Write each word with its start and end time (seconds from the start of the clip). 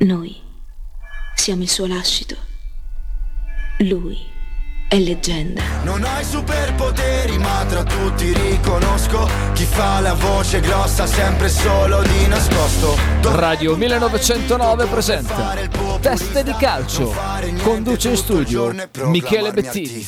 Noi 0.00 0.40
siamo 1.34 1.62
il 1.62 1.68
suo 1.68 1.88
lascito. 1.88 2.36
Lui 3.78 4.16
è 4.88 4.96
leggenda. 4.96 5.60
Non 5.82 6.04
hai 6.04 6.24
superpoteri, 6.24 7.36
ma 7.38 7.64
tra 7.66 7.82
tutti 7.82 8.32
riconosco 8.32 9.28
chi 9.54 9.64
fa 9.64 9.98
la 9.98 10.14
voce 10.14 10.60
grossa 10.60 11.04
sempre 11.04 11.48
solo 11.48 12.02
di 12.02 12.28
nascosto. 12.28 12.96
Radio 13.22 13.74
1909 13.76 14.86
presenta 14.86 15.56
Teste 16.00 16.44
di 16.44 16.54
calcio. 16.56 17.12
Conduce 17.64 18.10
in 18.10 18.16
studio 18.16 18.72
Michele 19.06 19.52
Bettini. 19.52 20.06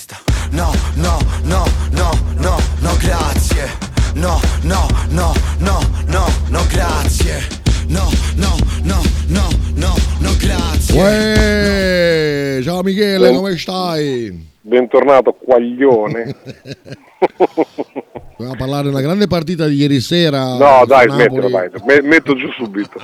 No, 0.50 0.72
no, 0.94 1.18
no, 1.42 1.66
no, 1.90 2.16
no, 2.36 2.60
no, 2.78 2.96
grazie. 2.96 3.76
No, 4.14 4.40
no, 4.62 4.86
no, 5.08 5.34
no, 5.58 5.80
no, 6.06 6.26
no, 6.46 6.66
grazie. 6.68 7.58
No, 7.86 8.08
no, 8.36 8.56
no, 8.84 8.84
no, 8.84 9.02
no, 9.02 9.02
no, 9.02 9.02
grazie. 10.40 11.00
Uè, 11.00 12.62
ciao 12.62 12.82
Michele, 12.82 13.32
come 13.32 13.56
stai? 13.56 14.48
Bentornato, 14.62 15.32
quaglione. 15.32 16.34
Dobbiamo 18.36 18.56
parlare 18.56 18.88
una 18.88 19.00
grande 19.00 19.26
partita 19.26 19.66
di 19.66 19.74
ieri 19.76 20.00
sera. 20.00 20.56
No, 20.56 20.84
dai, 20.86 21.08
smettila, 21.08 21.48
dai. 21.48 21.70
Me- 21.84 22.02
metto 22.02 22.34
giù 22.34 22.50
subito. 22.52 22.98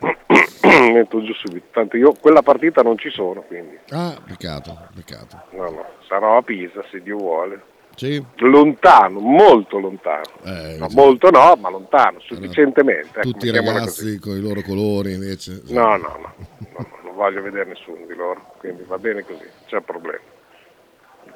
metto 0.92 1.22
giù 1.22 1.32
subito. 1.34 1.66
Tanto 1.72 1.96
io 1.96 2.12
quella 2.20 2.42
partita 2.42 2.82
non 2.82 2.98
ci 2.98 3.10
sono, 3.10 3.42
quindi. 3.42 3.78
Ah, 3.90 4.16
peccato, 4.26 4.76
peccato. 4.94 5.42
No, 5.52 5.64
no. 5.70 5.84
Sarò 6.08 6.38
a 6.38 6.42
Pisa, 6.42 6.82
se 6.90 7.00
Dio 7.02 7.16
vuole. 7.16 7.62
Sì, 8.00 8.24
Lontano, 8.36 9.18
molto 9.20 9.78
lontano. 9.78 10.22
eh, 10.44 10.76
No, 10.78 10.86
molto 10.92 11.28
no, 11.28 11.54
ma 11.60 11.68
lontano, 11.68 12.18
sufficientemente. 12.20 13.18
ecco, 13.18 13.30
tutti 13.30 13.46
i 13.48 13.50
ragazzi 13.50 14.18
con 14.18 14.34
i 14.38 14.40
loro 14.40 14.62
colori 14.62 15.12
invece. 15.12 15.60
No, 15.68 15.96
no, 15.98 15.98
no, 15.98 16.32
no, 16.38 16.48
no, 16.78 16.86
non 17.04 17.14
voglio 17.14 17.42
vedere 17.42 17.66
nessuno 17.68 17.98
di 18.08 18.14
loro, 18.14 18.54
quindi 18.56 18.84
va 18.86 18.96
bene 18.96 19.22
così, 19.22 19.44
c'è 19.66 19.76
un 19.76 19.84
problema. 19.84 20.18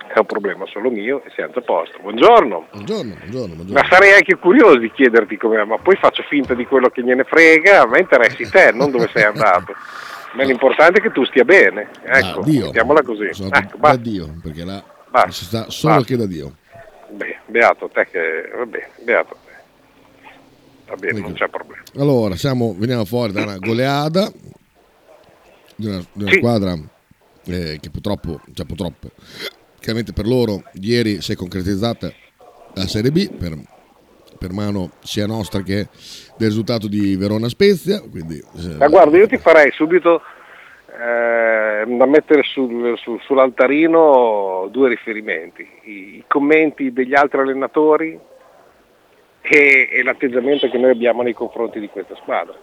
È 0.08 0.18
un 0.18 0.24
problema 0.24 0.64
solo 0.66 0.88
mio 0.90 1.22
e 1.24 1.30
siamo 1.34 1.52
a 1.54 1.60
posto. 1.60 1.98
Buongiorno. 2.00 2.68
Buongiorno, 2.72 3.14
buongiorno, 3.14 3.54
buongiorno. 3.56 3.72
Ma 3.82 3.86
sarei 3.90 4.14
anche 4.14 4.36
curioso 4.36 4.78
di 4.78 4.90
chiederti 4.90 5.36
com'è, 5.36 5.62
ma 5.64 5.76
poi 5.76 5.96
faccio 5.96 6.22
finta 6.22 6.54
di 6.54 6.64
quello 6.64 6.88
che 6.88 7.02
gliene 7.02 7.24
frega, 7.24 7.82
a 7.82 7.86
me 7.86 7.98
interessi 8.00 8.48
te, 8.48 8.72
non 8.72 8.90
dove 8.90 9.10
sei 9.12 9.24
andato. 9.24 9.74
Ma 10.32 10.44
l'importante 10.44 11.00
è 11.00 11.02
che 11.02 11.12
tu 11.12 11.24
stia 11.26 11.44
bene, 11.44 11.90
ecco, 12.04 12.40
Da 12.40 12.44
Dio. 12.46 12.64
mettiamola 12.64 13.02
così. 13.02 13.28
Sono 13.34 13.50
Ecco, 13.52 13.68
da 13.72 13.76
basta. 13.76 13.96
Dio, 13.98 14.28
perché 14.42 14.64
là 14.64 14.82
Basta. 15.14 15.30
si 15.30 15.44
sta 15.44 15.70
solo 15.70 15.94
Basta. 15.94 16.08
che 16.08 16.16
da 16.16 16.26
Dio. 16.26 16.56
Beh, 17.10 17.36
beato 17.46 17.88
te 17.88 18.06
che... 18.10 18.50
vabbè, 18.52 18.88
beato 19.04 19.36
te. 19.44 19.52
Va 20.88 20.96
bene, 20.96 21.20
non 21.20 21.30
Ecco. 21.30 21.38
c'è 21.38 21.48
problema. 21.48 21.82
Allora, 21.98 22.34
siamo, 22.34 22.74
veniamo 22.76 23.04
fuori 23.04 23.32
da 23.32 23.42
una 23.42 23.58
goleada 23.58 24.28
di 25.76 25.86
una, 25.86 25.98
di 26.12 26.22
una 26.24 26.32
Sì. 26.32 26.38
squadra 26.38 26.72
eh, 27.46 27.78
che 27.80 27.90
purtroppo, 27.90 28.40
cioè 28.52 28.66
purtroppo, 28.66 29.10
chiaramente 29.78 30.12
per 30.12 30.26
loro 30.26 30.64
ieri 30.80 31.20
si 31.22 31.30
è 31.32 31.36
concretizzata 31.36 32.12
la 32.74 32.86
Serie 32.88 33.12
B 33.12 33.30
per, 33.32 33.56
per 34.36 34.52
mano 34.52 34.94
sia 35.02 35.26
nostra 35.26 35.62
che 35.62 35.88
del 36.36 36.48
risultato 36.48 36.88
di 36.88 37.14
Verona 37.14 37.48
Spezia. 37.48 38.00
Quindi, 38.00 38.36
eh, 38.56 38.74
Ma 38.78 38.88
guarda, 38.88 39.16
io 39.16 39.28
ti 39.28 39.38
farei 39.38 39.70
subito 39.70 40.20
eh, 40.88 41.53
da 41.86 42.06
mettere 42.06 42.42
sul- 42.42 42.96
sul- 42.98 43.20
sull'altarino 43.22 44.68
due 44.70 44.88
riferimenti, 44.88 45.68
I, 45.84 45.90
i 46.16 46.24
commenti 46.26 46.92
degli 46.92 47.14
altri 47.14 47.40
allenatori 47.40 48.18
e, 49.40 49.88
e 49.92 50.02
l'atteggiamento 50.02 50.68
che 50.70 50.78
noi 50.78 50.90
abbiamo 50.90 51.22
nei 51.22 51.32
confronti 51.34 51.78
di 51.80 51.88
questa 51.88 52.14
squadra. 52.16 52.54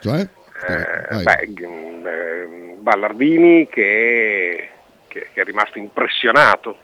cioè? 0.00 0.20
Eh, 0.68 1.22
beh, 1.22 1.46
g- 1.52 1.62
eh, 2.06 2.74
Ballardini 2.78 3.68
che, 3.68 4.68
che- 5.06 5.28
che 5.32 5.40
è 5.40 5.44
rimasto 5.44 5.78
impressionato 5.78 6.78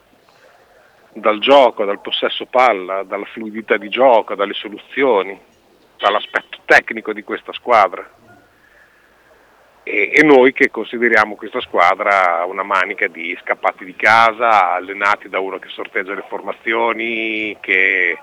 dal 1.11 1.39
gioco, 1.39 1.83
dal 1.85 1.99
possesso 2.01 2.45
palla, 2.45 3.03
dalla 3.03 3.25
fluidità 3.25 3.75
di 3.77 3.89
gioco, 3.89 4.35
dalle 4.35 4.53
soluzioni, 4.53 5.37
dall'aspetto 5.97 6.59
tecnico 6.65 7.11
di 7.13 7.23
questa 7.23 7.51
squadra. 7.53 8.09
E, 9.87 10.09
e 10.15 10.23
noi 10.23 10.51
che 10.51 10.71
consideriamo 10.71 11.35
questa 11.35 11.61
squadra 11.61 12.43
una 12.47 12.63
manica 12.63 13.05
di 13.07 13.37
scappati 13.39 13.85
di 13.85 13.95
casa, 13.95 14.73
allenati 14.73 15.29
da 15.29 15.39
uno 15.39 15.59
che 15.59 15.69
sorteggia 15.69 16.15
le 16.15 16.25
formazioni, 16.27 17.55
che 17.59 18.17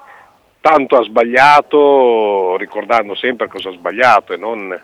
tanto 0.60 0.96
ha 0.96 1.04
sbagliato, 1.04 2.56
ricordando 2.56 3.14
sempre 3.14 3.46
cosa 3.46 3.68
ha 3.68 3.72
sbagliato 3.72 4.32
e 4.32 4.38
non 4.38 4.76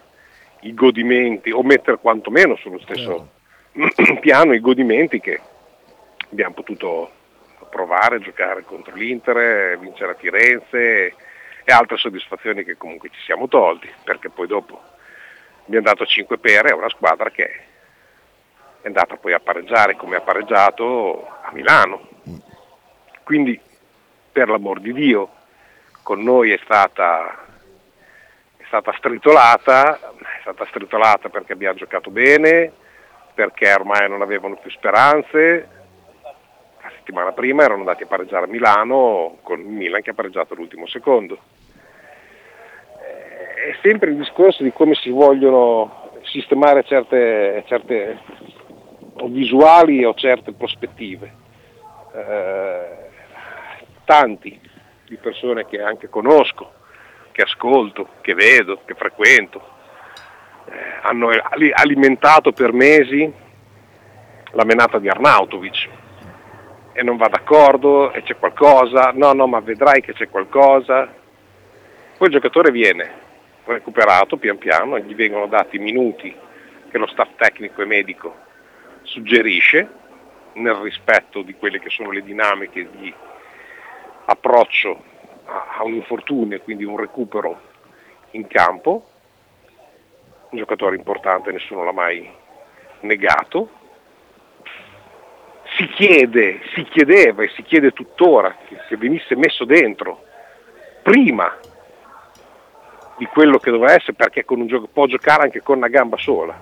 i 0.60 0.72
godimenti, 0.72 1.50
o 1.50 1.64
mettere 1.64 1.98
quantomeno 1.98 2.54
sullo 2.54 2.78
stesso 2.78 3.30
piano 4.20 4.54
i 4.54 4.60
godimenti 4.60 5.18
che 5.18 5.40
abbiamo 6.30 6.54
potuto 6.54 7.10
provare, 7.68 8.20
giocare 8.20 8.62
contro 8.64 8.94
l'Inter, 8.94 9.76
vincere 9.80 10.12
a 10.12 10.14
Firenze 10.14 11.14
e 11.64 11.72
altre 11.72 11.96
soddisfazioni 11.96 12.62
che 12.62 12.76
comunque 12.76 13.10
ci 13.10 13.20
siamo 13.24 13.48
tolti, 13.48 13.90
perché 14.04 14.30
poi 14.30 14.46
dopo 14.46 14.80
abbiamo 15.68 15.84
dato 15.84 16.06
5 16.06 16.38
pere 16.38 16.70
a 16.70 16.76
una 16.76 16.88
squadra 16.88 17.30
che 17.30 17.44
è 18.80 18.86
andata 18.86 19.16
poi 19.16 19.34
a 19.34 19.40
pareggiare 19.40 19.96
come 19.96 20.16
ha 20.16 20.20
pareggiato 20.22 21.28
a 21.42 21.50
Milano. 21.52 22.08
Quindi, 23.22 23.60
per 24.32 24.48
l'amor 24.48 24.80
di 24.80 24.94
Dio, 24.94 25.30
con 26.02 26.22
noi 26.22 26.52
è 26.52 26.60
stata, 26.64 27.44
è 28.56 28.64
stata 28.66 28.94
stritolata, 28.96 29.98
è 29.98 30.40
stata 30.40 30.64
stritolata 30.66 31.28
perché 31.28 31.52
abbiamo 31.52 31.76
giocato 31.76 32.10
bene, 32.10 32.72
perché 33.34 33.70
ormai 33.70 34.08
non 34.08 34.22
avevano 34.22 34.56
più 34.56 34.70
speranze. 34.70 35.68
La 36.80 36.90
settimana 36.96 37.32
prima 37.32 37.64
erano 37.64 37.80
andati 37.80 38.04
a 38.04 38.06
pareggiare 38.06 38.46
a 38.46 38.48
Milano 38.48 39.36
con 39.42 39.60
il 39.60 39.66
Milan 39.66 40.00
che 40.00 40.10
ha 40.10 40.14
pareggiato 40.14 40.54
l'ultimo 40.54 40.86
secondo. 40.86 41.38
È 43.68 43.76
sempre 43.82 44.08
il 44.12 44.16
discorso 44.16 44.62
di 44.62 44.72
come 44.72 44.94
si 44.94 45.10
vogliono 45.10 46.12
sistemare 46.22 46.84
certe, 46.84 47.64
certe 47.66 48.18
visuali 49.26 50.06
o 50.06 50.14
certe 50.14 50.54
prospettive. 50.54 51.34
Eh, 52.14 52.96
tanti 54.06 54.58
di 55.04 55.16
persone 55.16 55.66
che 55.66 55.82
anche 55.82 56.08
conosco, 56.08 56.72
che 57.30 57.42
ascolto, 57.42 58.08
che 58.22 58.32
vedo, 58.32 58.80
che 58.86 58.94
frequento, 58.94 59.60
eh, 60.64 60.72
hanno 61.02 61.28
ali- 61.28 61.70
alimentato 61.70 62.52
per 62.52 62.72
mesi 62.72 63.30
la 64.52 64.64
menata 64.64 64.98
di 64.98 65.10
Arnautovic 65.10 65.88
e 66.94 67.02
non 67.02 67.18
va 67.18 67.28
d'accordo 67.28 68.12
e 68.12 68.22
c'è 68.22 68.34
qualcosa, 68.38 69.10
no 69.12 69.34
no 69.34 69.46
ma 69.46 69.60
vedrai 69.60 70.00
che 70.00 70.14
c'è 70.14 70.30
qualcosa, 70.30 71.06
poi 72.16 72.28
il 72.28 72.32
giocatore 72.32 72.70
viene 72.70 73.26
recuperato 73.72 74.36
pian 74.36 74.58
piano, 74.58 74.98
gli 74.98 75.14
vengono 75.14 75.46
dati 75.46 75.78
minuti 75.78 76.34
che 76.90 76.98
lo 76.98 77.06
staff 77.06 77.30
tecnico 77.36 77.82
e 77.82 77.86
medico 77.86 78.36
suggerisce 79.02 79.88
nel 80.54 80.74
rispetto 80.74 81.42
di 81.42 81.54
quelle 81.54 81.78
che 81.78 81.90
sono 81.90 82.10
le 82.10 82.22
dinamiche 82.22 82.88
di 82.90 83.12
approccio 84.26 84.90
a 84.90 85.18
a 85.78 85.84
un 85.84 85.94
infortunio 85.94 86.56
e 86.56 86.60
quindi 86.60 86.84
un 86.84 86.96
recupero 86.96 87.60
in 88.32 88.46
campo, 88.46 89.08
un 90.50 90.58
giocatore 90.58 90.96
importante, 90.96 91.52
nessuno 91.52 91.84
l'ha 91.84 91.92
mai 91.92 92.28
negato. 93.00 93.70
Si 95.76 95.86
chiede, 95.88 96.60
si 96.74 96.82
chiedeva 96.84 97.42
e 97.42 97.48
si 97.50 97.62
chiede 97.62 97.92
tuttora 97.92 98.56
che, 98.66 98.76
che 98.88 98.96
venisse 98.96 99.36
messo 99.36 99.64
dentro 99.64 100.24
prima 101.02 101.56
di 103.18 103.26
quello 103.26 103.58
che 103.58 103.70
doveva 103.70 103.92
essere 103.92 104.14
perché 104.14 104.44
con 104.44 104.60
un 104.60 104.68
gioco, 104.68 104.86
può 104.86 105.06
giocare 105.06 105.42
anche 105.42 105.60
con 105.60 105.76
una 105.76 105.88
gamba 105.88 106.16
sola. 106.16 106.58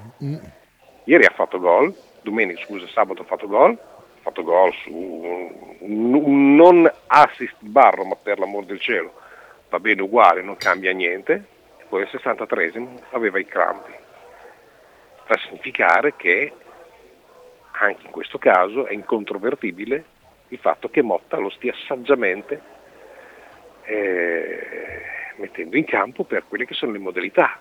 Ieri 1.05 1.25
ha 1.25 1.33
fatto 1.35 1.61
gol, 1.61 1.95
domenica 2.23 2.65
scusa, 2.65 2.87
sabato 2.89 3.23
ha 3.23 3.27
fatto 3.27 3.47
gol, 3.47 3.73
ha 3.73 4.21
fatto 4.23 4.43
gol 4.43 4.73
su 4.83 4.93
un, 4.93 6.15
un 6.15 6.55
non 6.55 6.91
assist 7.07 7.55
Barro, 7.61 8.05
ma 8.05 8.17
per 8.17 8.39
l'amor 8.39 8.65
del 8.65 8.81
cielo 8.81 9.13
va 9.69 9.79
bene 9.79 10.03
uguale, 10.03 10.43
non 10.43 10.57
cambia 10.57 10.93
niente, 10.93 11.45
e 11.79 11.85
poi 11.89 12.03
al 12.03 12.09
63esimo 12.11 12.89
aveva 13.11 13.39
i 13.39 13.45
crampi. 13.45 13.93
A 15.29 15.39
significare 15.39 16.15
che 16.17 16.53
anche 17.73 18.07
in 18.07 18.11
questo 18.11 18.39
caso 18.39 18.87
è 18.87 18.95
incontrovertibile 18.95 20.05
il 20.49 20.59
fatto 20.59 20.89
che 20.89 21.03
Motta 21.03 21.37
lo 21.37 21.51
stia 21.51 21.75
saggiamente 21.87 22.61
eh, 23.83 25.16
mettendo 25.37 25.77
in 25.77 25.85
campo 25.85 26.25
per 26.25 26.45
quelle 26.49 26.65
che 26.65 26.75
sono 26.75 26.93
le 26.93 26.99
modalità 26.99 27.61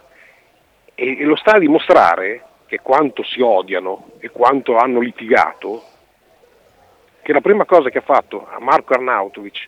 e, 0.94 1.20
e 1.20 1.24
lo 1.24 1.36
sta 1.36 1.54
a 1.54 1.60
dimostrare 1.60 2.44
che 2.66 2.80
quanto 2.80 3.24
si 3.24 3.42
odiano 3.42 4.12
e 4.20 4.30
quanto 4.30 4.78
hanno 4.78 5.00
litigato, 5.00 5.84
che 7.22 7.34
la 7.34 7.42
prima 7.42 7.66
cosa 7.66 7.90
che 7.90 8.00
ha 8.00 8.02
fatto 8.02 8.48
a 8.50 8.60
Marco 8.60 8.94
Arnautovic 8.94 9.68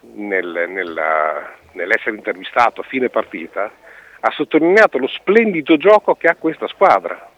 nel- 0.00 0.66
nella- 0.68 1.54
nell'essere 1.72 2.16
intervistato 2.16 2.80
a 2.80 2.84
fine 2.84 3.08
partita 3.08 3.70
ha 4.20 4.30
sottolineato 4.30 4.98
lo 4.98 5.06
splendido 5.06 5.76
gioco 5.76 6.14
che 6.14 6.28
ha 6.28 6.36
questa 6.36 6.66
squadra. 6.68 7.30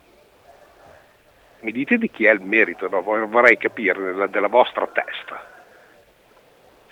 Mi 1.60 1.72
dite 1.72 1.98
di 1.98 2.10
chi 2.10 2.26
è 2.26 2.32
il 2.32 2.40
merito, 2.40 2.88
no? 2.88 3.02
vorrei 3.02 3.56
capire 3.56 4.00
della, 4.00 4.26
della 4.26 4.48
vostra 4.48 4.86
testa 4.86 5.55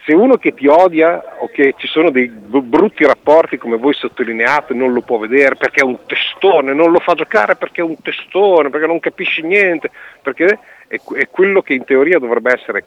se 0.05 0.12
uno 0.12 0.37
che 0.37 0.53
ti 0.53 0.67
odia 0.67 1.37
o 1.39 1.49
che 1.49 1.75
ci 1.79 1.87
sono 1.87 2.11
dei 2.11 2.29
brutti 2.29 3.06
rapporti 3.06 3.56
come 3.56 3.79
voi 3.79 3.95
sottolineate 3.95 4.75
non 4.75 4.93
lo 4.93 5.01
può 5.01 5.17
vedere 5.17 5.56
perché 5.56 5.81
è 5.81 5.85
un 5.85 5.99
testone, 6.06 6.75
non 6.75 6.91
lo 6.91 6.99
fa 6.99 7.15
giocare 7.15 7.56
perché 7.56 7.81
è 7.81 7.85
un 7.85 7.99
testone, 8.03 8.69
perché 8.69 8.87
non 8.87 9.01
capisce 9.01 9.41
niente, 9.41 9.91
perché 10.21 10.59
è, 10.87 11.01
è 11.15 11.29
quello 11.31 11.62
che 11.62 11.73
in 11.73 11.85
teoria 11.85 12.19
dovrebbe 12.19 12.53
essere 12.53 12.85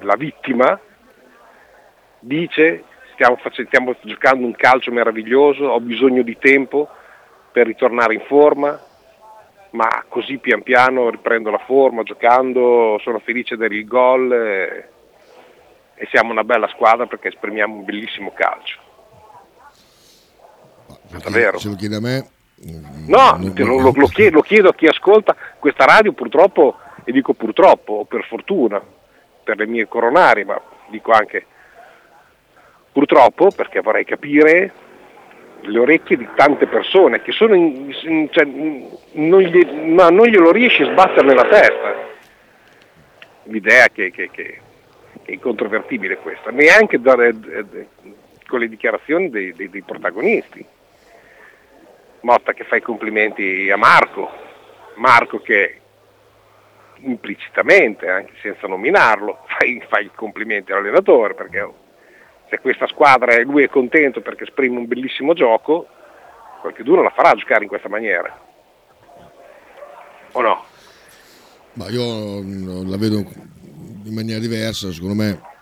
la 0.00 0.16
vittima, 0.16 0.78
dice 2.18 2.82
stiamo, 3.12 3.38
stiamo 3.52 3.94
giocando 4.00 4.44
un 4.44 4.56
calcio 4.56 4.90
meraviglioso, 4.90 5.66
ho 5.66 5.80
bisogno 5.80 6.22
di 6.22 6.36
tempo 6.38 6.88
per 7.52 7.66
ritornare 7.66 8.14
in 8.14 8.22
forma, 8.26 8.76
ma 9.70 10.04
così 10.08 10.38
pian 10.38 10.62
piano 10.62 11.08
riprendo 11.08 11.50
la 11.50 11.58
forma 11.58 12.02
giocando, 12.02 12.98
sono 13.00 13.20
felice 13.20 13.56
del 13.56 13.84
gol. 13.86 14.32
E, 14.32 14.88
e 15.98 16.06
siamo 16.10 16.30
una 16.30 16.44
bella 16.44 16.68
squadra 16.68 17.06
perché 17.06 17.28
esprimiamo 17.28 17.74
un 17.74 17.84
bellissimo 17.84 18.32
calcio. 18.32 18.78
Davvero. 21.10 21.58
Se 21.58 21.68
lo 21.68 21.74
chiede 21.74 21.96
a 21.96 22.00
me... 22.00 22.30
No, 23.06 23.36
non, 23.38 23.52
non, 23.54 23.82
lo, 23.82 23.92
lo, 23.94 24.06
chiedo, 24.06 24.36
lo, 24.36 24.42
chiedo, 24.42 24.68
a 24.70 24.74
chi 24.74 24.86
ascolta 24.86 25.36
questa 25.58 25.84
radio 25.84 26.12
purtroppo, 26.12 26.76
e 27.04 27.12
dico 27.12 27.32
purtroppo, 27.32 27.92
o 27.92 28.04
per 28.04 28.24
fortuna, 28.24 28.82
per 29.44 29.58
le 29.58 29.66
mie 29.66 29.86
coronarie, 29.86 30.44
ma 30.44 30.60
dico 30.88 31.12
anche 31.12 31.46
purtroppo 32.90 33.50
perché 33.54 33.80
vorrei 33.80 34.04
capire 34.04 34.72
le 35.60 35.78
orecchie 35.78 36.16
di 36.16 36.28
tante 36.34 36.66
persone 36.66 37.22
che 37.22 37.32
sono 37.32 37.54
in, 37.54 37.94
in, 38.02 38.28
cioè, 38.30 38.44
non, 38.44 39.40
gli, 39.40 39.64
no, 39.64 40.08
non, 40.08 40.26
glielo 40.26 40.50
riesci 40.50 40.82
a 40.82 40.90
sbattere 40.90 41.26
nella 41.26 41.44
testa 41.44 41.94
l'idea 43.44 43.88
che, 43.88 44.10
che, 44.10 44.30
che 44.30 44.60
è 45.28 45.32
incontrovertibile 45.32 46.16
questa, 46.16 46.50
neanche 46.50 46.98
da, 46.98 47.22
eh, 47.22 47.88
con 48.46 48.60
le 48.60 48.68
dichiarazioni 48.68 49.28
dei, 49.28 49.52
dei, 49.52 49.68
dei, 49.68 49.82
protagonisti. 49.82 50.64
Motta 52.20 52.54
che 52.54 52.64
fa 52.64 52.76
i 52.76 52.80
complimenti 52.80 53.70
a 53.70 53.76
Marco, 53.76 54.30
Marco 54.94 55.40
che 55.40 55.80
implicitamente, 57.00 58.08
anche 58.08 58.32
senza 58.40 58.66
nominarlo, 58.66 59.44
fa 59.88 59.98
i, 59.98 60.10
complimenti 60.14 60.72
all'allenatore, 60.72 61.34
perché 61.34 61.70
se 62.48 62.58
questa 62.60 62.86
squadra 62.86 63.38
lui 63.42 63.64
è 63.64 63.68
contento 63.68 64.22
perché 64.22 64.44
esprime 64.44 64.78
un 64.78 64.86
bellissimo 64.86 65.34
gioco, 65.34 65.88
qualcuno 66.62 67.02
la 67.02 67.10
farà 67.10 67.34
giocare 67.34 67.64
in 67.64 67.68
questa 67.68 67.90
maniera. 67.90 68.46
O 70.32 70.40
no? 70.40 70.64
Ma 71.74 71.86
io 71.90 72.42
la 72.88 72.96
vedo 72.96 73.56
in 74.08 74.14
maniera 74.14 74.40
diversa, 74.40 74.92
secondo 74.92 75.14
me 75.14 75.56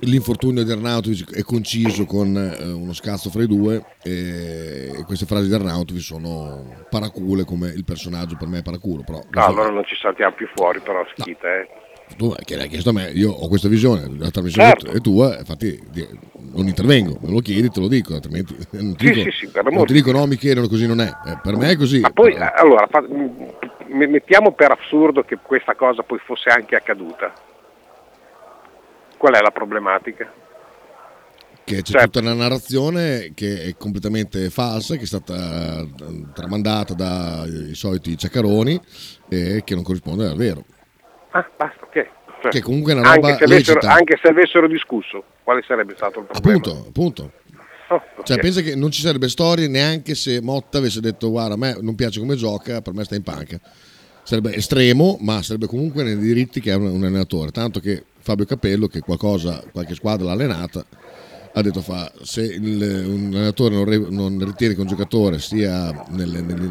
l'infortunio 0.00 0.62
di 0.62 0.70
Arnautovic 0.70 1.34
è 1.34 1.42
conciso 1.42 2.06
con 2.06 2.36
eh, 2.36 2.64
uno 2.72 2.92
scazzo 2.92 3.28
fra 3.30 3.42
i 3.42 3.46
due 3.46 3.84
e, 4.02 5.02
queste 5.04 5.26
frasi 5.26 5.48
di 5.48 5.54
Arnautovic 5.54 6.02
sono 6.02 6.84
paracule 6.88 7.44
come 7.44 7.68
il 7.68 7.84
personaggio 7.84 8.36
per 8.38 8.48
me 8.48 8.58
è 8.58 8.62
paraculo. 8.62 9.02
Però, 9.04 9.18
no, 9.18 9.42
so. 9.42 9.48
allora 9.48 9.70
non 9.70 9.84
ci 9.84 9.96
saltiamo 9.96 10.34
più 10.34 10.48
fuori, 10.54 10.80
però 10.80 11.04
schita. 11.14 11.48
No. 11.48 11.54
Eh. 11.54 11.68
Tu 12.16 12.34
che 12.44 12.56
l'hai 12.56 12.68
chiesto 12.68 12.90
a 12.90 12.92
me, 12.92 13.10
io 13.10 13.30
ho 13.30 13.46
questa 13.46 13.68
visione, 13.68 14.10
la 14.18 14.30
trasmissione 14.30 14.70
certo. 14.70 14.90
è 14.90 15.00
tua, 15.00 15.38
infatti 15.38 15.80
non 16.52 16.66
intervengo, 16.66 17.18
me 17.22 17.30
lo 17.30 17.38
chiedi, 17.38 17.70
te 17.70 17.78
lo 17.78 17.86
dico, 17.86 18.14
altrimenti 18.14 18.56
non 18.82 18.96
ti, 18.96 19.06
sì, 19.06 19.12
dico, 19.12 19.30
sì, 19.30 19.46
sì, 19.46 19.50
non 19.70 19.86
ti 19.86 19.92
dico 19.92 20.10
no, 20.10 20.26
mi 20.26 20.34
chiedono 20.34 20.66
così 20.66 20.88
non 20.88 21.00
è, 21.00 21.06
eh, 21.06 21.38
per 21.40 21.56
me 21.56 21.70
è 21.70 21.76
così. 21.76 22.00
Ma 22.00 22.10
poi, 22.10 22.32
però... 22.32 22.50
allora, 22.56 22.88
fa, 22.90 23.04
mettiamo 23.86 24.50
per 24.50 24.72
assurdo 24.72 25.22
che 25.22 25.38
questa 25.40 25.76
cosa 25.76 26.02
poi 26.02 26.18
fosse 26.18 26.48
anche 26.48 26.74
accaduta 26.74 27.32
Qual 29.20 29.34
è 29.34 29.40
la 29.42 29.50
problematica? 29.50 30.32
Che 31.62 31.76
c'è 31.82 31.82
cioè, 31.82 32.04
tutta 32.04 32.20
una 32.20 32.32
narrazione 32.32 33.32
che 33.34 33.64
è 33.64 33.76
completamente 33.76 34.48
falsa, 34.48 34.96
che 34.96 35.02
è 35.02 35.06
stata 35.06 35.80
eh, 35.82 36.24
tramandata 36.32 36.94
dai 36.94 37.74
soliti 37.74 38.16
ciaccaroni 38.16 38.80
e 39.28 39.60
che 39.62 39.74
non 39.74 39.84
corrisponde 39.84 40.26
al 40.26 40.36
vero. 40.36 40.64
Ah, 41.32 41.46
basta, 41.54 41.84
ok. 41.84 42.08
Cioè, 42.40 42.50
che 42.50 42.62
comunque 42.62 42.94
è 42.94 42.96
una 42.96 43.12
roba 43.12 43.28
anche 43.28 43.46
se, 43.46 43.52
avessero, 43.52 43.80
anche 43.88 44.18
se 44.22 44.28
avessero 44.30 44.66
discusso, 44.66 45.22
quale 45.42 45.62
sarebbe 45.66 45.92
stato 45.96 46.20
il 46.20 46.24
problema? 46.24 46.56
Appunto, 46.56 46.86
appunto. 46.88 47.32
Oh, 47.88 47.96
okay. 47.96 48.24
Cioè, 48.24 48.38
pensa 48.38 48.62
che 48.62 48.74
non 48.74 48.90
ci 48.90 49.02
sarebbe 49.02 49.28
storia 49.28 49.68
neanche 49.68 50.14
se 50.14 50.40
Motta 50.40 50.78
avesse 50.78 51.02
detto 51.02 51.28
guarda 51.28 51.54
a 51.54 51.58
me 51.58 51.76
non 51.78 51.94
piace 51.94 52.20
come 52.20 52.36
gioca, 52.36 52.80
per 52.80 52.94
me 52.94 53.04
sta 53.04 53.16
in 53.16 53.22
panca. 53.22 53.60
Sarebbe 54.22 54.54
estremo, 54.54 55.18
ma 55.20 55.42
sarebbe 55.42 55.66
comunque 55.66 56.04
nei 56.04 56.16
diritti 56.16 56.60
che 56.60 56.72
ha 56.72 56.78
un, 56.78 56.86
un 56.86 57.04
allenatore. 57.04 57.50
Tanto 57.50 57.80
che 57.80 58.04
Fabio 58.20 58.44
Capello 58.44 58.86
che 58.86 59.00
qualcosa, 59.00 59.62
qualche 59.72 59.94
squadra 59.94 60.26
l'ha 60.26 60.32
allenata 60.32 60.84
ha 61.52 61.62
detto 61.62 61.80
fa 61.80 62.10
se 62.22 62.42
il, 62.42 62.80
un 63.06 63.30
allenatore 63.32 63.74
non, 63.74 63.84
re, 63.84 63.98
non, 63.98 64.38
ritiene 64.44 64.74
che 64.74 64.80
un 64.80 64.86
giocatore 64.86 65.40
sia 65.40 65.90
nelle, 66.10 66.40
nelle, 66.42 66.68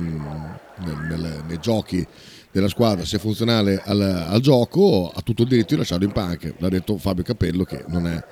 nelle, 0.78 1.42
nei 1.46 1.60
giochi 1.60 2.06
della 2.52 2.70
squadra 2.70 3.04
sia 3.04 3.20
funzionale 3.20 3.82
al, 3.84 4.02
al, 4.02 4.40
gioco 4.40 5.12
ha 5.14 5.22
tutto 5.22 5.44
il 5.44 5.50
diritto 5.50 5.74
di 5.74 5.80
lasciarlo 5.80 6.06
in 6.06 6.12
panca 6.12 6.50
l'ha 6.58 6.70
detto 6.70 6.98
Fabio 6.98 7.24
Capello 7.24 7.64
che 7.64 7.84
non 7.88 8.08
è 8.08 8.24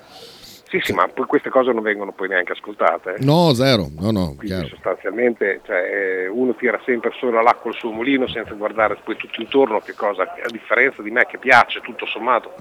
sì, 0.70 0.82
sì, 0.82 0.92
ma 0.92 1.08
poi 1.08 1.26
queste 1.28 1.50
cose 1.50 1.72
non 1.72 1.82
vengono 1.82 2.12
poi 2.12 2.28
neanche 2.28 2.52
ascoltate. 2.52 3.14
Eh. 3.14 3.24
No, 3.24 3.54
zero, 3.54 3.88
no, 3.98 4.12
no. 4.12 4.36
Sostanzialmente 4.68 5.62
cioè, 5.64 5.78
eh, 5.78 6.28
uno 6.28 6.56
tira 6.56 6.78
sempre 6.84 7.12
solo 7.18 7.42
l'acqua 7.42 7.72
al 7.72 7.78
suo 7.78 7.92
mulino 7.92 8.28
senza 8.28 8.54
guardare 8.54 8.98
poi 9.02 9.16
tutto 9.16 9.40
intorno 9.40 9.80
che 9.80 9.94
cosa, 9.94 10.24
a 10.24 10.50
differenza 10.52 11.02
di 11.02 11.10
me 11.10 11.26
che 11.26 11.38
piace 11.38 11.80
tutto 11.80 12.06
sommato 12.06 12.54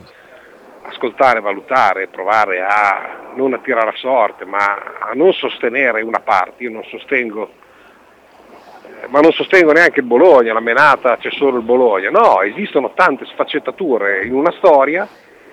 ascoltare, 0.89 1.41
valutare, 1.41 2.09
provare 2.09 2.61
a 2.61 3.33
non 3.35 3.53
a 3.53 3.59
tirare 3.59 3.91
a 3.91 3.97
sorte, 3.97 4.45
ma 4.45 4.97
a 5.01 5.13
non 5.15 5.33
sostenere 5.33 6.03
una 6.03 6.21
parte. 6.21 6.63
Io 6.63 6.71
non 6.71 6.85
sostengo, 6.85 7.51
eh, 9.03 9.07
ma 9.09 9.21
non 9.21 9.33
sostengo 9.33 9.73
neanche 9.73 10.01
il 10.01 10.07
Bologna, 10.07 10.53
la 10.53 10.61
menata 10.61 11.17
c'è 11.17 11.31
solo 11.31 11.59
il 11.59 11.65
Bologna. 11.65 12.11
No, 12.11 12.41
esistono 12.43 12.93
tante 12.95 13.27
sfaccettature 13.27 14.25
in 14.25 14.35
una 14.35 14.53
storia, 14.53 15.07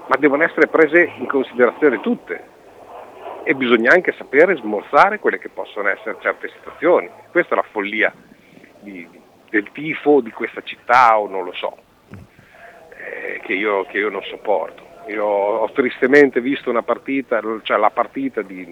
ma 0.08 0.16
devono 0.18 0.44
essere 0.44 0.68
prese 0.68 1.12
in 1.18 1.28
considerazione 1.28 2.00
tutte. 2.00 2.52
E 3.46 3.56
bisogna 3.56 3.92
anche 3.92 4.14
sapere 4.18 4.56
smorzare 4.56 5.20
quelle 5.20 5.38
che 5.38 5.50
possono 5.50 5.90
essere 5.90 6.16
certe 6.22 6.50
situazioni. 6.56 7.10
Questa 7.30 7.54
è 7.54 7.58
la 7.58 7.66
follia 7.70 8.14
di, 8.80 9.06
del 9.50 9.70
tifo 9.74 10.22
di 10.22 10.32
questa 10.32 10.62
città 10.62 11.20
o 11.20 11.28
non 11.28 11.44
lo 11.44 11.52
so, 11.52 11.76
eh, 12.96 13.42
che, 13.44 13.54
io, 13.54 13.84
che 13.84 13.98
io 13.98 14.10
non 14.10 14.24
sopporto. 14.24 14.83
Io 15.08 15.26
ho 15.26 15.72
tristemente 15.72 16.40
visto 16.40 16.70
una 16.70 16.84
partita, 16.84 17.42
cioè 17.64 17.78
la 17.78 17.90
partita 17.90 18.42
di, 18.42 18.66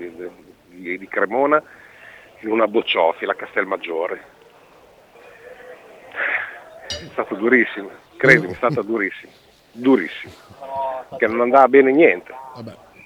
di, 0.69 0.97
di 0.97 1.07
Cremona 1.07 1.61
in 2.39 2.51
una 2.51 2.67
bocciofila 2.67 3.33
a 3.33 3.35
Castelmaggiore. 3.35 4.21
È 6.88 7.09
stato 7.11 7.35
durissimo, 7.35 7.89
credimi, 8.17 8.53
è 8.53 8.55
stata 8.55 8.81
durissima, 8.81 9.31
durissima, 9.71 10.33
che 11.17 11.27
non 11.27 11.41
andava 11.41 11.67
bene 11.67 11.91
niente. 11.91 12.33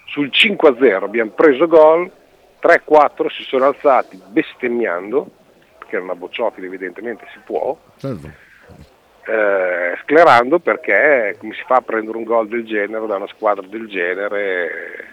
Sul 0.06 0.28
5-0 0.28 1.04
abbiamo 1.04 1.32
preso 1.32 1.68
gol, 1.68 2.10
3-4 2.62 3.28
si 3.30 3.44
sono 3.44 3.66
alzati 3.66 4.22
bestemmiando, 4.28 5.28
perché 5.80 5.96
era 5.96 6.04
una 6.04 6.16
bocciofila 6.16 6.66
evidentemente 6.68 7.28
si 7.34 7.40
può. 7.44 7.78
Certo 7.98 8.44
eh, 9.28 9.98
sclerando 10.04 10.60
perché 10.60 11.36
come 11.40 11.54
si 11.54 11.64
fa 11.66 11.76
a 11.76 11.82
prendere 11.82 12.18
un 12.18 12.24
gol 12.24 12.48
del 12.48 12.66
genere 12.66 13.08
da 13.08 13.16
una 13.16 13.28
squadra 13.28 13.66
del 13.66 13.88
genere 13.88 15.08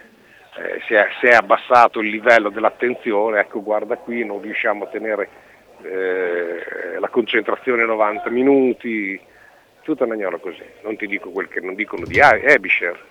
eh, 0.56 0.80
si, 0.86 0.94
è, 0.94 1.08
si, 1.20 1.26
è, 1.26 1.34
abbassato 1.34 2.00
il 2.00 2.10
livello 2.10 2.50
dell'attenzione 2.50 3.40
ecco 3.40 3.62
guarda 3.62 3.96
qui 3.96 4.24
non 4.24 4.40
riusciamo 4.42 4.84
a 4.84 4.88
tenere 4.88 5.28
eh, 5.82 6.98
la 6.98 7.08
concentrazione 7.08 7.84
90 7.84 8.30
minuti 8.30 9.20
tutta 9.82 10.04
una 10.04 10.14
gnola 10.14 10.38
così. 10.38 10.62
Non 10.82 10.96
ti 10.96 11.06
dico 11.06 11.30
quel 11.30 11.48
che 11.48 11.60
non 11.60 11.74
dicono 11.74 12.04
di 12.06 12.18
Ebisher 12.20 13.10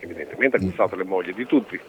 evidentemente 0.00 0.56
ha 0.56 0.60
gustato 0.60 0.96
le 0.96 1.04
mogli 1.04 1.32
di 1.32 1.46
tutti 1.46 1.80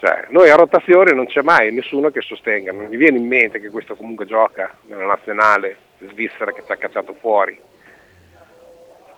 cioè, 0.00 0.28
noi 0.30 0.48
a 0.48 0.54
rotazione 0.54 1.12
non 1.12 1.26
c'è 1.26 1.42
mai 1.42 1.70
nessuno 1.72 2.08
che 2.08 2.22
sostenga, 2.22 2.72
non 2.72 2.86
mi 2.86 2.96
viene 2.96 3.18
in 3.18 3.26
mente 3.26 3.60
che 3.60 3.68
questo 3.68 3.94
comunque 3.94 4.24
gioca 4.24 4.74
nella 4.86 5.04
nazionale 5.04 5.76
svizzera 5.98 6.52
che 6.52 6.62
ci 6.64 6.72
ha 6.72 6.76
cacciato 6.76 7.12
fuori 7.20 7.60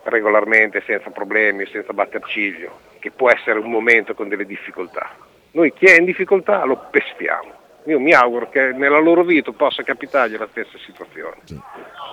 regolarmente, 0.03 0.83
senza 0.85 1.11
problemi, 1.11 1.67
senza 1.67 1.93
batter 1.93 2.25
ciglio, 2.25 2.81
che 2.99 3.13
può 3.13 3.31
essere 3.31 3.61
un 3.61 3.71
momento 3.71 4.15
con 4.15 4.29
delle 4.29 4.45
difficoltà. 4.45 5.15
Noi 5.53 5.73
chi 5.73 5.85
è 5.85 5.97
in 5.97 6.05
difficoltà 6.05 6.65
lo 6.65 6.89
pestiamo, 6.91 7.53
Io 7.87 7.99
mi 7.99 8.13
auguro 8.13 8.49
che 8.49 8.73
nella 8.77 9.01
loro 9.01 9.25
vita 9.25 9.51
possa 9.53 9.83
capitargli 9.83 10.37
la 10.37 10.47
stessa 10.51 10.79
situazione. 10.87 11.37
Sì. 11.45 11.59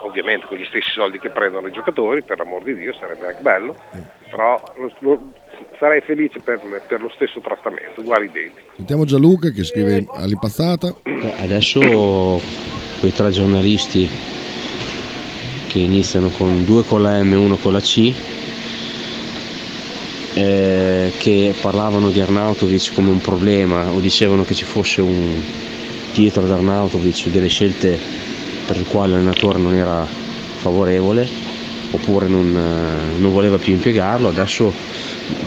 Ovviamente 0.02 0.48
con 0.48 0.58
gli 0.58 0.66
stessi 0.66 0.90
soldi 0.92 1.20
che 1.20 1.30
prendono 1.30 1.68
i 1.68 1.72
giocatori, 1.72 2.24
per 2.24 2.38
l'amor 2.40 2.64
di 2.64 2.74
Dio, 2.76 2.94
sarebbe 2.94 3.28
anche 3.28 3.42
bello, 3.42 3.76
però 4.32 4.62
lo- 4.78 4.94
lo- 5.00 5.32
sarei 5.78 6.02
felice 6.02 6.40
per, 6.40 6.60
per 6.88 7.02
lo 7.02 7.10
stesso 7.10 7.40
trattamento, 7.42 8.00
uguali 8.02 8.26
identici. 8.26 8.66
Sentiamo 8.78 9.06
Gianluca 9.06 9.50
che 9.52 9.64
scrive 9.64 10.06
all'impazzata. 10.16 10.96
Adesso 11.42 11.80
quei 13.00 13.12
tre 13.14 13.30
giornalisti 13.30 14.10
che 15.68 15.80
iniziano 15.80 16.30
con 16.30 16.66
due 16.66 16.84
con 16.84 17.04
la 17.04 17.22
M 17.22 17.34
e 17.34 17.36
uno 17.36 17.58
con 17.58 17.74
la 17.74 17.80
C, 17.80 18.12
eh, 20.40 21.12
che 21.18 21.54
parlavano 21.60 22.10
di 22.10 22.22
Arnautovic 22.22 22.94
come 22.94 23.10
un 23.10 23.20
problema 23.20 23.90
o 23.92 24.00
dicevano 24.00 24.44
che 24.44 24.54
ci 24.54 24.64
fosse 24.64 25.02
un 25.02 25.42
dietro 26.14 26.44
ad 26.44 26.52
Arnautovic 26.52 27.28
delle 27.28 27.48
scelte 27.48 28.00
per 28.66 28.78
le 28.78 28.84
quali 28.84 29.12
l'allenatore 29.12 29.60
non 29.60 29.74
era 29.74 30.06
favorevole 30.58 31.28
oppure 31.92 32.28
non, 32.28 32.56
eh, 32.56 33.20
non 33.20 33.32
voleva 33.32 33.58
più 33.58 33.74
impiegarlo, 33.74 34.28
adesso 34.28 34.72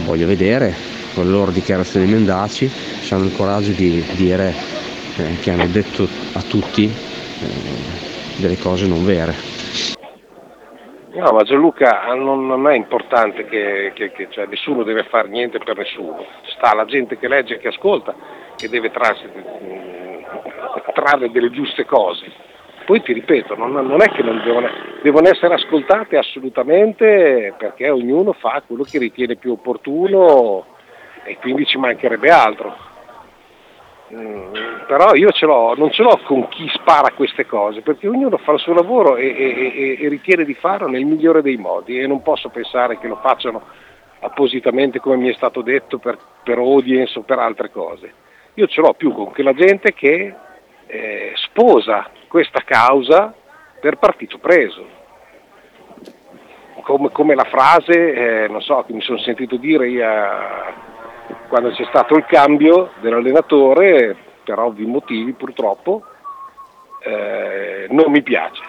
voglio 0.05 0.27
vedere 0.27 0.75
con 1.15 1.25
le 1.25 1.31
loro 1.31 1.51
dichiarazioni 1.51 2.07
mendaci 2.07 2.71
se 3.03 3.15
hanno 3.15 3.25
il 3.25 3.33
coraggio 3.37 3.73
di 3.73 4.03
dire 4.17 4.55
eh, 5.17 5.39
che 5.41 5.51
hanno 5.51 5.67
detto 5.69 6.09
a 6.33 6.43
tutti 6.43 6.85
eh, 6.85 7.47
delle 8.37 8.59
cose 8.59 8.87
non 8.87 9.05
vere. 9.05 9.52
No, 11.15 11.31
ma 11.33 11.43
Gianluca 11.43 12.15
non, 12.15 12.47
non 12.47 12.67
è 12.69 12.75
importante 12.75 13.45
che, 13.45 13.93
che- 13.95 14.13
che- 14.13 14.29
cioè, 14.31 14.47
nessuno 14.47 14.83
deve 14.83 15.03
fare 15.05 15.29
niente 15.29 15.59
per 15.59 15.77
nessuno, 15.77 16.25
sta 16.45 16.75
la 16.75 16.87
gente 16.87 17.19
che 17.19 17.29
legge 17.29 17.55
e 17.55 17.59
che 17.59 17.69
ascolta 17.69 18.15
che 18.57 18.69
deve 18.71 18.91
trarsi- 18.91 19.27
mh, 19.27 20.25
trarre 20.95 21.31
delle 21.31 21.51
giuste 21.51 21.85
cose. 21.85 22.31
Poi 22.87 23.03
ti 23.03 23.13
ripeto, 23.13 23.55
non, 23.55 23.73
non 23.73 24.01
è 24.01 24.09
che 24.11 24.23
non 24.23 24.41
devono, 24.43 24.69
devono 25.03 25.29
essere 25.29 25.55
ascoltate 25.55 26.17
assolutamente 26.17 27.55
perché 27.59 27.91
ognuno 27.91 28.33
fa 28.33 28.63
quello 28.67 28.83
che 28.83 28.99
ritiene 28.99 29.37
più 29.37 29.53
opportuno 29.53 30.65
e 31.25 31.37
quindi 31.39 31.65
ci 31.67 31.79
mancherebbe 31.79 32.31
altro. 32.31 32.75
Mm, 34.15 34.85
però 34.87 35.15
io 35.15 35.31
ce 35.31 35.47
l'ho, 35.47 35.75
non 35.75 35.91
ce 35.91 36.03
l'ho 36.03 36.21
con 36.25 36.47
chi 36.49 36.69
spara 36.75 37.13
queste 37.13 37.47
cose, 37.47 37.81
perché 37.81 38.07
ognuno 38.09 38.37
fa 38.37 38.53
il 38.53 38.59
suo 38.59 38.75
lavoro 38.75 39.17
e, 39.17 39.27
e- 39.27 39.97
e- 40.01 40.09
ritiene 40.09 40.45
di 40.45 40.53
farlo 40.53 40.87
nel 40.87 41.07
migliore 41.07 41.41
dei 41.41 41.57
modi 41.57 41.99
e 41.99 42.07
non 42.07 42.21
posso 42.21 42.51
pensare 42.51 42.99
che 42.99 43.09
lo 43.09 43.17
facciano 43.17 43.63
appositamente 44.21 45.01
come 45.01 45.17
mi 45.17 45.31
è 45.31 45.33
stato 45.33 45.63
detto 45.63 45.99
per, 45.99 46.19
per 46.45 46.59
audience 46.59 47.19
o 47.19 47.23
per 47.23 47.39
altre 47.39 47.71
cose. 47.71 48.13
Io 48.55 48.67
ce 48.67 48.83
l'ho 48.83 48.93
più 48.93 49.13
con 49.15 49.33
quella 49.33 49.55
gente 49.55 49.95
che 49.95 50.35
eh, 50.87 51.33
sposa 51.37 52.11
questa 52.29 52.61
causa 52.61 53.35
per 53.81 53.97
partito 53.97 54.37
preso. 54.39 55.01
Come, 56.83 57.11
come 57.11 57.35
la 57.35 57.45
frase, 57.45 58.45
eh, 58.45 58.49
non 58.49 58.61
so, 58.61 58.83
che 58.87 58.93
mi 58.93 59.01
sono 59.01 59.19
sentito 59.19 59.57
dire 59.57 59.89
io, 59.89 60.05
quando 61.49 61.71
c'è 61.71 61.85
stato 61.89 62.17
il 62.17 62.25
cambio 62.27 62.93
dell'allenatore, 63.01 64.17
per 64.45 64.59
ovvi 64.59 64.87
motivi 64.87 65.33
purtroppo, 65.33 66.03
eh, 67.01 67.87
non 67.91 68.11
mi 68.11 68.23
piace. 68.23 68.63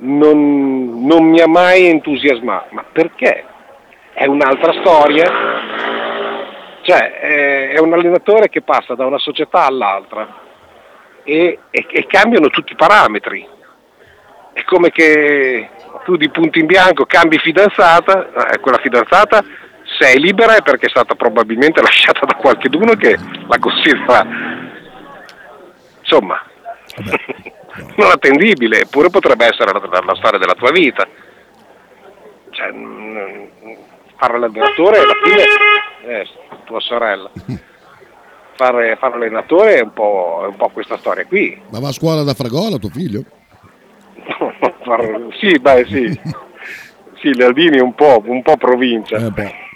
Non, 0.00 1.04
non 1.04 1.24
mi 1.24 1.40
ha 1.40 1.48
mai 1.48 1.86
entusiasmato, 1.86 2.68
ma 2.70 2.84
perché? 2.90 3.44
È 4.12 4.26
un'altra 4.26 4.72
storia. 4.80 5.26
Cioè, 6.82 7.70
è 7.70 7.78
un 7.80 7.92
allenatore 7.92 8.48
che 8.48 8.62
passa 8.62 8.94
da 8.94 9.04
una 9.04 9.18
società 9.18 9.66
all'altra 9.66 10.26
e, 11.22 11.58
e- 11.70 11.86
e 11.90 12.06
cambiano 12.06 12.48
tutti 12.48 12.72
i 12.72 12.76
parametri. 12.76 13.46
È 14.52 14.64
come 14.64 14.90
che 14.90 15.68
tu 16.04 16.16
di 16.16 16.30
punto 16.30 16.58
in 16.58 16.66
bianco 16.66 17.04
cambi 17.04 17.38
fidanzata, 17.38 18.48
eh, 18.48 18.58
quella 18.60 18.78
fidanzata 18.78 19.44
se 19.98 20.12
è 20.12 20.16
libera 20.16 20.56
è 20.56 20.62
perché 20.62 20.86
è 20.86 20.90
stata 20.90 21.14
probabilmente 21.14 21.80
lasciata 21.80 22.24
da 22.24 22.34
qualcuno 22.34 22.94
che 22.94 23.16
la 23.46 23.58
considera 23.58 24.26
insomma 26.00 26.42
non 27.96 28.10
attendibile, 28.10 28.80
eppure 28.82 29.10
potrebbe 29.10 29.46
essere 29.46 29.72
la, 29.72 29.80
la- 30.04 30.14
storia 30.14 30.38
della 30.38 30.54
tua 30.54 30.70
vita. 30.70 31.06
Cioè, 32.50 32.72
fare 34.16 34.38
l'allenatore 34.38 34.98
alla 34.98 35.14
fine 35.22 35.44
eh, 36.06 36.26
tua 36.64 36.80
sorella. 36.80 37.30
Fare, 38.58 38.96
fare 38.96 39.14
allenatore 39.14 39.76
è 39.76 39.82
un, 39.82 39.92
po', 39.92 40.40
è 40.42 40.46
un 40.48 40.56
po' 40.56 40.70
questa 40.70 40.98
storia 40.98 41.24
qui. 41.26 41.62
Ma 41.70 41.78
va 41.78 41.90
a 41.90 41.92
scuola 41.92 42.24
da 42.24 42.34
Fragola 42.34 42.76
tuo 42.78 42.88
figlio? 42.88 43.22
Sì, 45.38 45.52
beh 45.60 45.84
sì. 45.86 46.20
Sì, 47.20 47.34
Lealdini 47.34 47.78
è 47.78 47.80
un 47.80 47.94
po', 47.94 48.20
un 48.24 48.42
po' 48.42 48.56
provincia. 48.56 49.16
Eh, 49.18 49.30
beh. 49.30 49.44
Eh, 49.44 49.67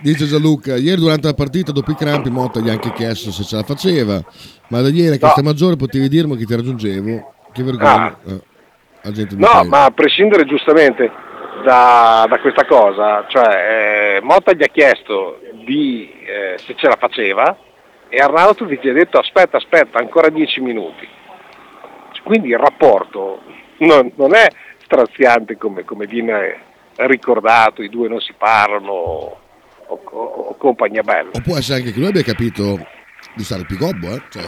Dice 0.00 0.26
Gianluca, 0.26 0.76
ieri 0.76 1.00
durante 1.00 1.26
la 1.26 1.34
partita 1.34 1.72
dopo 1.72 1.90
i 1.90 1.94
crampi 1.94 2.30
Motta 2.30 2.60
gli 2.60 2.68
ha 2.68 2.72
anche 2.72 2.92
chiesto 2.92 3.30
se 3.30 3.44
ce 3.44 3.56
la 3.56 3.62
faceva, 3.62 4.22
ma 4.68 4.80
da 4.80 4.88
ieri 4.88 5.16
a 5.16 5.18
Castelmaggiore 5.18 5.76
potevi 5.76 6.08
dirmi 6.08 6.36
che 6.36 6.44
ti 6.44 6.54
raggiungevo, 6.54 7.32
che 7.52 7.62
vergogna. 7.62 8.06
Ah. 8.06 8.16
Eh, 8.26 8.48
No, 9.36 9.64
ma 9.64 9.84
a 9.84 9.90
prescindere 9.90 10.44
giustamente 10.44 11.10
da, 11.64 12.26
da 12.28 12.38
questa 12.38 12.66
cosa, 12.66 13.24
cioè 13.28 14.16
eh, 14.16 14.20
Motta 14.22 14.52
gli 14.52 14.62
ha 14.62 14.68
chiesto 14.68 15.40
di, 15.64 16.10
eh, 16.24 16.58
se 16.58 16.74
ce 16.76 16.86
la 16.86 16.96
faceva 16.98 17.56
e 18.08 18.18
Arnautovic 18.18 18.82
gli 18.82 18.88
ha 18.88 18.92
detto 18.92 19.18
aspetta, 19.18 19.56
aspetta, 19.56 19.98
ancora 19.98 20.28
dieci 20.28 20.60
minuti. 20.60 21.08
Quindi 22.22 22.48
il 22.48 22.58
rapporto 22.58 23.40
non, 23.78 24.12
non 24.16 24.34
è 24.34 24.46
straziante 24.84 25.56
come, 25.56 25.84
come 25.84 26.06
viene 26.06 26.60
ricordato, 26.96 27.82
i 27.82 27.88
due 27.88 28.08
non 28.08 28.20
si 28.20 28.34
parlano 28.36 29.38
o, 29.90 30.00
o- 30.10 30.24
o 30.50 30.56
compagnia 30.56 31.02
bella. 31.02 31.30
O 31.32 31.40
può 31.40 31.56
essere 31.56 31.78
anche 31.78 31.92
che 31.92 31.98
lui 31.98 32.08
abbia 32.08 32.22
capito 32.22 32.78
di 33.36 33.44
stare 33.44 33.64
più 33.64 33.76
gobbo, 33.76 34.12
eh? 34.14 34.22
cioè, 34.30 34.44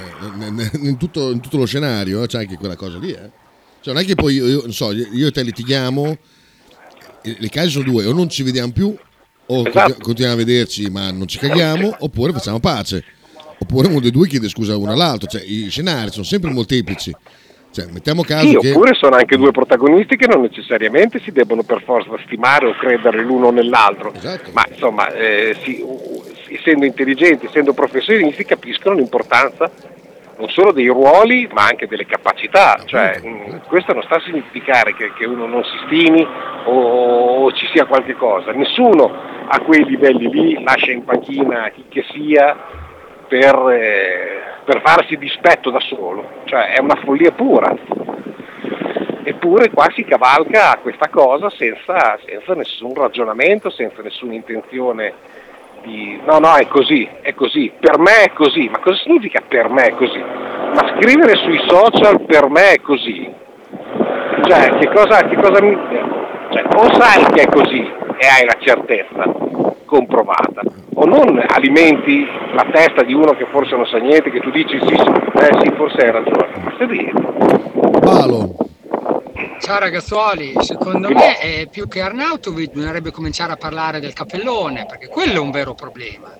in, 0.82 0.96
tutto, 0.99 1.30
in 1.30 1.40
tutto 1.40 1.56
lo 1.58 1.66
scenario 1.66 2.22
eh, 2.22 2.26
c'è 2.26 2.38
anche 2.38 2.56
quella 2.56 2.76
cosa 2.76 2.99
lì. 2.99 3.11
Eh? 3.12 3.30
Cioè, 3.80 3.94
non 3.94 4.02
è 4.02 4.06
che 4.06 4.14
poi 4.14 4.34
io, 4.34 4.70
so, 4.72 4.92
io 4.92 5.26
e 5.26 5.30
te 5.30 5.42
litighiamo, 5.42 6.18
le 7.22 7.49
case 7.49 7.68
sono 7.68 7.84
due, 7.84 8.06
o 8.06 8.12
non 8.12 8.28
ci 8.28 8.42
vediamo 8.42 8.72
più, 8.72 8.87
o 8.88 9.58
Esatto. 9.58 9.70
continu- 9.70 10.00
continuiamo 10.02 10.40
a 10.40 10.44
vederci 10.44 10.88
ma 10.90 11.11
non 11.11 11.26
ci 11.26 11.38
caghiamo, 11.38 11.96
oppure 12.00 12.32
facciamo 12.32 12.61
pace. 12.61 13.04
Oppure 13.58 13.87
uno 13.88 14.00
dei 14.00 14.11
due 14.11 14.26
chiede 14.26 14.49
scusa 14.49 14.76
uno 14.76 14.90
all'altro, 14.92 15.28
cioè 15.28 15.42
i 15.44 15.68
scenari 15.68 16.11
sono 16.11 16.25
sempre 16.25 16.50
molteplici. 16.50 17.14
Cioè, 17.73 17.87
mettiamo 17.91 18.23
caso 18.23 18.47
Sì, 18.47 18.57
che... 18.59 18.71
oppure 18.71 18.93
sono 18.95 19.17
anche 19.17 19.37
due 19.38 19.50
protagonisti 19.50 20.17
che 20.17 20.26
non 20.26 20.43
necessariamente 20.43 21.21
si 21.21 21.33
debbono 21.33 21.62
per 21.62 21.83
forza 21.83 22.11
stimare 22.26 22.67
o 22.67 22.75
credere 22.75 23.23
l'uno 23.23 23.50
nell'altro, 23.50 24.12
Esatto. 24.12 24.50
ma 24.52 24.62
insomma, 24.69 25.11
eh, 25.12 25.57
si- 25.62 25.83
essendo 26.50 26.85
intelligenti, 26.85 27.47
essendo 27.47 27.73
professionisti, 27.73 28.45
capiscono 28.45 28.97
l'importanza 28.97 29.71
non 30.37 30.49
solo 30.50 30.73
dei 30.73 30.87
ruoli, 30.88 31.49
ma 31.52 31.67
anche 31.67 31.87
delle 31.87 32.05
capacità. 32.05 32.83
Cioè, 32.85 33.21
mh, 33.23 33.61
questo 33.69 33.93
non 33.93 34.02
sta 34.02 34.17
a 34.17 34.21
significare 34.21 34.95
che, 34.95 35.12
che 35.14 35.25
uno 35.25 35.47
non 35.47 35.62
si 35.62 35.76
stimi 35.87 36.26
o, 36.64 37.45
o 37.45 37.52
ci 37.52 37.67
sia 37.73 37.85
qualche 37.87 38.14
cosa. 38.14 38.50
Nessuno 38.52 39.05
a 39.49 39.61
quei 39.61 39.85
livelli 39.85 40.29
lì 40.31 40.62
lascia 40.62 40.91
in 40.91 41.05
panchina 41.05 41.71
chi 41.71 41.85
che 41.88 42.05
sia 42.12 42.57
per, 43.33 43.57
eh, 43.71 44.43
per 44.62 44.83
farsi 44.85 45.17
dispetto 45.17 45.71
da 45.71 45.81
solo, 45.81 46.43
cioè 46.45 46.75
è 46.75 46.81
una 46.81 47.01
follia 47.03 47.33
pura. 47.33 47.75
Eppure 49.25 49.71
qua 49.71 49.87
si 49.95 50.05
cavalca 50.05 50.79
questa 50.83 51.09
cosa 51.09 51.49
senza, 51.49 52.19
senza 52.27 52.53
nessun 52.53 52.93
ragionamento, 52.93 53.71
senza 53.71 54.03
nessuna 54.03 54.35
intenzione 54.35 55.15
di 55.83 56.21
no 56.27 56.39
no 56.41 56.55
è 56.57 56.67
così, 56.69 57.09
è 57.23 57.33
così, 57.33 57.73
per 57.81 57.99
me 57.99 58.25
è 58.25 58.33
così, 58.35 58.69
ma 58.69 58.81
cosa 58.81 58.99
significa 59.03 59.41
per 59.41 59.71
me 59.71 59.85
è 59.85 59.95
così? 59.95 60.19
Ma 60.19 60.95
scrivere 60.95 61.35
sui 61.37 61.61
social 61.67 62.21
per 62.21 62.51
me 62.51 62.73
è 62.73 62.81
così, 62.83 63.33
cioè 64.45 64.77
che 64.79 64.89
cosa, 64.89 65.23
che 65.27 65.37
cosa 65.37 65.62
mi... 65.62 65.75
cioè, 66.51 66.65
o 66.77 67.01
sai 67.01 67.25
che 67.33 67.43
è 67.43 67.49
così 67.49 67.81
e 67.81 68.27
hai 68.27 68.45
la 68.45 68.57
certezza 68.61 69.73
comprovata, 69.92 70.62
o 70.94 71.04
non 71.04 71.38
alimenti 71.49 72.25
la 72.54 72.66
testa 72.72 73.02
di 73.02 73.12
uno 73.12 73.32
che 73.32 73.46
forse 73.50 73.76
non 73.76 73.84
sa 73.84 73.99
niente, 73.99 74.30
che 74.30 74.40
tu 74.40 74.50
dici 74.50 74.78
sì, 74.80 74.94
sì, 74.94 74.94
eh, 74.94 75.58
sì 75.61 75.72
forse 75.76 75.99
hai 75.99 76.11
ragione, 76.11 76.49
basta 76.64 76.87
dire. 76.87 77.12
Palo. 78.00 78.56
Ciao 79.61 79.78
ragazzuoli, 79.78 80.54
secondo 80.61 81.11
me 81.11 81.40
eh, 81.40 81.68
più 81.70 81.87
che 81.88 82.00
Arnautovic 82.00 82.72
bisognerebbe 82.72 83.11
cominciare 83.11 83.52
a 83.52 83.56
parlare 83.56 84.00
del 84.00 84.14
capellone, 84.14 84.87
perché 84.87 85.08
quello 85.08 85.34
è 85.34 85.40
un 85.40 85.50
vero 85.50 85.75
problema, 85.75 86.34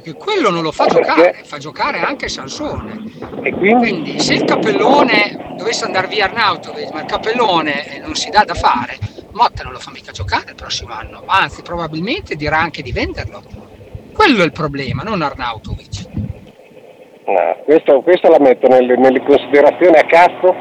perché 0.00 0.14
quello 0.14 0.50
non 0.50 0.62
lo 0.62 0.72
fa 0.72 0.86
Perché? 0.86 1.00
giocare, 1.04 1.40
fa 1.44 1.58
giocare 1.58 2.00
anche 2.00 2.28
Sansone. 2.28 3.02
E 3.42 3.52
quindi 3.52 3.76
Quindi 3.92 4.20
se 4.20 4.34
il 4.34 4.44
capellone 4.44 5.54
dovesse 5.56 5.84
andare 5.84 6.06
via 6.06 6.24
Arnautovic, 6.24 6.92
ma 6.92 7.00
il 7.00 7.06
capellone 7.06 7.96
eh, 7.96 7.98
non 8.00 8.14
si 8.14 8.30
dà 8.30 8.44
da 8.44 8.54
fare, 8.54 8.98
Motta 9.32 9.62
non 9.62 9.72
lo 9.72 9.78
fa 9.78 9.90
mica 9.92 10.10
giocare 10.12 10.44
il 10.50 10.54
prossimo 10.54 10.92
anno, 10.94 11.22
anzi 11.26 11.62
probabilmente 11.62 12.34
dirà 12.34 12.58
anche 12.58 12.82
di 12.82 12.92
venderlo. 12.92 13.42
Quello 14.12 14.42
è 14.42 14.44
il 14.44 14.52
problema, 14.52 15.02
non 15.02 15.22
Arnautovic. 15.22 16.06
No, 17.26 17.56
questo, 17.64 18.00
questo 18.00 18.28
la 18.30 18.38
metto 18.40 18.66
nelle, 18.68 18.96
nelle 18.96 19.22
considerazioni 19.22 19.96
a 19.98 20.04
cazzo 20.06 20.54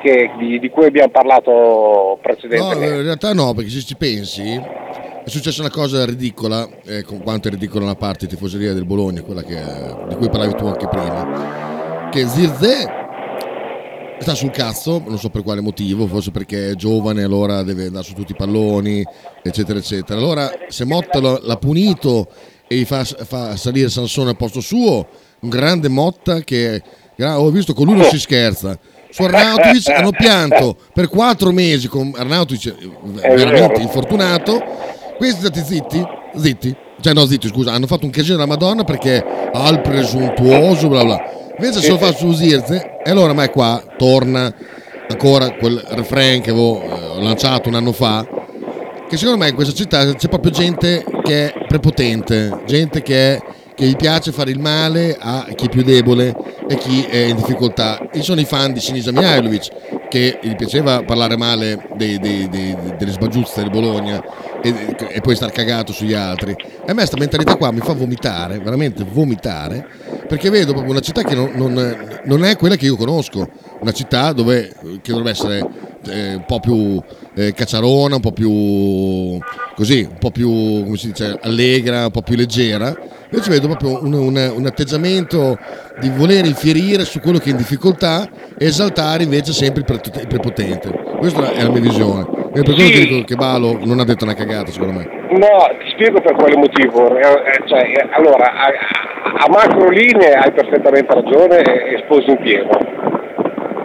che- 0.00 0.30
di, 0.38 0.58
di 0.58 0.70
cui 0.70 0.86
abbiamo 0.86 1.10
parlato 1.10 1.50
No, 1.50 2.18
precedentemente. 2.22 2.94
in 2.96 3.02
realtà 3.02 3.32
no, 3.34 3.52
perché 3.54 3.70
se 3.70 3.80
ci 3.82 3.96
pensi 3.96 4.60
è 5.26 5.28
successa 5.28 5.60
una 5.60 5.72
cosa 5.72 6.04
ridicola, 6.04 6.68
eh, 6.84 7.02
con 7.02 7.20
quanto 7.20 7.48
è 7.48 7.50
ridicola 7.50 7.82
una 7.82 7.96
parte 7.96 8.28
tifoseria 8.28 8.72
del 8.72 8.86
Bologna, 8.86 9.22
quella 9.22 9.42
che, 9.42 9.60
di 10.08 10.14
cui 10.14 10.30
parlavi 10.30 10.54
tu 10.54 10.66
anche 10.66 10.86
prima, 10.86 12.08
che 12.12 12.28
Zirze 12.28 12.86
sta 14.20 14.36
sul 14.36 14.52
cazzo, 14.52 15.02
non 15.04 15.18
so 15.18 15.28
per 15.28 15.42
quale 15.42 15.60
motivo, 15.60 16.06
forse 16.06 16.30
perché 16.30 16.70
è 16.70 16.74
giovane, 16.74 17.24
allora 17.24 17.64
deve 17.64 17.86
andare 17.86 18.04
su 18.04 18.12
tutti 18.12 18.30
i 18.30 18.36
palloni, 18.36 19.04
eccetera, 19.42 19.80
eccetera. 19.80 20.16
Allora 20.16 20.48
se 20.68 20.84
Motta 20.84 21.18
l'ha 21.18 21.56
punito 21.56 22.28
e 22.68 22.76
gli 22.76 22.84
fa, 22.84 23.02
fa 23.02 23.56
salire 23.56 23.88
Sansone 23.88 24.30
al 24.30 24.36
posto 24.36 24.60
suo, 24.60 25.08
un 25.40 25.48
grande 25.48 25.88
Motta 25.88 26.38
che 26.42 26.80
ho 27.18 27.50
visto 27.50 27.74
con 27.74 27.86
lui 27.86 27.96
non 27.96 28.08
si 28.08 28.20
scherza. 28.20 28.78
Su 29.10 29.22
Arnautovic 29.22 29.88
hanno 29.88 30.10
pianto 30.10 30.76
per 30.92 31.08
quattro 31.08 31.50
mesi 31.50 31.88
con 31.88 32.12
Arnautovic 32.14 32.66
eh, 32.66 33.34
veramente 33.34 33.80
infortunato. 33.80 34.94
Questi 35.16 35.40
stati 35.40 35.62
zitti, 35.64 36.06
zitti, 36.36 36.76
cioè 37.00 37.12
no 37.14 37.26
zitti 37.26 37.48
scusa, 37.48 37.72
hanno 37.72 37.86
fatto 37.86 38.04
un 38.04 38.10
casino 38.10 38.34
della 38.36 38.46
Madonna 38.46 38.84
perché 38.84 39.24
al 39.52 39.80
presuntuoso 39.80 40.88
bla 40.88 41.04
bla. 41.04 41.30
Invece 41.58 41.80
se 41.80 41.88
lo 41.90 41.96
fa 41.98 42.12
su 42.12 42.32
Zirze 42.32 42.98
e 43.02 43.10
allora 43.10 43.32
ma 43.32 43.44
è 43.44 43.50
qua, 43.50 43.82
torna 43.96 44.52
ancora 45.08 45.50
quel 45.52 45.82
refrain 45.90 46.42
che 46.42 46.50
avevo 46.50 46.82
eh, 46.82 47.22
lanciato 47.22 47.68
un 47.68 47.76
anno 47.76 47.92
fa 47.92 48.26
che 49.08 49.16
secondo 49.16 49.38
me 49.42 49.48
in 49.48 49.54
questa 49.54 49.72
città 49.72 50.12
c'è 50.14 50.28
proprio 50.28 50.50
gente 50.50 51.04
che 51.22 51.52
è 51.52 51.64
prepotente, 51.66 52.62
gente 52.66 53.02
che, 53.02 53.34
è- 53.36 53.42
che 53.74 53.86
gli 53.86 53.94
piace 53.96 54.32
fare 54.32 54.50
il 54.50 54.58
male 54.58 55.16
a 55.18 55.46
chi 55.54 55.66
è 55.66 55.68
più 55.68 55.82
debole 55.84 56.34
e 56.68 56.76
chi 56.76 57.02
è 57.04 57.18
in 57.18 57.36
difficoltà. 57.36 58.08
E 58.10 58.22
sono 58.22 58.40
i 58.40 58.44
fan 58.44 58.72
di 58.72 58.80
Sinisa 58.80 59.12
Mihailovic 59.12 60.08
che 60.08 60.38
gli 60.42 60.56
piaceva 60.56 61.02
parlare 61.04 61.36
male 61.36 61.86
dei- 61.94 62.18
dei- 62.18 62.48
dei- 62.48 62.74
delle 62.98 63.12
sbaggiuzze 63.12 63.60
del 63.60 63.70
Bologna 63.70 64.20
e, 64.68 64.96
e 65.16 65.20
poi 65.20 65.34
star 65.36 65.50
cagato 65.52 65.92
sugli 65.92 66.14
altri. 66.14 66.52
E 66.52 66.56
a 66.90 66.92
me 66.92 66.94
questa 66.94 67.16
mentalità 67.18 67.56
qua 67.56 67.70
mi 67.70 67.80
fa 67.80 67.92
vomitare, 67.92 68.58
veramente 68.58 69.04
vomitare, 69.04 69.86
perché 70.28 70.50
vedo 70.50 70.72
proprio 70.72 70.92
una 70.92 71.00
città 71.00 71.22
che 71.22 71.34
non, 71.34 71.52
non- 71.54 72.20
non 72.24 72.44
è 72.44 72.56
quella 72.56 72.76
che 72.76 72.86
io 72.86 72.96
conosco, 72.96 73.48
una 73.80 73.92
città 73.92 74.32
dove, 74.32 74.72
che 75.02 75.10
dovrebbe 75.12 75.30
essere 75.30 75.66
eh, 76.08 76.34
un 76.34 76.44
po' 76.46 76.60
più 76.60 77.00
eh, 77.34 77.52
cacciarona, 77.52 78.14
un 78.16 78.20
po' 78.20 78.32
più 78.32 79.38
così, 79.74 80.06
un 80.08 80.18
po' 80.18 80.30
più 80.30 80.48
come 80.84 80.96
si 80.96 81.08
dice, 81.08 81.38
allegra, 81.42 82.04
un 82.04 82.10
po' 82.10 82.22
più 82.22 82.36
leggera. 82.36 82.94
Invece 83.30 83.50
vedo 83.50 83.66
proprio 83.68 84.02
un, 84.04 84.12
un- 84.12 84.52
un 84.56 84.66
atteggiamento 84.66 85.58
di 86.00 86.08
voler 86.10 86.44
infierire 86.46 87.04
su 87.04 87.18
quello 87.20 87.38
che 87.38 87.48
è 87.48 87.50
in 87.50 87.56
difficoltà 87.56 88.28
e 88.56 88.66
esaltare 88.66 89.24
invece 89.24 89.52
sempre 89.52 89.80
il, 89.80 89.84
pre- 89.86 90.20
il 90.20 90.26
prepotente. 90.28 90.90
Questa 91.18 91.52
è 91.52 91.62
la 91.62 91.70
mia 91.70 91.80
visione. 91.80 92.44
E 92.56 92.62
per 92.62 92.72
quello 92.74 92.88
Sì. 92.88 92.92
che 92.92 93.06
dico 93.06 93.24
che 93.26 93.34
Balo 93.34 93.78
non 93.84 94.00
ha 94.00 94.04
detto 94.04 94.24
una 94.24 94.32
cagata, 94.32 94.70
secondo 94.70 94.94
me. 94.98 95.04
No, 95.28 95.68
ti 95.78 95.90
spiego 95.90 96.22
per 96.22 96.34
quale 96.34 96.56
motivo. 96.56 97.14
Eh, 97.14 97.20
eh, 97.20 97.60
cioè, 97.66 97.82
eh, 97.82 98.08
allora, 98.12 98.50
a, 98.50 98.72
a- 99.44 99.50
macro 99.50 99.90
linee 99.90 100.32
hai 100.32 100.50
perfettamente 100.52 101.12
ragione 101.12 101.60
e 101.60 101.98
sposi 102.04 102.30
in 102.30 102.38
pieno. 102.38 102.70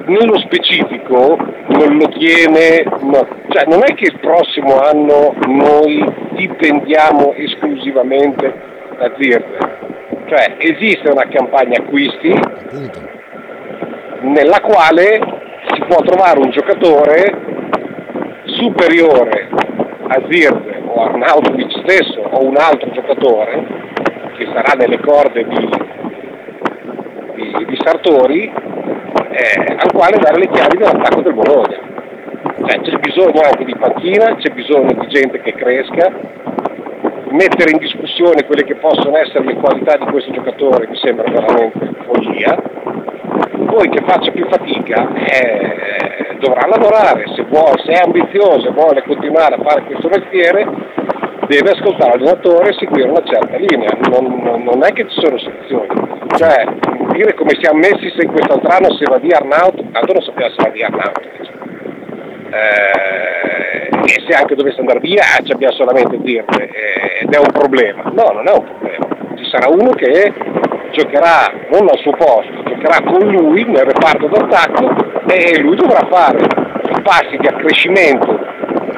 Nello 0.05 0.39
specifico 0.39 1.35
non 1.67 1.97
lo 1.97 2.07
tiene, 2.17 2.83
no, 3.01 3.27
cioè 3.49 3.65
non 3.67 3.81
è 3.83 3.93
che 3.93 4.05
il 4.05 4.19
prossimo 4.21 4.79
anno 4.79 5.33
noi 5.47 6.03
dipendiamo 6.31 7.33
esclusivamente 7.33 8.53
da 8.97 9.11
Zirze. 9.19 9.57
Cioè 10.27 10.55
esiste 10.59 11.09
una 11.09 11.27
campagna 11.27 11.77
acquisti 11.79 12.33
nella 14.21 14.61
quale 14.61 15.19
si 15.73 15.83
può 15.87 15.97
trovare 16.03 16.39
un 16.39 16.51
giocatore 16.51 17.49
superiore 18.61 19.49
a 20.07 20.21
Zirze 20.29 20.81
o 20.85 21.01
a 21.01 21.05
Arnautovic 21.07 21.71
stesso 21.81 22.21
o 22.21 22.45
un 22.45 22.55
altro 22.57 22.91
giocatore 22.91 23.65
che 24.37 24.45
sarà 24.53 24.73
nelle 24.77 24.99
corde 24.99 25.45
di, 25.47 25.69
di- 27.35 27.65
di 27.65 27.77
Sartori 27.83 28.43
eh, 28.43 29.75
al 29.77 29.91
quale 29.91 30.17
dare 30.19 30.37
le 30.37 30.49
chiavi 30.49 30.77
dell'attacco 30.77 31.21
del 31.21 31.33
Bologna. 31.33 31.89
Cioè, 32.63 32.81
c'è 32.81 32.97
bisogno 32.99 33.41
anche 33.41 33.65
di 33.65 33.75
panchina, 33.75 34.35
c'è 34.35 34.53
bisogno 34.53 34.93
di 34.93 35.07
gente 35.07 35.41
che 35.41 35.53
cresca, 35.53 36.11
mettere 37.31 37.71
in 37.71 37.77
discussione 37.77 38.45
quelle 38.45 38.63
che 38.63 38.75
possono 38.75 39.17
essere 39.17 39.45
le 39.45 39.55
qualità 39.55 39.97
di 39.97 40.05
questo 40.05 40.31
giocatore 40.31 40.87
mi 40.87 40.97
sembra 40.97 41.29
veramente 41.29 41.89
follia. 42.05 42.61
Poi 43.65 43.89
che 43.89 44.03
faccia 44.05 44.31
più 44.31 44.45
fatica 44.47 45.07
eh, 45.15 46.35
dovrà 46.39 46.67
lavorare, 46.67 47.23
se, 47.35 47.43
vuole, 47.43 47.81
se 47.85 47.91
è 47.91 48.03
ambizioso 48.03 48.67
e 48.67 48.71
vuole 48.71 49.03
continuare 49.03 49.55
a 49.55 49.63
fare 49.63 49.83
questo 49.83 50.09
mestiere 50.09 50.65
deve 51.47 51.71
ascoltare 51.71 52.17
l'allenatore 52.17 52.69
e 52.69 52.73
seguire 52.73 53.09
una 53.09 53.23
certa 53.25 53.57
linea, 53.57 53.89
non, 54.09 54.41
non- 54.41 54.63
non 54.63 54.83
è 54.83 54.93
che 54.93 55.05
ci 55.09 55.19
sono 55.19 55.37
soluzioni. 55.37 55.87
Cioè, 56.37 56.65
dire 57.11 57.33
come 57.33 57.57
siamo 57.59 57.79
messi 57.79 58.09
se 58.15 58.25
quest'altro 58.25 58.69
anno 58.69 58.93
se 58.95 59.03
va 59.09 59.17
via 59.17 59.37
Arnauto, 59.37 59.83
tanto 59.91 60.13
non 60.13 60.21
sappiamo 60.21 60.53
se 60.55 60.63
va 60.63 60.69
via 60.69 60.87
Arnauto. 60.87 61.21
Eh, 62.51 63.89
e 64.03 64.23
se 64.27 64.33
anche 64.33 64.55
dovesse 64.55 64.79
andare 64.79 64.99
via 64.99 65.23
ah, 65.23 65.43
ci 65.43 65.53
abbiamo 65.53 65.73
solamente 65.73 66.17
dirne 66.19 66.65
eh, 66.65 67.23
ed 67.23 67.33
è 67.33 67.37
un 67.37 67.51
problema. 67.51 68.03
No, 68.13 68.31
non 68.33 68.47
è 68.47 68.51
un 68.51 68.65
problema. 68.65 69.07
Ci 69.35 69.45
sarà 69.49 69.69
uno 69.69 69.91
che 69.91 70.33
giocherà 70.91 71.51
non 71.71 71.87
al 71.87 71.97
suo 71.99 72.11
posto, 72.11 72.63
giocherà 72.63 73.01
con 73.03 73.27
lui 73.27 73.63
nel 73.63 73.85
reparto 73.85 74.27
d'attacco 74.27 75.23
e 75.27 75.59
lui 75.59 75.75
dovrà 75.75 76.05
fare 76.09 76.39
i 76.39 77.01
passi 77.01 77.37
di 77.37 77.47
accrescimento 77.47 78.39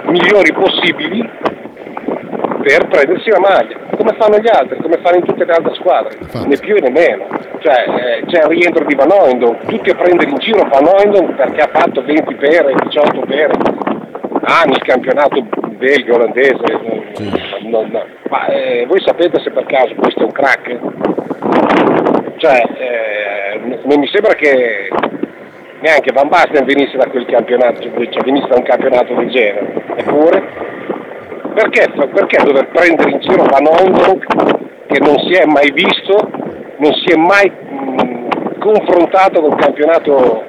migliori 0.07 0.51
possibili 0.53 1.29
per 2.63 2.87
prendersi 2.87 3.29
la 3.29 3.39
maglia, 3.39 3.77
come 3.95 4.15
fanno 4.17 4.37
gli 4.37 4.49
altri, 4.51 4.77
come 4.81 4.97
fanno 5.01 5.17
in 5.17 5.25
tutte 5.25 5.45
le 5.45 5.53
altre 5.53 5.73
squadre, 5.75 6.17
Infatti. 6.19 6.47
né 6.47 6.57
più 6.57 6.75
né 6.79 6.89
meno. 6.89 7.27
Cioè, 7.59 7.85
eh, 7.87 8.25
c'è 8.25 8.39
il 8.43 8.47
rientro 8.49 8.83
di 8.85 8.95
Van 8.95 9.11
Oendonk, 9.11 9.65
tutti 9.65 9.89
a 9.89 9.95
prendere 9.95 10.29
in 10.29 10.37
giro 10.37 10.67
Van 10.69 10.85
Oendonk 10.85 11.33
perché 11.35 11.61
ha 11.61 11.69
fatto 11.71 12.03
20 12.03 12.35
pere, 12.35 12.73
18 12.85 13.19
pere, 13.21 13.53
anni 14.43 14.73
il 14.73 14.81
campionato 14.83 15.41
belga, 15.77 16.15
olandese, 16.15 16.55
non- 16.81 17.03
Sì. 17.13 17.69
non- 17.69 17.89
no. 17.91 18.03
ma 18.29 18.45
eh, 18.47 18.85
voi 18.87 19.01
sapete 19.01 19.39
se 19.41 19.51
per 19.51 19.65
caso 19.65 19.93
questo 19.95 20.21
è 20.21 20.23
un 20.25 20.31
crack? 20.31 20.79
Cioè, 22.37 22.61
eh, 22.77 23.59
non 23.83 23.99
mi 23.99 24.07
sembra 24.07 24.33
che 24.33 24.89
neanche 25.79 26.11
Van 26.13 26.27
Basten 26.27 26.65
venisse 26.65 26.97
da 26.97 27.07
quel 27.09 27.25
campionato, 27.25 27.81
cioè 27.81 28.23
venisse 28.23 28.47
da 28.47 28.55
un 28.57 28.63
campionato 28.63 29.13
del 29.13 29.29
genere, 29.29 29.73
eppure 29.95 30.43
perché, 31.53 31.91
perché 32.13 32.43
dover 32.43 32.67
prendere 32.69 33.11
in 33.11 33.19
giro 33.19 33.43
Van 33.43 34.19
che 34.87 34.99
non 34.99 35.17
si 35.19 35.33
è 35.33 35.45
mai 35.45 35.71
visto, 35.71 36.29
non 36.77 36.93
si 36.93 37.11
è 37.13 37.15
mai 37.15 37.49
mh, 37.49 38.59
confrontato 38.59 39.41
col 39.41 39.55
campionato, 39.55 40.43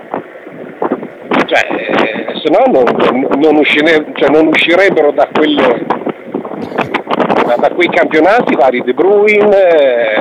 cioè 1.46 1.66
eh, 1.70 2.34
se 2.42 2.50
no 2.50 2.64
non, 2.72 3.28
non 3.38 3.56
uscire- 3.56 4.04
cioè, 4.14 4.28
non 4.30 4.46
uscirebbero 4.48 5.12
da, 5.12 5.28
quelle, 5.32 5.86
da, 7.46 7.54
da 7.56 7.70
quei 7.74 7.88
campionati 7.88 8.52
i 8.52 8.56
vari 8.56 8.82
De 8.82 8.92
Bruyne, 8.92 9.56
eh, 9.56 10.16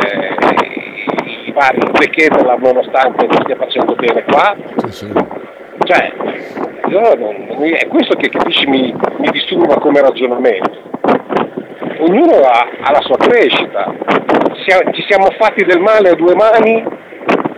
i, 1.25 1.49
i 1.49 1.51
vari 1.51 1.79
Ketelaar 2.09 2.59
nonostante 2.59 3.25
non 3.25 3.41
stia 3.43 3.55
facendo 3.55 3.95
bene 3.95 4.23
qua, 4.23 4.55
Sì, 4.77 4.91
sì. 4.91 5.11
cioè, 5.85 6.11
io 6.89 6.99
non- 7.15 7.63
è 7.73 7.87
questo 7.87 8.15
che 8.15 8.29
capisci 8.29 8.67
mi, 8.67 8.93
mi 9.17 9.29
disturba 9.31 9.75
come 9.79 10.01
ragionamento. 10.01 10.91
Ognuno 11.99 12.35
ha, 12.41 12.67
ha 12.81 12.91
la 12.91 13.01
sua 13.01 13.17
crescita. 13.17 13.93
Sia- 14.65 14.91
ci 14.91 15.03
siamo 15.07 15.27
fatti 15.37 15.63
del 15.63 15.79
male 15.79 16.09
a 16.09 16.15
due 16.15 16.35
mani 16.35 16.83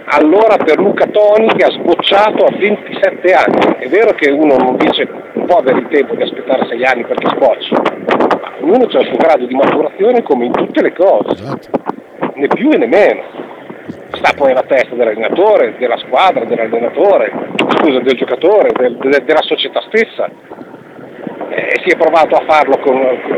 allora 0.08 0.56
per 0.58 0.78
Luca 0.78 1.08
Toni 1.08 1.48
che 1.48 1.66
ha 1.66 1.72
sbocciato 1.72 2.46
a 2.46 2.52
27 2.56 3.34
anni. 3.34 3.76
È 3.80 3.88
vero 3.88 4.12
che 4.14 4.30
uno 4.30 4.56
non 4.58 4.76
dice 4.78 5.08
può 5.46 5.58
avere 5.58 5.80
il 5.80 5.88
tempo 5.90 6.16
di 6.16 6.22
aspettare 6.24 6.66
6 6.68 6.84
anni 6.86 7.04
perché 7.06 7.28
sbocci, 7.36 7.72
ma 7.74 8.52
ognuno 8.62 8.86
ha 8.86 9.00
il 9.00 9.08
suo 9.08 9.18
grado 9.18 9.46
di 9.46 9.54
maturazione 9.56 10.22
come 10.24 10.46
in 10.46 10.52
tutte 10.52 10.82
le 10.82 10.94
cose 10.94 11.32
Esatto. 11.34 11.70
né 12.36 12.48
più 12.48 12.70
e 12.72 12.78
né 12.78 12.88
meno. 12.88 13.22
Sta 14.16 14.34
poi 14.36 14.52
alla 14.52 14.64
testa 14.64 14.96
dell'allenatore, 14.96 15.76
della 15.78 15.98
squadra, 15.98 16.46
dell'allenatore, 16.46 17.32
scusa, 17.78 18.00
del 18.00 18.16
giocatore, 18.18 18.72
del- 18.74 18.98
de- 18.98 19.24
della 19.24 19.42
società 19.42 19.82
stessa. 19.88 20.30
E 21.50 21.80
si 21.84 21.90
è 21.90 21.98
provato 21.98 22.36
a 22.36 22.44
farlo 22.48 22.78
con, 22.80 22.96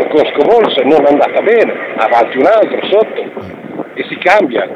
con 0.09 0.25
Scovolse, 0.33 0.83
non 0.83 1.05
è 1.05 1.09
andata 1.11 1.41
bene, 1.41 1.73
avanti 1.97 2.37
un 2.37 2.45
altro, 2.45 2.79
sotto, 2.87 3.21
e 3.93 4.03
si 4.07 4.17
cambia. 4.17 4.67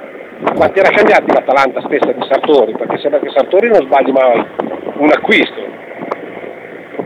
Quanti 0.55 0.79
era 0.79 0.89
cambiati 0.89 1.31
l'Atalanta 1.31 1.81
stessa 1.81 2.11
di 2.11 2.25
Sartori? 2.27 2.73
Perché 2.75 2.97
sembra 2.97 3.19
che 3.19 3.29
Sartori 3.29 3.67
non 3.67 3.81
sbagli 3.81 4.11
mai 4.11 4.45
un 4.95 5.09
acquisto, 5.11 5.61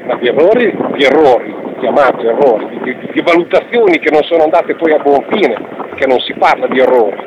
ma 0.06 0.16
di 0.16 0.28
errori, 0.28 0.76
di 0.96 1.04
errori, 1.04 1.56
chiamati 1.80 2.26
errori, 2.26 2.68
di, 2.70 2.80
di- 2.84 3.10
di 3.12 3.22
valutazioni 3.22 4.00
che 4.00 4.10
non 4.12 4.24
sono 4.24 4.44
andate 4.44 4.76
poi 4.76 4.94
a 4.94 5.00
buon 5.00 5.26
fine, 5.30 5.56
che 5.96 6.08
non 6.08 6.20
si 6.20 6.34
parla 6.34 6.68
di 6.68 6.80
errori, 6.80 7.24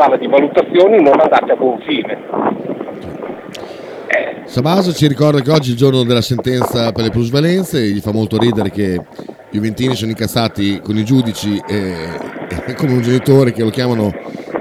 parla 0.00 0.16
di 0.16 0.28
valutazioni 0.28 1.02
non 1.02 1.20
andate 1.20 1.52
a 1.52 1.56
buon 1.56 1.78
fine. 1.80 2.16
Eh. 4.06 4.36
Sabaso 4.44 4.94
ci 4.94 5.06
ricorda 5.06 5.42
che 5.42 5.50
oggi 5.50 5.68
è 5.68 5.72
il 5.72 5.76
giorno 5.76 6.04
della 6.04 6.22
sentenza 6.22 6.90
per 6.90 7.04
le 7.04 7.10
plusvalenze 7.10 7.82
gli 7.82 8.00
fa 8.00 8.10
molto 8.10 8.38
ridere 8.38 8.70
che 8.70 8.94
i 8.94 9.02
Juventini 9.50 9.94
sono 9.94 10.10
incazzati 10.10 10.80
con 10.82 10.96
i 10.96 11.04
giudici 11.04 11.60
e, 11.68 11.92
e 12.66 12.72
come 12.74 12.94
un 12.94 13.02
genitore 13.02 13.52
che 13.52 13.62
lo 13.62 13.68
chiamano 13.68 14.10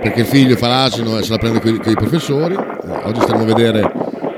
perché 0.02 0.20
il 0.22 0.26
figlio 0.26 0.58
fa 0.58 0.68
l'asino 0.68 1.18
e 1.18 1.24
se 1.24 1.32
la 1.32 1.38
prende 1.38 1.62
con 1.62 1.80
i 1.86 1.96
professori. 1.96 2.56
Oggi 2.56 3.22
stiamo 3.22 3.44
a 3.44 3.46
vedere 3.46 3.90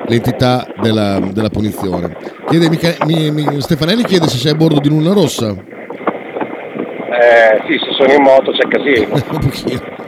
l'entità 0.06 0.68
della, 0.82 1.20
della 1.34 1.50
punizione. 1.50 2.16
Chiede, 2.48 2.70
Mica, 2.70 2.94
mi, 3.06 3.32
mi, 3.32 3.60
Stefanelli 3.60 4.04
chiede 4.04 4.28
se 4.28 4.38
sei 4.38 4.52
a 4.52 4.56
bordo 4.56 4.80
di 4.80 4.90
Luna 4.90 5.14
Rossa. 5.14 5.50
Eh, 5.50 7.62
sì, 7.68 7.80
se 7.80 7.92
sono 7.98 8.14
in 8.14 8.22
moto 8.22 8.52
c'è 8.52 8.68
casino. 8.68 9.14
un 9.32 9.40
pochino. 9.40 10.02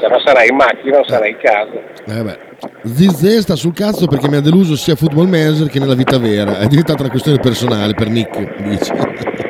Se 0.00 0.08
non 0.08 0.20
sarai 0.24 0.48
in 0.48 0.56
macchina, 0.56 0.96
non 0.96 1.06
sarai 1.06 1.30
in 1.30 1.36
casa. 1.40 1.72
Eh 2.06 2.22
beh. 2.22 2.38
Zizze 2.84 3.40
sta 3.40 3.54
sul 3.54 3.72
cazzo 3.72 4.06
perché 4.06 4.28
mi 4.28 4.36
ha 4.36 4.40
deluso 4.40 4.76
sia 4.76 4.94
Football 4.94 5.28
Manager 5.28 5.68
che 5.68 5.78
nella 5.78 5.94
vita 5.94 6.18
vera. 6.18 6.58
È 6.58 6.66
diventata 6.66 7.02
una 7.02 7.10
questione 7.10 7.38
personale 7.38 7.94
per 7.94 8.08
Nick, 8.08 8.62
dice. 8.62 8.92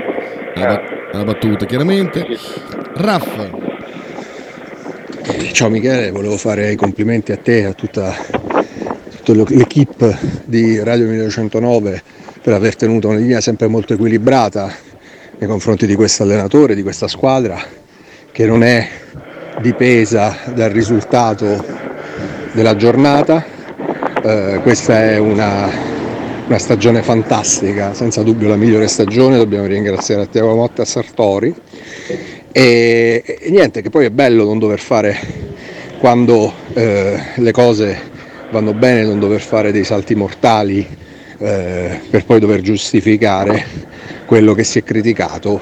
Una, 0.56 0.80
una 1.12 1.24
battuta, 1.24 1.66
chiaramente. 1.66 2.24
Raff. 2.94 3.50
Ciao 5.52 5.68
Michele, 5.68 6.10
volevo 6.10 6.36
fare 6.36 6.72
i 6.72 6.76
complimenti 6.76 7.32
a 7.32 7.36
te 7.36 7.58
e 7.58 7.64
a 7.64 7.72
tutta, 7.72 8.14
tutta 9.22 9.32
l'equipe 9.52 10.16
di 10.44 10.82
Radio 10.82 11.06
1909 11.06 12.02
per 12.40 12.54
aver 12.54 12.76
tenuto 12.76 13.08
una 13.08 13.18
linea 13.18 13.40
sempre 13.40 13.66
molto 13.68 13.94
equilibrata 13.94 14.72
nei 15.38 15.48
confronti 15.48 15.86
di 15.86 15.94
questo 15.94 16.22
allenatore, 16.22 16.74
di 16.74 16.82
questa 16.82 17.08
squadra 17.08 17.58
che 18.30 18.46
non 18.46 18.62
è 18.62 18.88
dipesa 19.60 20.36
dal 20.54 20.70
risultato 20.70 21.64
della 22.52 22.76
giornata. 22.76 23.44
Eh, 24.22 24.60
questa 24.62 25.02
è 25.02 25.18
una, 25.18 25.68
una, 26.46 26.58
stagione 26.58 27.02
fantastica, 27.02 27.94
senza 27.94 28.22
dubbio 28.22 28.48
la 28.48 28.56
migliore 28.56 28.88
stagione, 28.88 29.36
dobbiamo 29.36 29.66
ringraziare 29.66 30.22
a 30.22 30.26
Tiago 30.26 30.54
Motta 30.54 30.82
e 30.82 30.86
Sartori. 30.86 31.54
E, 32.52 33.22
e, 33.24 33.50
niente, 33.50 33.82
che 33.82 33.90
poi 33.90 34.06
è 34.06 34.10
bello 34.10 34.44
non 34.44 34.58
dover 34.58 34.78
fare 34.78 35.18
quando 35.98 36.52
eh, 36.72 37.20
le 37.34 37.52
cose 37.52 38.12
vanno 38.50 38.72
bene, 38.72 39.04
non 39.04 39.18
dover 39.18 39.40
fare 39.40 39.72
dei 39.72 39.84
salti 39.84 40.14
mortali 40.14 40.86
eh, 41.38 42.00
per 42.08 42.24
poi 42.24 42.38
dover 42.38 42.60
giustificare 42.60 43.92
quello 44.26 44.54
che 44.54 44.64
si 44.64 44.78
è 44.78 44.82
criticato 44.82 45.60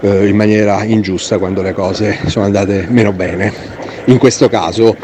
eh, 0.00 0.26
in 0.26 0.36
maniera 0.36 0.82
ingiusta 0.84 1.38
quando 1.38 1.62
le 1.62 1.72
cose 1.72 2.18
sono 2.26 2.44
andate 2.44 2.86
meno 2.88 3.12
bene. 3.12 3.52
In 4.06 4.18
questo 4.18 4.48
caso 4.48 4.96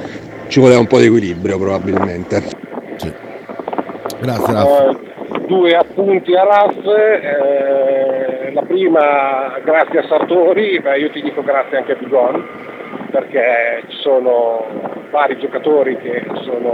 ci 0.48 0.60
voleva 0.60 0.80
un 0.80 0.86
po' 0.86 0.98
di 0.98 1.06
equilibrio 1.06 1.58
probabilmente. 1.58 2.42
Sì. 2.96 3.12
Grazie 4.20 4.52
Raff. 4.52 4.68
Uh, 4.68 5.46
due 5.46 5.74
appunti 5.74 6.34
a 6.34 6.44
Raff, 6.44 6.84
eh, 6.86 8.52
la 8.52 8.62
prima 8.62 9.58
grazie 9.64 10.00
a 10.00 10.06
Sartori, 10.06 10.80
beh, 10.80 10.98
io 10.98 11.10
ti 11.10 11.22
dico 11.22 11.42
grazie 11.42 11.78
anche 11.78 11.92
a 11.92 11.96
Bigoni 11.96 12.42
perché 13.10 13.82
ci 13.88 13.96
sono 14.00 14.66
vari 15.10 15.38
giocatori 15.38 15.96
che 15.96 16.24
sono 16.44 16.72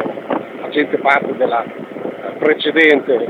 facente 0.61 0.99
parte 0.99 1.35
della 1.37 1.65
precedente 2.39 3.27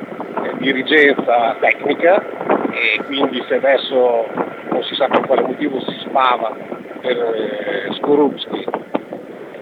dirigenza 0.59 1.57
tecnica 1.61 2.23
e 2.71 3.03
quindi 3.05 3.43
se 3.49 3.55
adesso 3.55 4.27
non 4.71 4.83
si 4.85 4.95
sa 4.95 5.09
per 5.09 5.27
quale 5.27 5.43
motivo 5.43 5.81
si 5.81 5.97
spava 6.01 6.55
per 7.01 7.17
eh, 7.17 7.95
Skorupski 7.95 8.65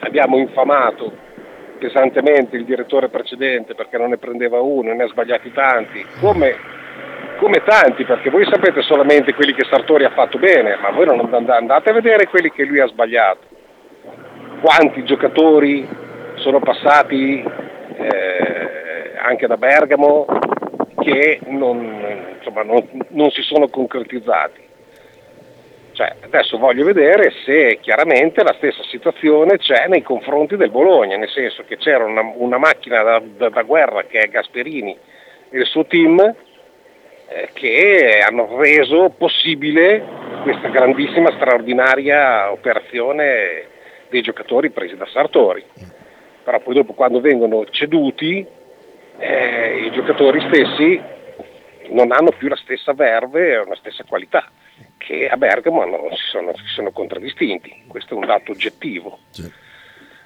abbiamo 0.00 0.38
infamato 0.38 1.12
pesantemente 1.78 2.56
il 2.56 2.64
direttore 2.64 3.08
precedente 3.08 3.74
perché 3.74 3.98
non 3.98 4.10
ne 4.10 4.16
prendeva 4.16 4.60
uno, 4.60 4.92
ne 4.92 5.02
ha 5.02 5.08
sbagliati 5.08 5.52
tanti, 5.52 6.04
come, 6.20 6.56
come 7.36 7.62
tanti, 7.62 8.04
perché 8.04 8.30
voi 8.30 8.46
sapete 8.50 8.80
solamente 8.82 9.34
quelli 9.34 9.52
che 9.52 9.66
Sartori 9.68 10.04
ha 10.04 10.10
fatto 10.10 10.38
bene, 10.38 10.76
ma 10.80 10.90
voi 10.90 11.06
non 11.06 11.28
andate 11.32 11.90
a 11.90 11.92
vedere 11.92 12.26
quelli 12.26 12.50
che 12.50 12.64
lui 12.64 12.80
ha 12.80 12.86
sbagliato. 12.86 13.52
Quanti 14.60 15.04
giocatori 15.04 15.86
sono 16.36 16.58
passati 16.60 17.42
eh, 17.42 19.18
anche 19.18 19.46
da 19.46 19.56
Bergamo 19.56 20.26
che 21.04 21.40
non, 21.46 22.34
insomma, 22.38 22.62
non, 22.62 22.82
non 23.10 23.30
si 23.30 23.42
sono 23.42 23.68
concretizzati. 23.68 24.62
Cioè, 25.92 26.16
adesso 26.22 26.58
voglio 26.58 26.84
vedere 26.84 27.32
se 27.44 27.78
chiaramente 27.80 28.42
la 28.42 28.54
stessa 28.56 28.82
situazione 28.90 29.58
c'è 29.58 29.86
nei 29.86 30.02
confronti 30.02 30.56
del 30.56 30.70
Bologna, 30.70 31.16
nel 31.16 31.28
senso 31.28 31.62
che 31.64 31.76
c'era 31.76 32.04
una, 32.04 32.32
una 32.34 32.58
macchina 32.58 33.02
da, 33.02 33.22
da, 33.24 33.48
da, 33.48 33.62
guerra 33.62 34.02
che 34.02 34.18
è 34.18 34.28
Gasperini 34.28 34.96
e 35.50 35.56
il 35.56 35.66
suo 35.66 35.86
team 35.86 36.18
eh, 37.28 37.48
che 37.52 38.24
hanno 38.26 38.56
reso 38.58 39.14
possibile 39.16 40.04
questa 40.42 40.68
grandissima, 40.68 41.30
straordinaria 41.36 42.50
operazione 42.50 43.66
dei 44.08 44.22
giocatori 44.22 44.70
presi 44.70 44.96
da 44.96 45.06
Sartori. 45.06 45.64
Però 46.42 46.58
poi 46.58 46.74
dopo 46.74 46.92
quando 46.94 47.20
vengono 47.20 47.64
ceduti 47.66 48.44
eh, 49.18 49.86
i 49.86 49.90
giocatori 49.92 50.40
stessi 50.48 51.00
non 51.90 52.12
hanno 52.12 52.30
più 52.36 52.48
la 52.48 52.56
stessa 52.56 52.92
verve 52.92 53.52
e 53.52 53.64
la 53.66 53.76
stessa 53.76 54.04
qualità 54.04 54.50
che 54.96 55.28
a 55.28 55.36
Bergamo 55.36 55.82
hanno, 55.82 56.08
si, 56.12 56.26
sono, 56.30 56.54
si, 56.56 56.66
sono, 56.74 56.90
contraddistinti, 56.90 57.84
questo 57.86 58.14
è 58.14 58.16
un 58.16 58.26
dato 58.26 58.52
oggettivo. 58.52 59.18
Sì. 59.30 59.50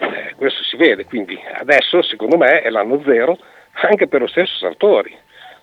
Eh, 0.00 0.34
questo 0.36 0.62
si 0.62 0.76
vede, 0.76 1.04
quindi 1.04 1.38
adesso 1.54 2.02
secondo 2.02 2.36
me 2.36 2.62
è 2.62 2.70
l'anno 2.70 3.02
zero 3.04 3.36
anche 3.72 4.06
per 4.06 4.20
lo 4.20 4.26
stesso 4.28 4.56
Sartori, 4.58 5.16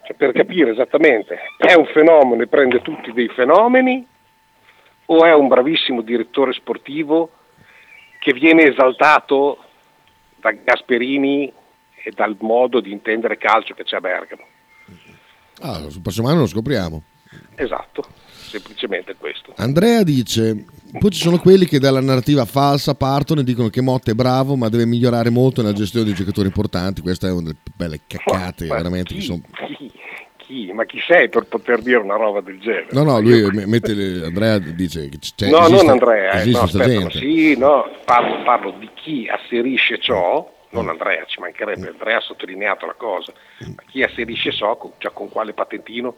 cioè, 0.03 0.15
per 0.15 0.33
capire 0.33 0.71
esattamente 0.71 1.39
è 1.57 1.73
un 1.73 1.85
fenomeno 1.85 2.41
e 2.41 2.47
prende 2.47 2.81
tutti 2.81 3.13
dei 3.13 3.29
fenomeni 3.29 4.05
o 5.05 5.25
è 5.25 5.33
un 5.33 5.47
bravissimo 5.47 6.01
direttore 6.01 6.53
sportivo 6.53 7.31
che 8.19 8.33
viene 8.33 8.63
esaltato 8.63 9.63
da 10.35 10.51
Gasperini 10.51 11.51
e 12.05 12.11
dal 12.15 12.37
modo 12.39 12.79
di 12.79 12.91
intendere 12.91 13.37
calcio 13.37 13.73
che 13.73 13.83
c'è 13.83 13.97
a 13.97 14.01
Bergamo. 14.01 14.43
Ah, 15.61 15.89
sul 15.89 16.01
prossimo 16.01 16.27
anno 16.27 16.41
lo 16.41 16.47
scopriamo. 16.47 17.01
Esatto 17.55 18.07
semplicemente 18.55 19.15
questo. 19.17 19.53
Andrea 19.57 20.03
dice, 20.03 20.65
poi 20.97 21.09
ci 21.09 21.19
sono 21.19 21.37
quelli 21.39 21.65
che 21.65 21.79
dalla 21.79 21.99
narrativa 21.99 22.45
falsa 22.45 22.95
partono 22.95 23.41
e 23.41 23.43
dicono 23.43 23.69
che 23.69 23.81
Motte 23.81 24.11
è 24.11 24.15
bravo 24.15 24.55
ma 24.55 24.69
deve 24.69 24.85
migliorare 24.85 25.29
molto 25.29 25.61
nella 25.61 25.73
gestione 25.73 26.05
dei 26.05 26.13
giocatori 26.13 26.47
importanti, 26.47 27.01
questa 27.01 27.27
è 27.27 27.31
una 27.31 27.41
delle 27.41 27.57
belle 27.75 27.99
caccate 28.07 28.65
ma, 28.67 28.75
veramente 28.75 29.13
chi, 29.13 29.19
che 29.19 29.25
sono... 29.25 29.41
Chi, 29.67 29.91
chi, 30.37 30.71
ma 30.73 30.85
chi 30.85 30.99
sei 31.05 31.27
per 31.27 31.45
poter 31.45 31.81
dire 31.81 31.97
una 31.97 32.15
roba 32.15 32.39
del 32.41 32.59
genere? 32.59 32.87
No, 32.91 33.03
no, 33.03 33.19
lui 33.19 33.49
mette 33.65 33.93
le, 33.93 34.25
Andrea 34.25 34.59
dice 34.59 35.09
che 35.09 35.17
c'è... 35.19 35.49
No, 35.49 35.65
esiste, 35.65 35.83
non 35.83 35.89
Andrea, 35.89 36.41
eh, 36.41 36.49
no, 36.49 36.59
aspetta, 36.61 37.09
sì, 37.09 37.57
no, 37.57 37.89
parlo, 38.05 38.43
parlo 38.43 38.75
di 38.79 38.89
chi 38.93 39.27
asserisce 39.27 39.99
ciò 39.99 40.53
non 40.69 40.89
Andrea, 40.89 41.25
ci 41.25 41.39
mancherebbe, 41.39 41.89
Andrea 41.89 42.17
ha 42.17 42.21
sottolineato 42.21 42.86
la 42.86 42.93
cosa, 42.93 43.34
ma 43.60 43.84
chi 43.88 44.04
asserisce 44.04 44.51
ciò, 44.51 44.78
cioè 44.97 45.13
con 45.13 45.30
quale 45.30 45.54
patentino 45.54 46.15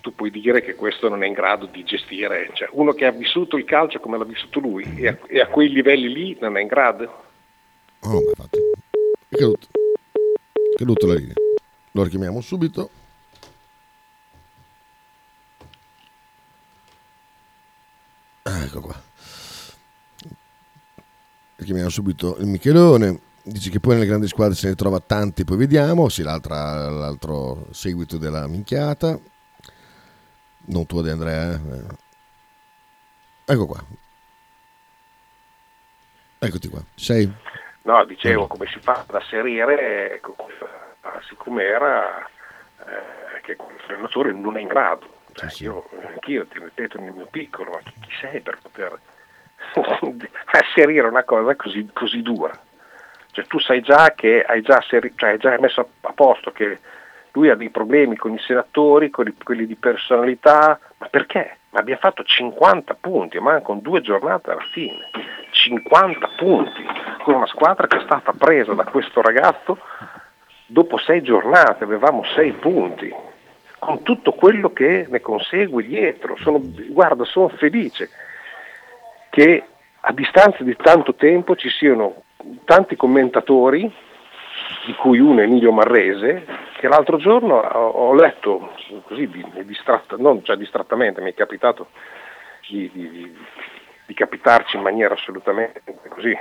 tu 0.00 0.14
puoi 0.14 0.30
dire 0.30 0.62
che 0.62 0.74
questo 0.74 1.08
non 1.08 1.22
è 1.22 1.26
in 1.26 1.32
grado 1.32 1.66
di 1.66 1.84
gestire, 1.84 2.50
cioè 2.54 2.68
uno 2.72 2.92
che 2.92 3.06
ha 3.06 3.10
vissuto 3.10 3.56
il 3.56 3.64
calcio 3.64 4.00
come 4.00 4.18
l'ha 4.18 4.24
vissuto 4.24 4.60
lui 4.60 4.84
e 4.96 5.08
a, 5.08 5.18
e 5.26 5.40
a 5.40 5.46
quei 5.46 5.68
livelli 5.68 6.12
lì 6.12 6.36
non 6.40 6.56
è 6.56 6.60
in 6.60 6.68
grado. 6.68 7.24
Oh, 8.02 8.12
ma 8.12 8.18
infatti, 8.18 8.58
è 9.28 9.36
caduto, 9.36 9.66
è 9.72 10.76
caduto 10.76 11.06
la 11.06 11.14
linea. 11.14 11.34
Lo 11.92 12.04
richiamiamo 12.04 12.40
subito. 12.40 12.90
Ah, 18.42 18.62
ecco 18.64 18.80
qua. 18.80 19.02
Richiamiamo 21.56 21.90
subito 21.90 22.36
il 22.38 22.46
Michelone. 22.46 23.20
Dici 23.42 23.70
che 23.70 23.80
poi 23.80 23.94
nelle 23.94 24.06
grandi 24.06 24.28
squadre 24.28 24.54
se 24.54 24.68
ne 24.68 24.74
trova 24.74 25.00
tanti, 25.00 25.44
poi 25.44 25.56
vediamo. 25.56 26.08
Sì, 26.08 26.22
l'altro 26.22 27.66
seguito 27.70 28.18
della 28.18 28.46
minchiata 28.46 29.18
non 30.66 30.86
tuo 30.86 31.02
di 31.02 31.10
Andrea. 31.10 31.52
Eh. 31.54 31.84
Ecco 33.46 33.66
qua. 33.66 33.84
Eccoti 36.38 36.68
qua. 36.68 36.82
Sei? 36.94 37.30
No, 37.82 38.04
dicevo 38.04 38.46
come 38.46 38.66
si 38.66 38.78
fa 38.80 39.04
ad 39.06 39.14
asserire, 39.14 40.14
ecco, 40.14 40.36
siccome 41.28 41.64
era 41.64 42.24
eh, 42.24 43.40
che 43.42 43.56
l'allenatore 43.86 44.32
non 44.32 44.56
è 44.56 44.60
in 44.60 44.68
grado. 44.68 45.18
Cioè, 45.32 45.48
sì, 45.48 45.56
sì. 45.56 45.64
Io, 45.64 45.88
anch'io 46.06 46.46
ti 46.46 46.58
ripeto 46.58 47.00
nel 47.00 47.12
mio 47.12 47.26
piccolo, 47.26 47.70
ma 47.70 47.78
chi, 47.78 47.92
chi 48.00 48.10
sei 48.20 48.40
per 48.40 48.58
poter 48.60 48.98
asserire 50.52 51.06
una 51.06 51.24
cosa 51.24 51.54
così, 51.56 51.88
così 51.92 52.22
dura? 52.22 52.58
Cioè, 53.32 53.46
tu 53.46 53.58
sai 53.58 53.80
già 53.80 54.12
che 54.14 54.42
hai 54.42 54.62
già, 54.62 54.80
cioè, 54.80 55.00
hai 55.18 55.38
già 55.38 55.56
messo 55.58 55.88
a 56.00 56.12
posto 56.12 56.50
che 56.52 56.78
lui 57.32 57.48
ha 57.48 57.54
dei 57.54 57.70
problemi 57.70 58.16
con 58.16 58.32
i 58.32 58.38
senatori, 58.38 59.10
con 59.10 59.26
i, 59.26 59.34
quelli 59.42 59.66
di 59.66 59.76
personalità, 59.76 60.78
ma 60.98 61.06
perché? 61.08 61.58
Ma 61.70 61.80
abbiamo 61.80 62.00
fatto 62.00 62.24
50 62.24 62.94
punti, 62.94 63.38
mancano 63.38 63.78
due 63.80 64.00
giornate 64.00 64.50
alla 64.50 64.66
fine, 64.72 65.10
50 65.50 66.30
punti. 66.36 66.84
con 67.22 67.34
una 67.34 67.46
squadra 67.46 67.86
che 67.86 67.98
è 67.98 68.02
stata 68.02 68.32
presa 68.32 68.74
da 68.74 68.84
questo 68.84 69.20
ragazzo 69.20 69.78
dopo 70.66 70.98
sei 70.98 71.22
giornate, 71.22 71.84
avevamo 71.84 72.24
sei 72.34 72.52
punti, 72.52 73.12
con 73.78 74.02
tutto 74.02 74.32
quello 74.32 74.72
che 74.72 75.06
ne 75.08 75.20
consegue 75.20 75.84
dietro. 75.84 76.36
Sono, 76.36 76.60
guarda, 76.88 77.24
sono 77.24 77.48
felice 77.48 78.08
che 79.30 79.64
a 80.00 80.12
distanza 80.12 80.62
di 80.62 80.76
tanto 80.76 81.14
tempo 81.14 81.56
ci 81.56 81.68
siano 81.68 82.22
tanti 82.64 82.96
commentatori, 82.96 83.90
di 84.86 84.94
cui 84.94 85.18
uno 85.18 85.40
è 85.40 85.44
Emilio 85.44 85.72
Marrese, 85.72 86.46
che 86.78 86.88
l'altro 86.88 87.16
giorno 87.16 87.56
ho, 87.56 88.14
letto 88.14 88.72
così 89.06 89.30
distratta, 89.64 90.16
non 90.16 90.42
cioè 90.42 90.56
distrattamente, 90.56 91.20
mi 91.20 91.30
è 91.30 91.34
capitato 91.34 91.88
di, 92.68 92.90
di, 92.92 93.36
di 94.06 94.14
capitarci 94.14 94.76
in 94.76 94.82
maniera 94.82 95.14
assolutamente 95.14 95.82
così 96.08 96.36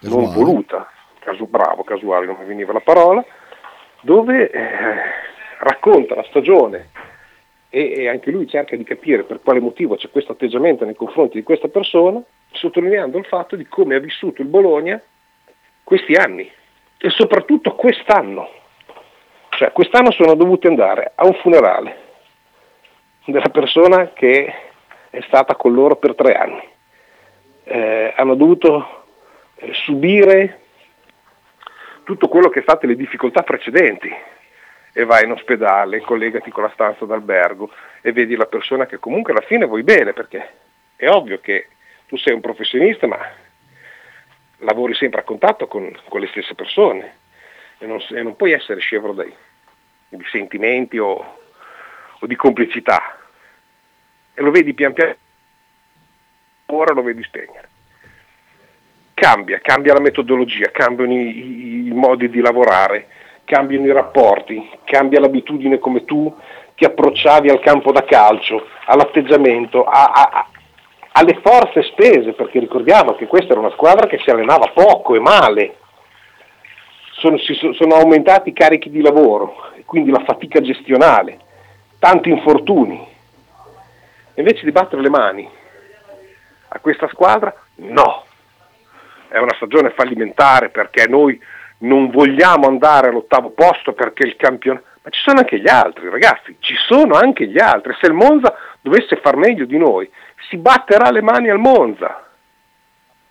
Casuale. 0.00 0.24
non 0.24 0.34
voluta, 0.34 0.90
casu, 1.20 1.46
bravo, 1.46 1.84
casuale, 1.84 2.26
non 2.26 2.36
mi 2.38 2.46
veniva 2.46 2.72
la 2.72 2.80
parola, 2.80 3.24
dove 4.00 4.50
eh, 4.50 4.66
racconta 5.60 6.14
la 6.14 6.24
stagione 6.24 6.90
e, 7.68 7.92
e 7.92 8.08
anche 8.08 8.30
lui 8.30 8.48
cerca 8.48 8.76
di 8.76 8.84
capire 8.84 9.24
per 9.24 9.40
quale 9.42 9.60
motivo 9.60 9.96
c'è 9.96 10.10
questo 10.10 10.32
atteggiamento 10.32 10.84
nei 10.84 10.94
confronti 10.94 11.36
di 11.36 11.42
questa 11.42 11.68
persona, 11.68 12.20
sottolineando 12.52 13.18
il 13.18 13.26
fatto 13.26 13.56
di 13.56 13.66
come 13.66 13.94
ha 13.94 14.00
vissuto 14.00 14.40
il 14.42 14.48
Bologna 14.48 15.00
questi 15.88 16.16
anni 16.16 16.46
e 16.98 17.08
soprattutto 17.08 17.74
quest'anno. 17.74 18.46
Cioè, 19.48 19.72
quest'anno 19.72 20.10
sono 20.10 20.34
dovuti 20.34 20.66
andare 20.66 21.12
a 21.14 21.24
un 21.24 21.32
funerale 21.40 21.96
della 23.24 23.48
persona 23.48 24.10
che 24.12 24.54
è 25.08 25.20
stata 25.22 25.54
con 25.54 25.72
loro 25.72 25.96
per 25.96 26.14
tre 26.14 26.34
anni. 26.34 26.68
Eh, 27.64 28.12
hanno 28.14 28.34
dovuto 28.34 29.06
eh, 29.54 29.72
subire 29.72 30.60
tutto 32.04 32.28
quello 32.28 32.50
che 32.50 32.58
è 32.58 32.62
state 32.62 32.86
le 32.86 32.94
difficoltà 32.94 33.42
precedenti 33.42 34.14
e 34.92 35.04
vai 35.06 35.24
in 35.24 35.32
ospedale, 35.32 36.02
collegati 36.02 36.50
con 36.50 36.64
la 36.64 36.70
stanza 36.74 37.06
d'albergo 37.06 37.70
e 38.02 38.12
vedi 38.12 38.36
la 38.36 38.44
persona 38.44 38.84
che 38.84 38.98
comunque 38.98 39.32
alla 39.32 39.46
fine 39.46 39.64
vuoi 39.64 39.84
bene 39.84 40.12
perché 40.12 40.50
è 40.96 41.08
ovvio 41.08 41.40
che 41.40 41.68
tu 42.06 42.18
sei 42.18 42.34
un 42.34 42.40
professionista 42.40 43.06
ma 43.06 43.18
lavori 44.58 44.94
sempre 44.94 45.20
a 45.20 45.24
contatto 45.24 45.66
con, 45.66 45.90
con 46.08 46.20
le 46.20 46.28
stesse 46.28 46.54
persone 46.54 47.16
e 47.78 47.86
non, 47.86 47.98
e 48.10 48.22
non, 48.22 48.36
puoi 48.36 48.52
essere 48.52 48.80
scevro 48.80 49.12
dai, 49.12 49.32
di 50.08 50.24
sentimenti 50.30 50.98
o, 50.98 51.38
o 52.18 52.26
di 52.26 52.36
complicità 52.36 53.18
e 54.34 54.42
lo 54.42 54.50
vedi 54.50 54.74
pian 54.74 54.92
piano, 54.92 55.16
ora 56.66 56.92
lo 56.92 57.02
vedi 57.02 57.22
spegnere. 57.22 57.68
Cambia, 59.14 59.58
cambia 59.58 59.94
la 59.94 60.00
metodologia, 60.00 60.70
cambiano 60.70 61.12
i, 61.12 61.26
i, 61.26 61.86
i 61.88 61.90
modi 61.90 62.30
di 62.30 62.40
lavorare, 62.40 63.08
cambiano 63.44 63.86
i 63.86 63.92
rapporti, 63.92 64.70
cambia 64.84 65.18
l'abitudine 65.18 65.80
come 65.80 66.04
tu 66.04 66.32
ti 66.76 66.84
approcciavi 66.84 67.50
al 67.50 67.58
campo 67.58 67.90
da 67.90 68.04
calcio, 68.04 68.68
all'atteggiamento, 68.84 69.84
a, 69.84 70.12
a, 70.12 70.48
alle 71.12 71.40
forze 71.42 71.82
spese, 71.82 72.32
perché 72.32 72.58
ricordiamo 72.58 73.14
che 73.14 73.26
questa 73.26 73.52
era 73.52 73.60
una 73.60 73.72
squadra 73.72 74.06
che 74.06 74.18
si 74.18 74.30
allenava 74.30 74.70
poco 74.72 75.14
e 75.14 75.20
male. 75.20 75.76
Sono, 77.12 77.36
si, 77.38 77.54
sono 77.54 77.94
aumentati 77.94 78.50
i 78.50 78.52
carichi 78.52 78.90
di 78.90 79.00
lavoro, 79.00 79.72
quindi 79.84 80.10
la 80.10 80.22
fatica 80.24 80.60
gestionale, 80.60 81.38
tanti 81.98 82.30
infortuni. 82.30 83.06
Invece 84.34 84.64
di 84.64 84.70
battere 84.70 85.02
le 85.02 85.08
mani 85.10 85.48
a 86.68 86.78
questa 86.78 87.08
squadra, 87.08 87.52
no. 87.76 88.24
È 89.26 89.38
una 89.38 89.54
stagione 89.56 89.90
fallimentare 89.90 90.68
perché 90.68 91.06
noi 91.08 91.40
non 91.78 92.10
vogliamo 92.10 92.66
andare 92.66 93.08
all'ottavo 93.08 93.50
posto 93.50 93.92
perché 93.92 94.26
il 94.26 94.36
campionato... 94.36 94.86
Ma 95.02 95.10
ci 95.10 95.20
sono 95.20 95.38
anche 95.38 95.60
gli 95.60 95.68
altri, 95.68 96.08
ragazzi, 96.08 96.56
ci 96.60 96.74
sono 96.86 97.14
anche 97.14 97.46
gli 97.46 97.58
altri. 97.58 97.94
Se 98.00 98.06
il 98.06 98.14
Monza 98.14 98.54
dovesse 98.80 99.16
far 99.16 99.36
meglio 99.36 99.64
di 99.64 99.76
noi, 99.76 100.08
si 100.48 100.56
batterà 100.56 101.10
le 101.10 101.22
mani 101.22 101.48
al 101.50 101.58
Monza. 101.58 102.26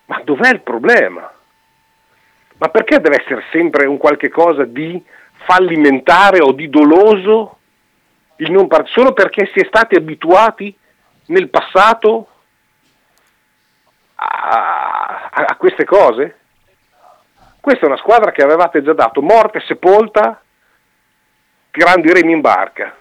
Ma 0.06 0.22
dov'è 0.24 0.52
il 0.52 0.62
problema? 0.62 1.32
Ma 2.58 2.70
perché 2.70 3.00
deve 3.00 3.22
essere 3.22 3.43
sempre 3.52 3.86
un 3.86 3.98
qualche 3.98 4.30
cosa 4.30 4.63
di 4.63 5.04
fallimentare 5.46 6.41
o 6.41 6.52
di 6.52 6.70
doloso 6.70 7.58
il 8.38 8.52
non 8.52 8.67
part- 8.67 8.88
solo 8.88 9.13
perché 9.13 9.50
si 9.54 9.60
è 9.60 9.65
stati 9.65 9.96
abituati 9.96 10.76
nel 11.28 11.50
passato 11.50 12.28
a, 14.15 15.30
a, 15.32 15.46
a 15.48 15.56
queste 15.56 15.86
cose? 15.86 16.38
Questa 17.60 17.84
è 17.84 17.88
una 17.88 17.98
squadra 17.98 18.32
che 18.32 18.43
avevate 18.43 18.82
già 18.82 18.93
dato 18.93 19.22
morte 19.22 19.60
sepolta, 19.60 20.41
grandi 21.70 22.12
remi 22.13 22.32
in 22.32 22.41
barca. 22.41 22.96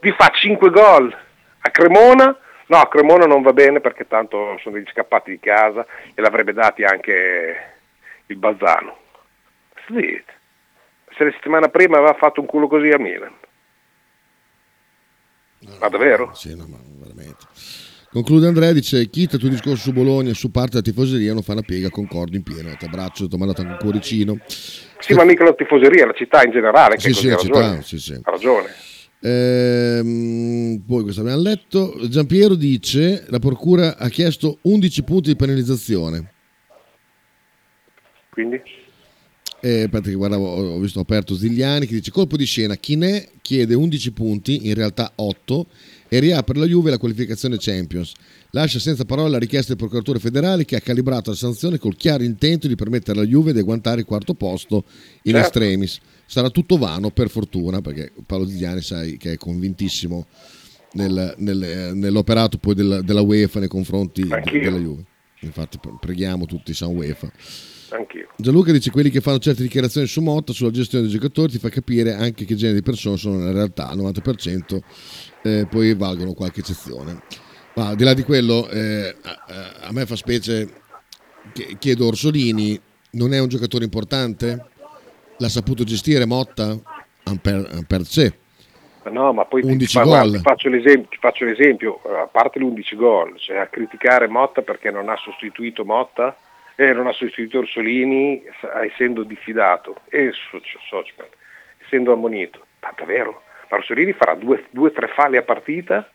Vi 0.00 0.12
fa 0.12 0.28
5 0.28 0.70
gol 0.70 1.16
a 1.60 1.70
Cremona, 1.70 2.36
no 2.66 2.76
a 2.78 2.88
Cremona 2.88 3.26
non 3.26 3.42
va 3.42 3.52
bene 3.52 3.80
perché 3.80 4.06
tanto 4.06 4.58
sono 4.62 4.76
degli 4.76 4.88
scappati 4.90 5.30
di 5.30 5.40
casa 5.40 5.86
e 6.14 6.20
l'avrebbe 6.20 6.52
dati 6.52 6.84
anche 6.84 7.72
il 8.26 8.36
Bazzano. 8.36 8.96
Sì. 9.86 10.22
Se 11.16 11.24
la 11.24 11.30
settimana 11.30 11.68
prima 11.68 11.98
aveva 11.98 12.14
fatto 12.14 12.40
un 12.40 12.46
culo 12.46 12.66
così 12.66 12.88
a 12.88 12.98
Milan. 12.98 13.32
Ma 15.78 15.88
davvero? 15.88 16.34
Sì, 16.34 16.54
no, 16.56 16.66
ma 16.68 16.78
veramente. 16.98 17.46
Conclude 18.10 18.46
Andrea, 18.46 18.72
dice 18.72 19.08
Chita, 19.10 19.38
tuo 19.38 19.48
discorso 19.48 19.82
su 19.82 19.92
Bologna 19.92 20.30
e 20.30 20.34
su 20.34 20.50
parte 20.50 20.70
della 20.70 20.82
tifoseria 20.82 21.32
non 21.32 21.42
fa 21.42 21.52
una 21.52 21.62
piega, 21.62 21.90
concordo 21.90 22.36
in 22.36 22.44
pieno, 22.44 22.72
ti 22.76 22.84
abbraccio, 22.84 23.26
ti 23.26 23.34
ho 23.34 23.38
mandato 23.38 23.62
anche 23.62 23.72
un 23.72 23.78
cuoricino. 23.78 24.38
Sì, 24.46 25.14
ma 25.14 25.24
mica 25.24 25.42
la 25.42 25.52
tifoseria, 25.52 26.06
la 26.06 26.12
città 26.12 26.44
in 26.44 26.52
generale, 26.52 26.94
che 26.94 27.00
Sì, 27.00 27.12
sì, 27.12 27.14
così 27.14 27.28
la 27.28 27.36
città, 27.36 27.82
sì, 27.82 27.98
sì. 27.98 28.12
Ha 28.22 28.30
ragione. 28.30 28.68
Ehm, 29.26 30.82
poi 30.86 31.02
questo 31.02 31.22
abbiamo 31.22 31.40
letto. 31.40 31.96
Giampiero 32.08 32.54
dice: 32.54 33.24
La 33.28 33.38
procura 33.38 33.96
ha 33.96 34.08
chiesto 34.10 34.58
11 34.62 35.02
punti 35.02 35.28
di 35.30 35.36
penalizzazione. 35.36 36.32
Quindi? 38.28 38.60
Eh, 39.62 39.88
che 39.90 40.12
guardavo, 40.12 40.46
ho 40.46 40.78
visto 40.78 40.98
ho 40.98 41.02
aperto 41.02 41.34
Zigliani 41.34 41.86
che 41.86 41.94
dice 41.94 42.10
colpo 42.10 42.36
di 42.36 42.44
scena, 42.44 42.74
Chinè 42.76 43.30
chiede 43.40 43.72
11 43.72 44.12
punti, 44.12 44.66
in 44.66 44.74
realtà 44.74 45.12
8 45.14 45.66
e 46.08 46.18
riapre 46.18 46.58
la 46.58 46.66
Juve 46.66 46.90
la 46.90 46.98
qualificazione 46.98 47.56
Champions. 47.58 48.12
Lascia 48.50 48.78
senza 48.78 49.06
parole 49.06 49.30
la 49.30 49.38
richiesta 49.38 49.68
del 49.68 49.78
procuratore 49.78 50.18
federale 50.18 50.66
che 50.66 50.76
ha 50.76 50.80
calibrato 50.80 51.30
la 51.30 51.36
sanzione 51.36 51.78
col 51.78 51.96
chiaro 51.96 52.24
intento 52.24 52.68
di 52.68 52.74
permettere 52.74 53.18
alla 53.18 53.26
Juve 53.26 53.54
di 53.54 53.60
agguantare 53.60 54.00
il 54.00 54.06
quarto 54.06 54.34
posto 54.34 54.84
in 55.22 55.32
Certo. 55.32 55.38
extremis. 55.38 55.98
Sarà 56.26 56.50
tutto 56.50 56.78
vano 56.78 57.10
per 57.10 57.28
fortuna 57.28 57.80
perché 57.80 58.12
Paolo 58.26 58.46
Zigliani 58.46 58.80
sai 58.80 59.16
che 59.16 59.32
è 59.32 59.36
convintissimo 59.36 60.26
nel- 60.92 61.34
nel- 61.38 61.62
eh, 61.62 61.92
nell'operato 61.92 62.58
poi 62.58 62.74
della, 62.74 63.02
della 63.02 63.20
UEFA 63.20 63.58
nei 63.60 63.68
confronti 63.68 64.26
Anch'io. 64.30 64.60
della 64.62 64.78
Juve. 64.78 65.04
Infatti 65.40 65.78
preghiamo 66.00 66.46
tutti 66.46 66.72
San 66.72 66.94
UEFA. 66.96 67.30
Anch'io. 67.90 68.28
Gianluca 68.36 68.72
dice 68.72 68.90
quelli 68.90 69.10
che 69.10 69.20
fanno 69.20 69.38
certe 69.38 69.62
dichiarazioni 69.62 70.06
su 70.06 70.20
Motta 70.22 70.52
sulla 70.52 70.70
gestione 70.70 71.04
dei 71.04 71.12
giocatori 71.12 71.52
ti 71.52 71.58
fa 71.58 71.68
capire 71.68 72.14
anche 72.14 72.44
che 72.44 72.54
genere 72.56 72.78
di 72.78 72.82
persone 72.84 73.16
sono 73.16 73.36
nella 73.38 73.52
realtà, 73.52 73.88
al 73.88 73.98
90% 73.98 74.80
eh, 75.42 75.66
poi 75.70 75.94
valgono 75.94 76.32
qualche 76.32 76.60
eccezione. 76.60 77.22
Ma 77.76 77.88
al 77.88 77.96
di 77.96 78.04
là 78.04 78.14
di 78.14 78.22
quello, 78.22 78.68
eh, 78.70 79.14
a, 79.22 79.72
a 79.82 79.92
me 79.92 80.06
fa 80.06 80.16
specie, 80.16 80.68
che- 81.52 81.76
chiedo 81.78 82.06
Orsolini, 82.06 82.80
non 83.12 83.32
è 83.34 83.38
un 83.38 83.48
giocatore 83.48 83.84
importante? 83.84 84.70
L'ha 85.38 85.48
saputo 85.48 85.84
gestire 85.84 86.26
Motta? 86.26 86.76
Per, 87.40 87.84
per 87.86 88.02
sé. 88.04 88.32
No, 89.10 89.32
ma 89.32 89.44
poi 89.44 89.62
ti- 89.62 89.68
11 89.68 89.98
ti, 89.98 90.04
gol. 90.04 90.30
ti 90.32 90.38
faccio, 90.38 90.68
l'esempio, 90.68 91.08
ti 91.08 91.16
faccio 91.18 91.44
l'esempio, 91.44 92.00
eh, 92.04 92.18
a 92.20 92.26
parte 92.26 92.58
l'11 92.58 92.94
gol, 92.96 93.38
cioè 93.38 93.56
a 93.58 93.66
criticare 93.66 94.28
Motta 94.28 94.62
perché 94.62 94.90
non 94.90 95.08
ha 95.08 95.16
sostituito 95.16 95.84
Motta, 95.84 96.36
eh, 96.76 96.92
non 96.92 97.06
ha 97.06 97.12
sostituito 97.12 97.58
Orsolini 97.58 98.42
s- 98.60 98.68
essendo 98.90 99.22
diffidato 99.24 99.96
e 100.08 100.30
so- 100.50 100.60
Sociman, 100.88 101.26
essendo 101.84 102.12
ammonito. 102.12 102.64
Ma 102.80 102.92
davvero? 102.96 103.42
Ma 103.70 103.76
Orsolini 103.76 104.12
farà 104.12 104.34
due 104.34 104.64
o 104.74 104.90
tre 104.92 105.08
falle 105.08 105.38
a 105.38 105.42
partita 105.42 106.08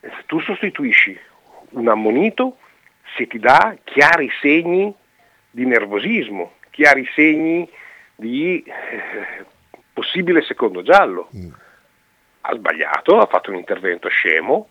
e 0.00 0.08
se 0.08 0.24
tu 0.26 0.40
sostituisci 0.40 1.18
un 1.70 1.88
ammonito 1.88 2.58
se 3.16 3.26
ti 3.26 3.38
dà 3.38 3.76
chiari 3.84 4.30
segni 4.40 4.92
di 5.50 5.64
nervosismo, 5.66 6.54
chiari 6.70 7.06
segni 7.14 7.68
di 8.22 8.62
eh, 8.62 9.44
possibile 9.92 10.42
secondo 10.42 10.82
giallo. 10.82 11.28
Ha 12.42 12.54
sbagliato, 12.54 13.18
ha 13.18 13.26
fatto 13.26 13.50
un 13.50 13.56
intervento 13.56 14.08
scemo, 14.08 14.68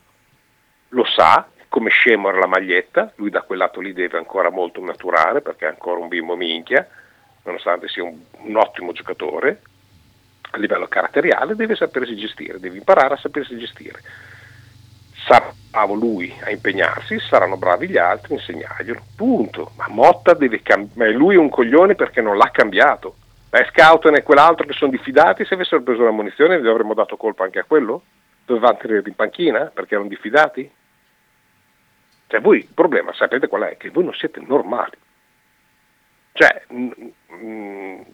lo 0.89 1.05
sa, 1.05 1.47
come 1.69 1.89
scemo 1.89 2.29
era 2.29 2.39
la 2.39 2.47
maglietta, 2.47 3.13
lui 3.15 3.29
da 3.29 3.41
quel 3.41 3.59
lato 3.59 3.79
lì 3.79 3.93
deve 3.93 4.17
ancora 4.17 4.49
molto 4.49 4.81
maturare 4.81 5.41
perché 5.41 5.65
è 5.65 5.69
ancora 5.69 5.99
un 5.99 6.07
bimbo 6.07 6.35
minchia, 6.35 6.87
nonostante 7.43 7.87
sia 7.87 8.03
un, 8.03 8.17
un 8.39 8.55
ottimo 8.55 8.91
giocatore, 8.91 9.61
a 10.51 10.57
livello 10.57 10.87
caratteriale 10.87 11.55
deve 11.55 11.75
sapersi 11.75 12.15
gestire, 12.15 12.59
deve 12.59 12.77
imparare 12.77 13.13
a 13.13 13.17
sapersi 13.17 13.57
gestire. 13.57 14.01
sarà 15.25 15.53
bravo 15.71 15.93
lui 15.93 16.33
a 16.43 16.49
impegnarsi, 16.49 17.19
saranno 17.19 17.55
bravi 17.55 17.87
gli 17.87 17.97
altri 17.97 18.33
a 18.33 18.37
insegnarglielo. 18.37 19.01
Punto. 19.15 19.71
Ma 19.77 19.87
Motta 19.87 20.33
deve 20.33 20.61
cambiare, 20.61 21.13
lui 21.13 21.35
è 21.35 21.37
un 21.37 21.49
coglione 21.49 21.95
perché 21.95 22.21
non 22.21 22.37
l'ha 22.37 22.51
cambiato. 22.51 23.15
Ma 23.51 23.65
Scouten 23.65 24.15
e 24.15 24.23
quell'altro 24.23 24.65
che 24.65 24.73
sono 24.73 24.91
diffidati, 24.91 25.45
se 25.45 25.53
avessero 25.53 25.81
preso 25.81 26.03
la 26.03 26.11
munizione 26.11 26.61
gli 26.61 26.67
avremmo 26.67 26.93
dato 26.93 27.17
colpa 27.17 27.43
anche 27.43 27.59
a 27.59 27.65
quello? 27.65 28.03
Dovevano 28.45 28.77
tenere 28.77 29.03
in 29.05 29.15
panchina 29.15 29.65
perché 29.65 29.95
erano 29.95 30.09
diffidati? 30.09 30.69
Cioè 32.27 32.39
voi 32.39 32.59
il 32.59 32.69
problema 32.73 33.13
sapete 33.13 33.47
qual 33.47 33.63
è? 33.63 33.77
Che 33.77 33.89
voi 33.89 34.05
non 34.05 34.13
siete 34.13 34.39
normali. 34.39 34.97
Cioè 36.31 36.63
mh, 36.67 37.35
mh, 37.35 38.05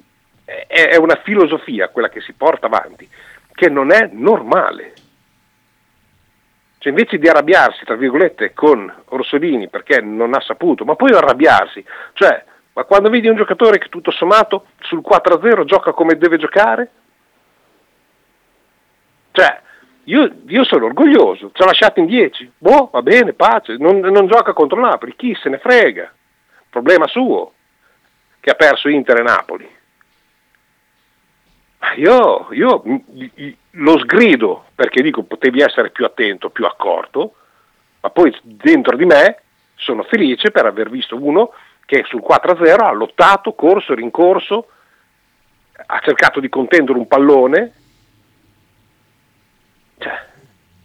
è 0.66 0.96
una 0.96 1.22
filosofia 1.24 1.90
quella 1.90 2.10
che 2.10 2.22
si 2.22 2.34
porta 2.34 2.66
avanti 2.66 3.08
che 3.58 3.70
non 3.70 3.92
è 3.92 4.08
normale. 4.12 4.94
Cioè 6.78 6.92
invece 6.92 7.18
di 7.18 7.28
arrabbiarsi, 7.28 7.86
tra 7.86 7.96
virgolette, 7.96 8.54
con 8.54 8.94
Orsolini 9.06 9.68
perché 9.68 10.00
non 10.00 10.36
ha 10.36 10.40
saputo, 10.42 10.86
ma 10.86 10.96
poi 10.96 11.12
arrabbiarsi, 11.12 11.84
cioè, 12.14 12.46
ma 12.78 12.84
quando 12.84 13.10
vedi 13.10 13.28
un 13.28 13.36
giocatore 13.36 13.80
che 13.80 13.90
tutto 13.90 14.12
sommato 14.12 14.68
sul 14.82 15.02
4-0 15.04 15.64
gioca 15.64 15.94
come 15.94 16.16
deve 16.16 16.38
giocare, 16.38 16.92
cioè, 19.32 19.62
io, 20.04 20.32
io 20.46 20.64
sono 20.64 20.86
orgoglioso, 20.86 21.50
ci 21.54 21.62
ha 21.64 21.66
lasciato 21.66 22.00
in 22.00 22.06
10, 22.06 22.52
boh, 22.56 22.90
va 22.92 23.02
bene, 23.02 23.34
pace, 23.34 23.78
non, 23.80 23.98
non 23.98 24.28
gioca 24.28 24.54
contro 24.54 24.80
Napoli, 24.80 25.16
chi 25.16 25.36
se 25.42 25.50
ne 25.50 25.58
frega, 25.58 26.14
problema 26.70 27.08
suo, 27.08 27.54
che 28.40 28.52
ha 28.52 28.56
perso 28.56 28.90
Inter 28.90 29.22
e 29.22 29.24
Napoli. 29.24 29.76
Io, 31.96 32.48
io, 32.52 32.84
lo 33.72 33.98
sgrido 33.98 34.66
perché 34.76 35.02
dico 35.02 35.24
potevi 35.24 35.62
essere 35.62 35.90
più 35.90 36.06
attento, 36.06 36.52
più 36.52 36.66
accorto, 36.66 37.38
ma 38.02 38.12
poi 38.12 38.38
dentro 38.44 38.96
di 38.96 39.06
me 39.06 39.42
sono 39.74 40.04
felice 40.04 40.52
per 40.52 40.68
aver 40.68 40.92
visto 40.92 41.16
uno 41.20 41.54
che 41.88 42.04
sul 42.06 42.22
4-0 42.22 42.84
ha 42.84 42.92
lottato, 42.92 43.54
corso, 43.54 43.94
rincorso, 43.94 44.68
ha 45.86 46.00
cercato 46.04 46.42
di 46.42 46.50
contendere 46.50 46.98
un 46.98 47.08
pallone. 47.08 47.72
Cioè, 49.98 50.26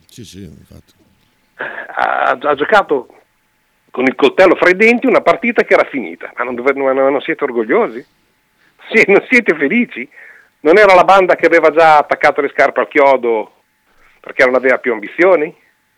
sì, 0.07 0.25
sì, 0.25 0.45
infatti. 0.45 0.93
Ha, 1.57 2.39
ha, 2.41 2.55
giocato 2.55 3.09
con 3.91 4.05
il 4.05 4.15
coltello 4.15 4.55
fra 4.55 4.71
i 4.71 4.77
denti 4.77 5.09
una 5.09 5.23
partita 5.23 5.65
che 5.65 5.75
era 5.75 5.89
finita. 5.91 6.33
Ma 6.37 6.45
non, 6.45 6.55
dove, 6.55 6.73
non, 6.73 6.95
non 6.95 7.21
siete 7.21 7.43
orgogliosi? 7.43 8.07
Sì, 8.93 9.03
non 9.11 9.27
siete 9.29 9.57
felici? 9.57 10.09
Non 10.61 10.79
era 10.79 10.95
la 10.95 11.05
banda 11.05 11.35
che 11.35 11.47
aveva 11.47 11.71
già 11.71 11.99
attaccato 11.99 12.41
le 12.41 12.51
scarpe 12.51 12.79
al 12.79 12.89
chiodo 12.89 13.55
perché 14.21 14.45
non 14.45 14.55
aveva 14.55 14.79
più 14.79 14.93
ambizioni? 14.93 15.53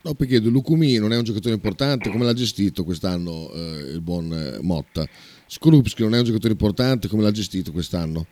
No, 0.04 0.12
perché 0.12 0.38
Lucumi 0.38 0.98
non 0.98 1.14
è 1.14 1.16
un 1.16 1.22
giocatore 1.22 1.54
importante, 1.54 2.10
come 2.10 2.26
l'ha 2.26 2.34
gestito 2.34 2.84
quest'anno 2.84 3.50
eh, 3.54 3.92
il 3.94 4.02
buon 4.02 4.30
eh, 4.30 4.58
Motta? 4.60 5.02
Skorupski 5.46 6.02
non 6.02 6.14
è 6.14 6.18
un 6.18 6.24
giocatore 6.24 6.52
importante, 6.52 7.08
come 7.08 7.22
l'ha 7.22 7.30
gestito 7.30 7.72
quest'anno? 7.72 8.26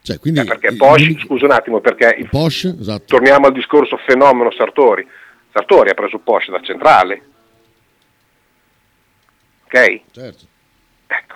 Cioè, 0.00 0.20
quindi, 0.20 0.38
eh 0.38 0.44
perché 0.44 0.76
Posh, 0.76 1.24
scusa 1.24 1.46
un 1.46 1.50
attimo, 1.50 1.80
perché 1.80 2.24
Posh, 2.30 2.76
esatto. 2.78 3.04
torniamo 3.06 3.48
al 3.48 3.52
discorso 3.52 3.96
fenomeno 4.06 4.52
Sartori. 4.52 5.04
Sartori 5.52 5.90
ha 5.90 5.94
preso 5.94 6.18
Posh 6.18 6.50
da 6.50 6.60
centrale. 6.62 7.22
Ok? 9.64 10.00
Certo. 10.12 10.44
Ecco, 11.08 11.34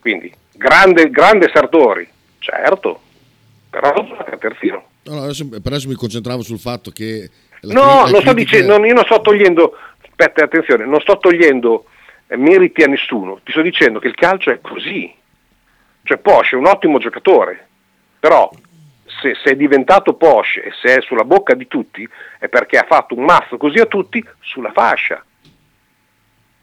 quindi 0.00 0.32
grande, 0.52 1.10
grande 1.10 1.50
Sartori, 1.52 2.08
certo, 2.38 2.98
però 3.68 3.92
gioca 4.06 4.38
terzino. 4.38 4.86
No, 5.02 5.14
no, 5.16 5.22
adesso, 5.24 5.46
per 5.46 5.60
adesso 5.64 5.88
mi 5.88 5.96
concentravo 5.96 6.40
sul 6.40 6.58
fatto 6.58 6.90
che... 6.90 7.28
no, 7.62 8.06
non 8.06 8.20
sto 8.20 8.32
dicendo, 8.32 8.84
io 8.84 8.94
non 8.94 9.04
sto 9.04 9.20
togliendo, 9.20 9.76
aspetta, 10.00 10.44
attenzione, 10.44 10.84
non 10.84 11.00
sto 11.00 11.18
togliendo 11.18 11.86
eh, 12.26 12.36
meriti 12.36 12.82
a 12.82 12.86
nessuno, 12.86 13.40
ti 13.44 13.52
sto 13.52 13.62
dicendo 13.62 13.98
che 13.98 14.08
il 14.08 14.14
calcio 14.14 14.50
è 14.50 14.60
così. 14.60 15.14
Cioè 16.04 16.18
Porsche 16.18 16.56
è 16.56 16.58
un 16.58 16.66
ottimo 16.66 16.98
giocatore, 16.98 17.68
però 18.18 18.50
se, 19.20 19.34
se, 19.42 19.52
è 19.52 19.56
diventato 19.56 20.14
Porsche 20.14 20.64
e 20.64 20.72
se 20.80 20.96
è 20.96 21.00
sulla 21.00 21.24
bocca 21.24 21.54
di 21.54 21.68
tutti 21.68 22.08
è 22.38 22.48
perché 22.48 22.78
ha 22.78 22.86
fatto 22.88 23.14
un 23.14 23.24
mazzo 23.24 23.56
così 23.56 23.78
a 23.78 23.86
tutti 23.86 24.24
sulla 24.40 24.72
fascia. 24.72 25.24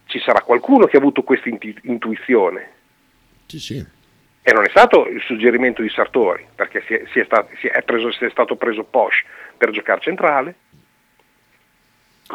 Ci 0.05 0.19
sarà 0.19 0.41
qualcuno 0.41 0.87
che 0.87 0.97
ha 0.97 0.99
avuto 0.99 1.21
questa 1.21 1.49
intuizione. 1.83 2.71
Sì, 3.45 3.59
sì. 3.59 3.85
E 4.41 4.53
non 4.53 4.63
è 4.63 4.69
stato 4.69 5.05
il 5.05 5.21
suggerimento 5.21 5.81
di 5.81 5.89
Sartori, 5.89 6.45
perché 6.55 6.83
si 6.87 6.93
è, 6.93 7.03
si 7.11 7.19
è, 7.19 7.25
stato, 7.25 7.49
si 7.59 7.67
è, 7.67 7.83
preso, 7.83 8.11
si 8.11 8.25
è 8.25 8.29
stato 8.29 8.55
preso 8.55 8.83
Posh 8.83 9.23
per 9.55 9.69
giocare 9.69 10.01
centrale. 10.01 10.55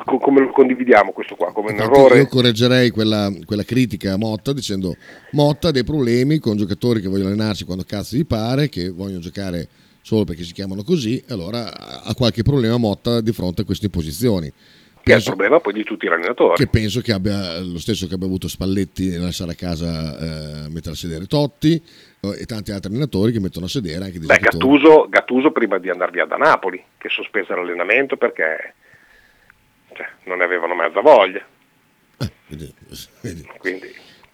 Come 0.03 0.41
lo 0.41 0.51
condividiamo 0.51 1.13
questo 1.13 1.37
qua? 1.37 1.53
Come 1.53 1.73
un 1.73 1.81
errore? 1.81 2.19
Io 2.19 2.27
correggerei 2.27 2.91
quella, 2.91 3.33
quella, 3.45 3.63
critica 3.63 4.15
a 4.15 4.17
Motta 4.17 4.53
dicendo 4.53 4.97
Motta 5.33 5.69
ha 5.69 5.71
dei 5.71 5.85
problemi 5.85 6.39
con 6.39 6.57
giocatori 6.57 7.01
che 7.01 7.09
vogliono 7.09 7.29
allenarsi 7.29 7.65
quando 7.65 7.85
cazzo 7.87 8.17
gli 8.17 8.27
pare, 8.27 8.69
che 8.69 8.91
vogliono 8.91 9.21
giocare 9.21 9.69
solo 10.03 10.25
perché 10.25 10.43
si 10.43 10.53
chiamano 10.53 10.83
così, 10.83 11.23
allora 11.29 12.03
ha 12.03 12.15
qualche 12.15 12.43
problema 12.43 12.77
Motta 12.77 13.21
di 13.21 13.33
fronte 13.33 13.63
a 13.63 13.65
queste 13.65 13.89
posizioni 13.89 14.53
che 15.05 15.13
è 15.13 15.17
il 15.17 15.23
problema 15.23 15.61
poi 15.61 15.75
di 15.75 15.85
tutti 15.85 16.07
gli 16.07 16.11
allenatori. 16.11 16.57
Che 16.57 16.67
penso 16.67 17.03
che 17.03 17.13
abbia 17.13 17.61
lo 17.61 17.79
stesso 17.79 18.07
che 18.07 18.15
abbia 18.15 18.27
avuto 18.27 18.49
Spalletti 18.49 19.11
nel 19.11 19.21
lasciare 19.21 19.53
a 19.53 19.55
casa 19.55 20.65
eh, 20.65 20.69
mettere 20.71 20.93
a 20.93 20.97
sedere 20.97 21.27
Totti 21.27 21.75
eh, 21.75 22.41
e 22.41 22.47
tanti 22.47 22.73
altri 22.73 22.91
allenatori 22.91 23.31
che 23.31 23.39
mettono 23.39 23.67
a 23.67 23.69
sedere 23.69 24.05
anche 24.07 24.19
dei 24.19 24.27
Beh, 24.27 24.39
Gattuso, 24.39 25.07
Gattuso, 25.11 25.53
prima 25.53 25.77
di 25.77 25.91
andare 25.91 26.11
via 26.11 26.25
da 26.25 26.37
Napoli, 26.37 26.83
che 26.97 27.11
sospese 27.11 27.55
l'allenamento 27.55 28.17
perché 28.17 28.75
cioè, 29.95 30.07
non 30.25 30.39
ne 30.39 30.45
avevano 30.45 30.75
mezza 30.75 31.01
voglia. 31.01 31.45
Eh, 32.19 32.31
vedi, 32.49 32.75
vedi. 33.21 33.49
Quindi. 33.59 33.93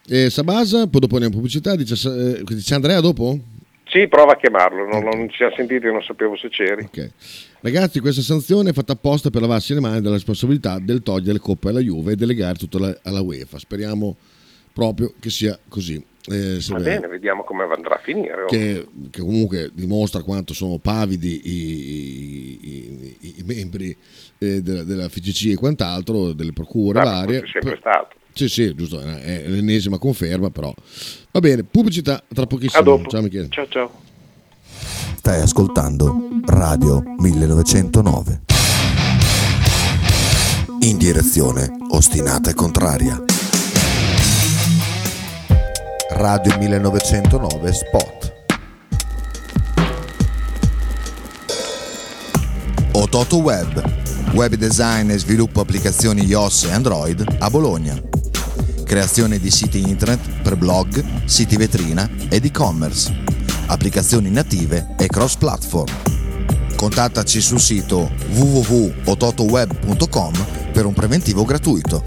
E 0.09 0.31
Sabasa, 0.31 0.87
poi 0.88 1.01
dopo 1.01 1.14
andiamo 1.14 1.27
in 1.27 1.40
pubblicità, 1.40 1.77
dice, 1.77 1.94
eh, 1.94 2.42
dice 2.42 2.75
Andrea 2.75 3.01
dopo? 3.01 3.38
Sì, 3.90 4.07
prova 4.07 4.33
a 4.33 4.37
chiamarlo, 4.37 4.87
non, 4.87 5.03
non 5.03 5.29
ci 5.31 5.42
ha 5.42 5.53
sentito 5.55 5.88
e 5.88 5.90
non 5.90 6.03
sapevo 6.03 6.37
se 6.37 6.49
c'eri. 6.49 6.85
Ok. 6.85 7.11
Ragazzi, 7.61 8.01
questa 8.01 8.23
sanzione 8.23 8.70
è 8.70 8.73
fatta 8.73 8.92
apposta 8.92 9.31
per 9.31 9.40
lavarsi 9.40 9.75
le 9.75 9.81
mani 9.81 10.01
della 10.01 10.14
responsabilità 10.14 10.79
del 10.79 11.03
togliere 11.03 11.35
le 11.35 11.38
coppe 11.40 11.68
alla 11.68 11.81
Juve 11.81 12.12
e 12.12 12.16
delegare 12.16 12.57
tutto 12.57 12.77
alla, 12.77 12.96
alla 13.03 13.20
UEFA. 13.20 13.59
Speriamo 13.59 14.16
proprio 14.73 15.12
che 15.18 15.31
sia 15.31 15.59
così. 15.68 16.03
Eh, 16.30 16.64
Va 16.68 16.78
bene, 16.78 17.08
vediamo 17.08 17.42
come 17.42 17.64
andrà 17.64 17.96
a 17.96 18.00
finire. 18.00 18.44
Che, 18.46 18.86
che, 19.10 19.20
comunque 19.20 19.70
dimostra 19.72 20.22
quanto 20.22 20.54
sono 20.54 20.78
pavidi 20.78 21.40
i, 21.44 22.66
i, 22.68 23.16
i, 23.20 23.34
i 23.38 23.42
membri 23.44 23.96
eh, 24.38 24.62
della, 24.62 24.84
della, 24.84 25.08
FCC 25.08 25.46
e 25.50 25.56
quant'altro, 25.56 26.32
delle 26.32 26.52
procure 26.52 27.00
Vabbè, 27.02 27.10
varie. 27.10 27.42
Sempre 27.50 27.76
stato. 27.80 28.14
Sì, 28.32 28.48
sì, 28.48 28.72
giusto, 28.76 29.00
è 29.00 29.44
l'ennesima 29.48 29.98
conferma, 29.98 30.50
però. 30.50 30.72
Va 31.32 31.40
bene, 31.40 31.64
pubblicità 31.64 32.22
tra 32.32 32.46
pochissimo. 32.46 33.02
Ciao 33.06 33.22
Michele. 33.22 33.48
Ciao 33.50 33.66
ciao. 33.68 33.90
Stai 35.16 35.40
ascoltando 35.40 36.28
Radio 36.46 37.02
1909. 37.18 38.40
In 40.82 40.96
direzione 40.96 41.76
ostinata 41.90 42.50
e 42.50 42.54
contraria. 42.54 43.29
Radio 46.20 46.56
1909 46.59 47.72
Spot. 47.72 48.33
Ototo 52.92 53.38
Web. 53.38 53.83
Web 54.35 54.56
design 54.56 55.09
e 55.09 55.18
sviluppo 55.18 55.62
applicazioni 55.62 56.26
iOS 56.26 56.64
e 56.64 56.72
Android 56.72 57.24
a 57.38 57.48
Bologna. 57.48 57.98
Creazione 58.85 59.38
di 59.38 59.50
siti 59.50 59.80
internet 59.80 60.42
per 60.42 60.56
blog, 60.56 61.02
siti 61.24 61.56
vetrina 61.56 62.06
ed 62.28 62.44
e-commerce. 62.44 63.11
Applicazioni 63.68 64.28
native 64.28 64.96
e 64.98 65.06
cross-platform. 65.06 65.90
Contattaci 66.76 67.40
sul 67.40 67.61
sito 67.61 68.11
www.ototoweb.com 68.28 70.33
per 70.70 70.85
un 70.85 70.92
preventivo 70.92 71.46
gratuito. 71.46 72.02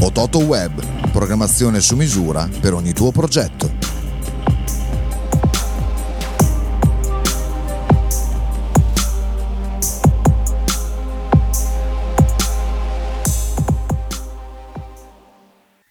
Ototo 0.00 0.40
Web, 0.40 1.01
programmazione 1.12 1.80
su 1.80 1.94
misura 1.94 2.48
per 2.60 2.72
ogni 2.72 2.92
tuo 2.92 3.12
progetto. 3.12 3.92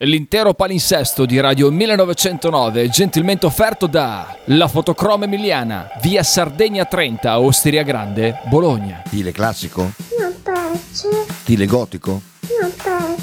L'intero 0.04 0.56
palinsesto 0.56 1.28
di 1.28 1.40
Radio 1.40 1.70
1909 1.70 2.90
gentilmente 2.90 3.46
offerto 3.46 3.86
da 3.86 4.36
La 4.46 4.68
Fotocroma 4.68 5.26
Emiliana, 5.26 5.90
via 6.02 6.24
Sardegna 6.24 6.86
30, 6.86 7.40
Osteria 7.40 7.84
Grande, 7.84 8.40
Bologna. 8.50 9.04
Stile 9.06 9.32
classico? 9.32 9.92
Non 10.20 10.34
piace. 10.42 11.08
Stile 11.42 11.68
gotico? 11.68 12.20
Non 12.60 12.74
piace. 12.76 12.91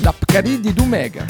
La 0.00 0.12
Pcaridi 0.12 0.60
di 0.60 0.72
Dumegar. 0.72 1.26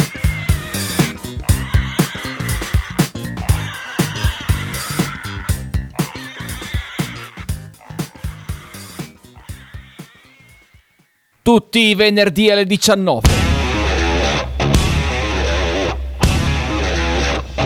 tutti 11.49 11.79
i 11.79 11.95
venerdì 11.95 12.51
alle 12.51 12.67
19. 12.67 13.27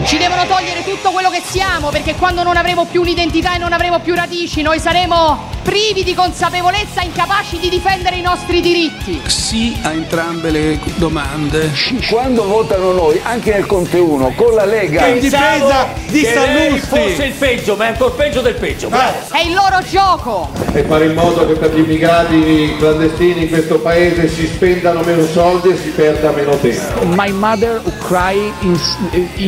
Ci 0.06 0.18
devono 0.18 0.46
togliere 0.46 0.84
tutto 0.84 1.10
quello 1.10 1.30
che 1.30 1.42
siamo 1.44 1.88
perché 1.88 2.14
quando 2.14 2.44
non 2.44 2.56
avremo 2.56 2.84
più 2.84 3.00
un'identità 3.00 3.56
e 3.56 3.58
non 3.58 3.72
avremo 3.72 3.98
più 3.98 4.14
radici 4.14 4.62
noi 4.62 4.78
saremo 4.78 5.50
privi 5.62 6.04
di 6.04 6.14
consapevolezza, 6.14 7.02
incapaci 7.02 7.58
di 7.58 7.68
difendere 7.68 8.16
i 8.16 8.20
nostri 8.22 8.60
diritti. 8.60 9.20
Sì 9.26 9.62
a 9.82 9.92
entrambe 9.92 10.50
le 10.50 10.78
domande. 10.96 11.70
Quando 12.08 12.44
votano 12.44 12.92
noi, 12.92 13.20
anche 13.22 13.52
nel 13.52 13.66
Conte 13.66 13.98
1, 13.98 14.32
con 14.34 14.54
la 14.54 14.64
Lega. 14.64 15.04
Che 15.04 15.10
in 15.10 15.20
difesa 15.20 15.88
di 16.08 16.24
Sallusti. 16.24 16.86
fosse 16.86 17.24
il 17.24 17.32
peggio, 17.34 17.76
ma 17.76 17.84
è 17.84 17.88
ancora 17.88 18.10
peggio 18.10 18.40
del 18.40 18.54
peggio. 18.54 18.90
È 18.90 19.40
il 19.44 19.54
loro 19.54 19.82
gioco. 19.88 20.50
E 20.72 20.82
fare 20.82 21.06
in 21.06 21.14
modo 21.14 21.46
che 21.46 21.54
per 21.54 21.74
gli 21.74 21.80
immigrati 21.80 22.74
clandestini 22.78 23.42
in 23.42 23.48
questo 23.48 23.78
paese 23.78 24.28
si 24.28 24.46
spendano 24.46 25.02
meno 25.02 25.26
soldi 25.26 25.70
e 25.70 25.76
si 25.76 25.90
perda 25.90 26.30
meno 26.30 26.56
tempo. 26.56 27.04
My 27.04 27.30
mother 27.30 27.80
cry 28.06 28.52
in, 28.60 28.78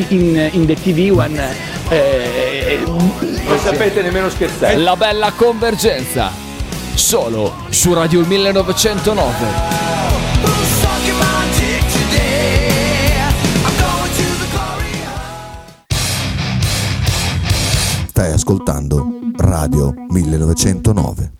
in, 0.08 0.48
in 0.52 0.66
the 0.66 0.74
TV 0.74 1.10
when... 1.10 1.72
Eh, 1.88 2.82
non 2.86 3.58
sapete 3.58 4.02
nemmeno 4.02 4.28
scherzare. 4.30 4.76
La 4.76 4.96
bella 4.96 5.32
convergenza. 5.32 6.30
Solo 6.94 7.52
su 7.70 7.92
Radio 7.92 8.24
1909. 8.24 9.82
Stai 18.06 18.32
ascoltando 18.32 19.08
Radio 19.36 19.92
1909. 20.08 21.32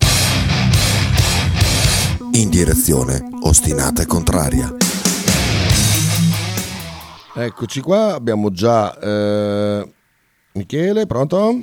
In 2.33 2.49
direzione 2.49 3.23
ostinata 3.41 4.01
e 4.01 4.05
contraria. 4.05 4.75
Eccoci 7.33 7.81
qua, 7.81 8.13
abbiamo 8.13 8.51
già 8.51 8.97
eh, 8.99 9.94
Michele, 10.59 11.05
pronto? 11.05 11.53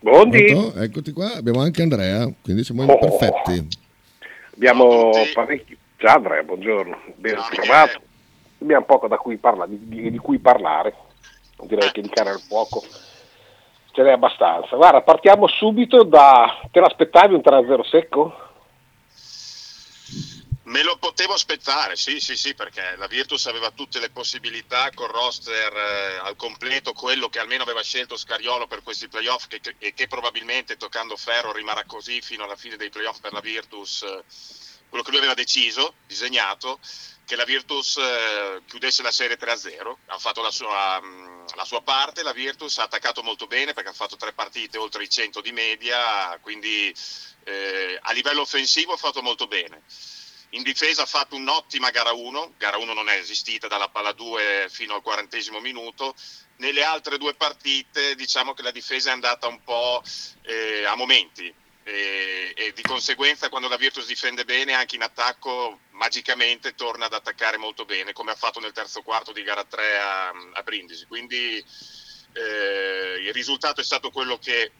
Buondì. 0.00 0.44
Pronto? 0.44 0.78
Eccoti 0.80 1.12
qua, 1.12 1.34
abbiamo 1.36 1.60
anche 1.62 1.80
Andrea, 1.82 2.30
quindi 2.42 2.64
siamo 2.64 2.84
Oh. 2.84 2.98
perfetti. 2.98 3.66
Abbiamo 4.54 5.10
parecchi. 5.32 5.76
Ciao 5.96 6.16
Andrea, 6.16 6.42
buongiorno, 6.42 6.98
ben 7.16 7.36
trovato. 7.50 8.00
Abbiamo 8.60 8.84
poco 8.84 9.08
da 9.08 9.16
cui 9.16 9.36
parla- 9.38 9.66
di, 9.66 9.78
di- 9.88 10.10
di 10.10 10.18
cui 10.18 10.38
parlare, 10.38 10.94
direi 11.62 11.90
che 11.92 12.02
di 12.02 12.08
cane 12.10 12.30
al 12.30 12.40
fuoco 12.40 12.82
ce 13.92 14.02
n'è 14.02 14.10
abbastanza. 14.12 14.76
Guarda, 14.76 15.00
partiamo 15.00 15.46
subito 15.48 16.02
da... 16.04 16.58
Te 16.70 16.80
l'aspettavi 16.80 17.34
un 17.34 17.40
3-0 17.42 17.80
secco? 17.88 18.34
Me 20.70 20.82
lo 20.84 20.96
potevo 20.98 21.32
aspettare, 21.34 21.96
sì, 21.96 22.20
sì, 22.20 22.36
sì, 22.36 22.54
perché 22.54 22.94
la 22.96 23.08
Virtus 23.08 23.46
aveva 23.46 23.72
tutte 23.72 23.98
le 23.98 24.10
possibilità 24.10 24.90
col 24.94 25.08
roster 25.08 25.72
eh, 25.76 26.16
al 26.18 26.36
completo, 26.36 26.92
quello 26.92 27.28
che 27.28 27.40
almeno 27.40 27.64
aveva 27.64 27.82
scelto 27.82 28.16
Scariolo 28.16 28.68
per 28.68 28.82
questi 28.82 29.08
playoff 29.08 29.46
che- 29.48 29.58
che- 29.60 29.74
e 29.78 29.92
che 29.94 30.06
probabilmente 30.06 30.76
toccando 30.76 31.16
ferro 31.16 31.52
rimarrà 31.52 31.84
così 31.86 32.20
fino 32.22 32.44
alla 32.44 32.54
fine 32.54 32.76
dei 32.76 32.88
playoff 32.88 33.18
per 33.18 33.32
la 33.32 33.40
Virtus, 33.40 34.02
eh, 34.02 34.22
quello 34.88 35.02
che 35.02 35.10
lui 35.10 35.18
aveva 35.18 35.34
deciso, 35.34 35.96
disegnato, 36.06 36.78
che 37.24 37.34
la 37.36 37.44
Virtus 37.44 37.96
eh, 37.96 38.62
chiudesse 38.66 39.02
la 39.02 39.10
serie 39.10 39.36
3-0, 39.36 39.98
ha 40.06 40.18
fatto 40.18 40.40
la 40.40 40.50
sua, 40.52 41.00
mh, 41.00 41.46
la 41.56 41.64
sua 41.64 41.82
parte, 41.82 42.22
la 42.22 42.32
Virtus 42.32 42.78
ha 42.78 42.84
attaccato 42.84 43.22
molto 43.24 43.46
bene 43.48 43.72
perché 43.72 43.90
ha 43.90 43.92
fatto 43.92 44.14
tre 44.16 44.32
partite 44.34 44.78
oltre 44.78 45.02
i 45.02 45.08
100 45.10 45.40
di 45.40 45.50
media, 45.52 46.38
quindi 46.40 46.94
eh, 47.44 47.98
a 48.00 48.12
livello 48.12 48.42
offensivo 48.42 48.92
ha 48.92 48.96
fatto 48.96 49.20
molto 49.22 49.46
bene. 49.48 49.82
In 50.50 50.62
difesa 50.62 51.02
ha 51.02 51.06
fatto 51.06 51.36
un'ottima 51.36 51.90
gara 51.90 52.12
1, 52.12 52.54
gara 52.56 52.76
1 52.76 52.92
non 52.92 53.08
è 53.08 53.14
esistita 53.14 53.68
dalla 53.68 53.88
palla 53.88 54.12
2 54.12 54.66
fino 54.68 54.94
al 54.94 55.02
quarantesimo 55.02 55.60
minuto. 55.60 56.14
Nelle 56.56 56.82
altre 56.82 57.18
due 57.18 57.34
partite 57.34 58.16
diciamo 58.16 58.52
che 58.52 58.62
la 58.62 58.72
difesa 58.72 59.10
è 59.10 59.12
andata 59.12 59.46
un 59.46 59.62
po' 59.62 60.02
eh, 60.42 60.84
a 60.84 60.96
momenti 60.96 61.54
e, 61.84 62.52
e 62.56 62.72
di 62.72 62.82
conseguenza 62.82 63.48
quando 63.48 63.68
la 63.68 63.76
Virtus 63.76 64.06
difende 64.06 64.44
bene 64.44 64.74
anche 64.74 64.96
in 64.96 65.02
attacco 65.02 65.80
magicamente 65.90 66.74
torna 66.74 67.06
ad 67.06 67.14
attaccare 67.14 67.56
molto 67.56 67.84
bene 67.84 68.12
come 68.12 68.32
ha 68.32 68.36
fatto 68.36 68.58
nel 68.58 68.72
terzo 68.72 69.02
quarto 69.02 69.32
di 69.32 69.42
gara 69.42 69.64
3 69.64 69.98
a, 69.98 70.28
a 70.54 70.62
Brindisi. 70.62 71.06
Quindi 71.06 71.64
eh, 72.32 73.20
il 73.20 73.32
risultato 73.32 73.80
è 73.80 73.84
stato 73.84 74.10
quello 74.10 74.36
che 74.38 74.72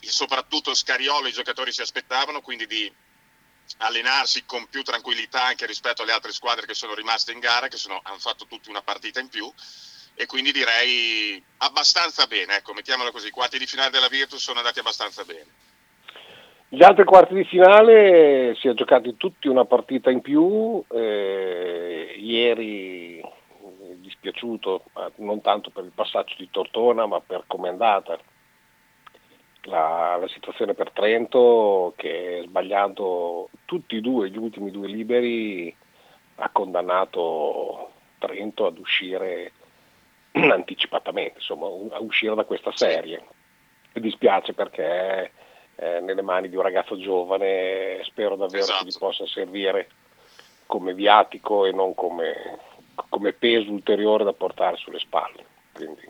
soprattutto 0.00 0.74
Scariolo 0.74 1.26
e 1.26 1.30
i 1.30 1.32
giocatori 1.32 1.72
si 1.72 1.80
aspettavano, 1.80 2.40
quindi 2.40 2.66
di 2.66 2.92
allenarsi 3.78 4.44
con 4.44 4.66
più 4.68 4.82
tranquillità 4.82 5.44
anche 5.44 5.66
rispetto 5.66 6.02
alle 6.02 6.12
altre 6.12 6.32
squadre 6.32 6.66
che 6.66 6.74
sono 6.74 6.94
rimaste 6.94 7.32
in 7.32 7.38
gara, 7.38 7.68
che 7.68 7.76
sono- 7.76 8.00
hanno 8.02 8.18
fatto 8.18 8.46
tutti 8.46 8.68
una 8.68 8.82
partita 8.82 9.20
in 9.20 9.28
più. 9.28 9.50
E 10.14 10.26
quindi 10.26 10.52
direi 10.52 11.42
abbastanza 11.58 12.26
bene, 12.26 12.56
ecco, 12.56 12.74
mettiamola 12.74 13.10
così, 13.10 13.28
i 13.28 13.30
quarti 13.30 13.58
di 13.58 13.66
finale 13.66 13.90
della 13.90 14.08
Virtus 14.08 14.42
sono 14.42 14.58
andati 14.58 14.78
abbastanza 14.78 15.24
bene. 15.24 15.46
Gli 16.68 16.84
altri 16.84 17.04
quarti 17.04 17.34
di 17.34 17.44
finale 17.44 18.54
si 18.60 18.68
è 18.68 18.74
giocati 18.74 19.16
tutti 19.16 19.48
una 19.48 19.64
partita 19.64 20.10
in 20.10 20.20
più, 20.20 20.84
eh, 20.88 22.14
ieri 22.16 23.18
eh, 23.18 23.24
dispiaciuto, 23.96 24.84
non 25.16 25.40
tanto 25.40 25.70
per 25.70 25.84
il 25.84 25.92
passaggio 25.92 26.34
di 26.38 26.48
Tortona 26.50 27.06
ma 27.06 27.20
per 27.20 27.44
come 27.46 27.68
è 27.68 27.70
andata 27.72 28.18
la, 29.62 30.16
la 30.20 30.28
situazione 30.28 30.74
per 30.74 30.90
Trento 30.90 31.92
che 31.96 32.42
sbagliando 32.46 33.50
tutti 33.64 33.96
e 33.96 34.00
due 34.00 34.30
gli 34.30 34.38
ultimi 34.38 34.70
due 34.70 34.88
liberi 34.88 35.74
ha 36.36 36.48
condannato 36.50 37.90
Trento 38.18 38.66
ad 38.66 38.78
uscire 38.78 39.52
anticipatamente, 40.32 41.38
insomma, 41.38 41.66
a 41.94 42.00
uscire 42.00 42.34
da 42.34 42.44
questa 42.44 42.72
serie. 42.72 43.22
Mi 43.92 44.00
dispiace 44.02 44.52
perché 44.52 45.32
è 45.74 46.00
nelle 46.00 46.22
mani 46.22 46.48
di 46.48 46.56
un 46.56 46.62
ragazzo 46.62 46.98
giovane, 46.98 48.00
spero 48.04 48.36
davvero 48.36 48.66
che 48.66 48.84
gli 48.84 48.98
possa 48.98 49.26
servire 49.26 49.88
come 50.66 50.92
viatico 50.94 51.64
e 51.64 51.72
non 51.72 51.94
come, 51.94 52.58
come 53.08 53.32
peso 53.32 53.70
ulteriore 53.70 54.24
da 54.24 54.32
portare 54.32 54.76
sulle 54.76 54.98
spalle. 54.98 55.44
Quindi, 55.72 56.08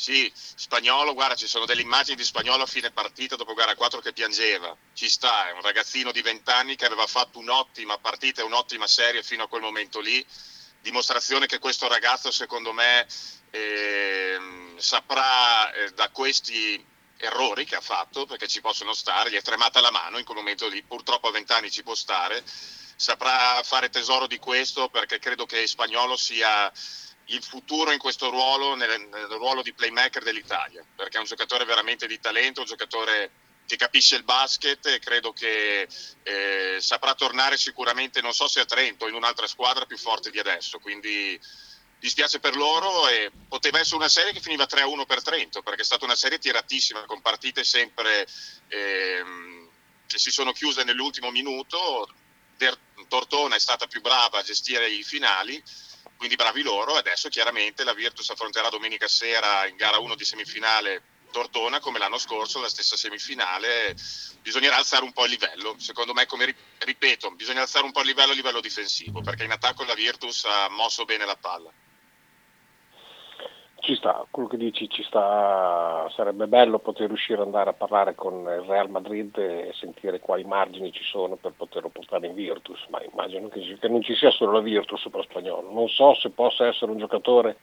Sì, 0.00 0.32
Spagnolo, 0.32 1.12
guarda, 1.12 1.34
ci 1.34 1.48
sono 1.48 1.66
delle 1.66 1.80
immagini 1.80 2.14
di 2.14 2.22
Spagnolo 2.22 2.62
a 2.62 2.66
fine 2.66 2.92
partita 2.92 3.34
dopo 3.34 3.52
gara 3.52 3.74
4 3.74 4.00
che 4.00 4.12
piangeva. 4.12 4.74
Ci 4.94 5.08
sta, 5.08 5.48
è 5.48 5.50
un 5.50 5.60
ragazzino 5.60 6.12
di 6.12 6.22
20 6.22 6.48
anni 6.52 6.76
che 6.76 6.86
aveva 6.86 7.08
fatto 7.08 7.40
un'ottima 7.40 7.98
partita 7.98 8.40
e 8.40 8.44
un'ottima 8.44 8.86
serie 8.86 9.24
fino 9.24 9.42
a 9.42 9.48
quel 9.48 9.60
momento 9.60 9.98
lì. 9.98 10.24
Dimostrazione 10.80 11.46
che 11.46 11.58
questo 11.58 11.88
ragazzo, 11.88 12.30
secondo 12.30 12.72
me, 12.72 13.08
ehm, 13.50 14.78
saprà 14.78 15.72
eh, 15.72 15.90
da 15.90 16.10
questi 16.10 16.82
errori 17.16 17.64
che 17.64 17.74
ha 17.74 17.80
fatto, 17.80 18.24
perché 18.24 18.46
ci 18.46 18.60
possono 18.60 18.94
stare, 18.94 19.32
gli 19.32 19.34
è 19.34 19.42
tremata 19.42 19.80
la 19.80 19.90
mano 19.90 20.18
in 20.18 20.24
quel 20.24 20.36
momento 20.36 20.68
lì, 20.68 20.80
purtroppo 20.84 21.26
a 21.26 21.32
20 21.32 21.52
anni 21.52 21.72
ci 21.72 21.82
può 21.82 21.96
stare, 21.96 22.44
saprà 22.94 23.60
fare 23.64 23.90
tesoro 23.90 24.28
di 24.28 24.38
questo 24.38 24.88
perché 24.90 25.18
credo 25.18 25.44
che 25.44 25.66
Spagnolo 25.66 26.16
sia 26.16 26.72
il 27.30 27.42
futuro 27.42 27.92
in 27.92 27.98
questo 27.98 28.30
ruolo, 28.30 28.74
nel, 28.74 29.08
nel 29.08 29.26
ruolo 29.26 29.62
di 29.62 29.72
playmaker 29.72 30.22
dell'Italia, 30.22 30.84
perché 30.94 31.16
è 31.16 31.20
un 31.20 31.26
giocatore 31.26 31.64
veramente 31.64 32.06
di 32.06 32.18
talento, 32.20 32.60
un 32.60 32.66
giocatore 32.66 33.30
che 33.66 33.76
capisce 33.76 34.16
il 34.16 34.22
basket 34.22 34.86
e 34.86 34.98
credo 34.98 35.32
che 35.32 35.86
eh, 36.22 36.78
saprà 36.80 37.14
tornare 37.14 37.58
sicuramente, 37.58 38.22
non 38.22 38.32
so 38.32 38.48
se 38.48 38.60
a 38.60 38.64
Trento 38.64 39.04
o 39.04 39.08
in 39.08 39.14
un'altra 39.14 39.46
squadra 39.46 39.84
più 39.84 39.98
forte 39.98 40.30
di 40.30 40.38
adesso, 40.38 40.78
quindi 40.78 41.38
dispiace 41.98 42.38
per 42.38 42.56
loro 42.56 43.08
e 43.08 43.30
poteva 43.46 43.78
essere 43.78 43.96
una 43.96 44.08
serie 44.08 44.32
che 44.32 44.40
finiva 44.40 44.64
3-1 44.64 45.04
per 45.04 45.22
Trento, 45.22 45.62
perché 45.62 45.82
è 45.82 45.84
stata 45.84 46.06
una 46.06 46.14
serie 46.14 46.38
tiratissima, 46.38 47.04
con 47.04 47.20
partite 47.20 47.62
sempre 47.62 48.26
ehm, 48.68 49.68
che 50.06 50.18
si 50.18 50.30
sono 50.30 50.52
chiuse 50.52 50.84
nell'ultimo 50.84 51.30
minuto, 51.30 52.08
Tortona 53.06 53.54
è 53.54 53.60
stata 53.60 53.86
più 53.86 54.00
brava 54.00 54.38
a 54.38 54.42
gestire 54.42 54.88
i 54.88 55.02
finali, 55.02 55.62
quindi 56.18 56.36
bravi 56.36 56.62
loro, 56.62 56.96
adesso 56.96 57.28
chiaramente 57.30 57.84
la 57.84 57.94
Virtus 57.94 58.28
affronterà 58.28 58.68
domenica 58.68 59.08
sera 59.08 59.66
in 59.66 59.76
gara 59.76 59.98
1 59.98 60.14
di 60.16 60.24
semifinale 60.24 61.02
Tortona 61.30 61.78
come 61.78 61.98
l'anno 61.98 62.18
scorso, 62.18 62.60
la 62.60 62.68
stessa 62.68 62.96
semifinale, 62.96 63.94
bisognerà 64.40 64.76
alzare 64.76 65.04
un 65.04 65.12
po' 65.12 65.24
il 65.24 65.30
livello. 65.30 65.76
Secondo 65.78 66.12
me, 66.12 66.26
come 66.26 66.54
ripeto, 66.78 67.30
bisogna 67.32 67.62
alzare 67.62 67.84
un 67.84 67.92
po' 67.92 68.00
il 68.00 68.06
livello 68.06 68.32
a 68.32 68.34
livello 68.34 68.60
difensivo, 68.60 69.20
perché 69.20 69.44
in 69.44 69.52
attacco 69.52 69.84
la 69.84 69.94
Virtus 69.94 70.44
ha 70.44 70.68
mosso 70.70 71.04
bene 71.04 71.24
la 71.24 71.36
palla. 71.36 71.70
Ci 73.88 73.96
sta, 73.96 74.26
quello 74.30 74.50
che 74.50 74.58
dici 74.58 74.86
ci 74.90 75.02
sta, 75.02 76.06
sarebbe 76.14 76.46
bello 76.46 76.78
poter 76.78 77.06
riuscire 77.06 77.40
ad 77.40 77.46
andare 77.46 77.70
a 77.70 77.72
parlare 77.72 78.14
con 78.14 78.40
il 78.40 78.68
Real 78.68 78.90
Madrid 78.90 79.34
e 79.38 79.70
sentire 79.72 80.20
quali 80.20 80.44
margini 80.44 80.92
ci 80.92 81.02
sono 81.04 81.36
per 81.36 81.54
poterlo 81.56 81.88
portare 81.88 82.26
in 82.26 82.34
Virtus, 82.34 82.84
ma 82.90 83.02
immagino 83.02 83.48
che, 83.48 83.78
non 83.88 84.02
ci 84.02 84.14
sia 84.14 84.30
solo 84.30 84.52
la 84.52 84.60
Virtus 84.60 85.08
per 85.10 85.22
spagnolo. 85.22 85.72
Non 85.72 85.88
so 85.88 86.12
se 86.16 86.28
possa 86.28 86.66
essere 86.66 86.90
un 86.90 86.98
giocatore 86.98 87.56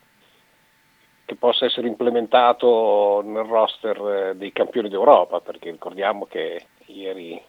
che 1.25 1.35
possa 1.35 1.65
essere 1.65 1.87
implementato 1.87 3.21
nel 3.23 3.45
roster 3.45 4.29
eh, 4.31 4.35
dei 4.35 4.51
campioni 4.51 4.89
d'Europa, 4.89 5.41
perché 5.41 5.69
ricordiamo 5.69 6.25
che 6.25 6.69
ieri 6.87 7.39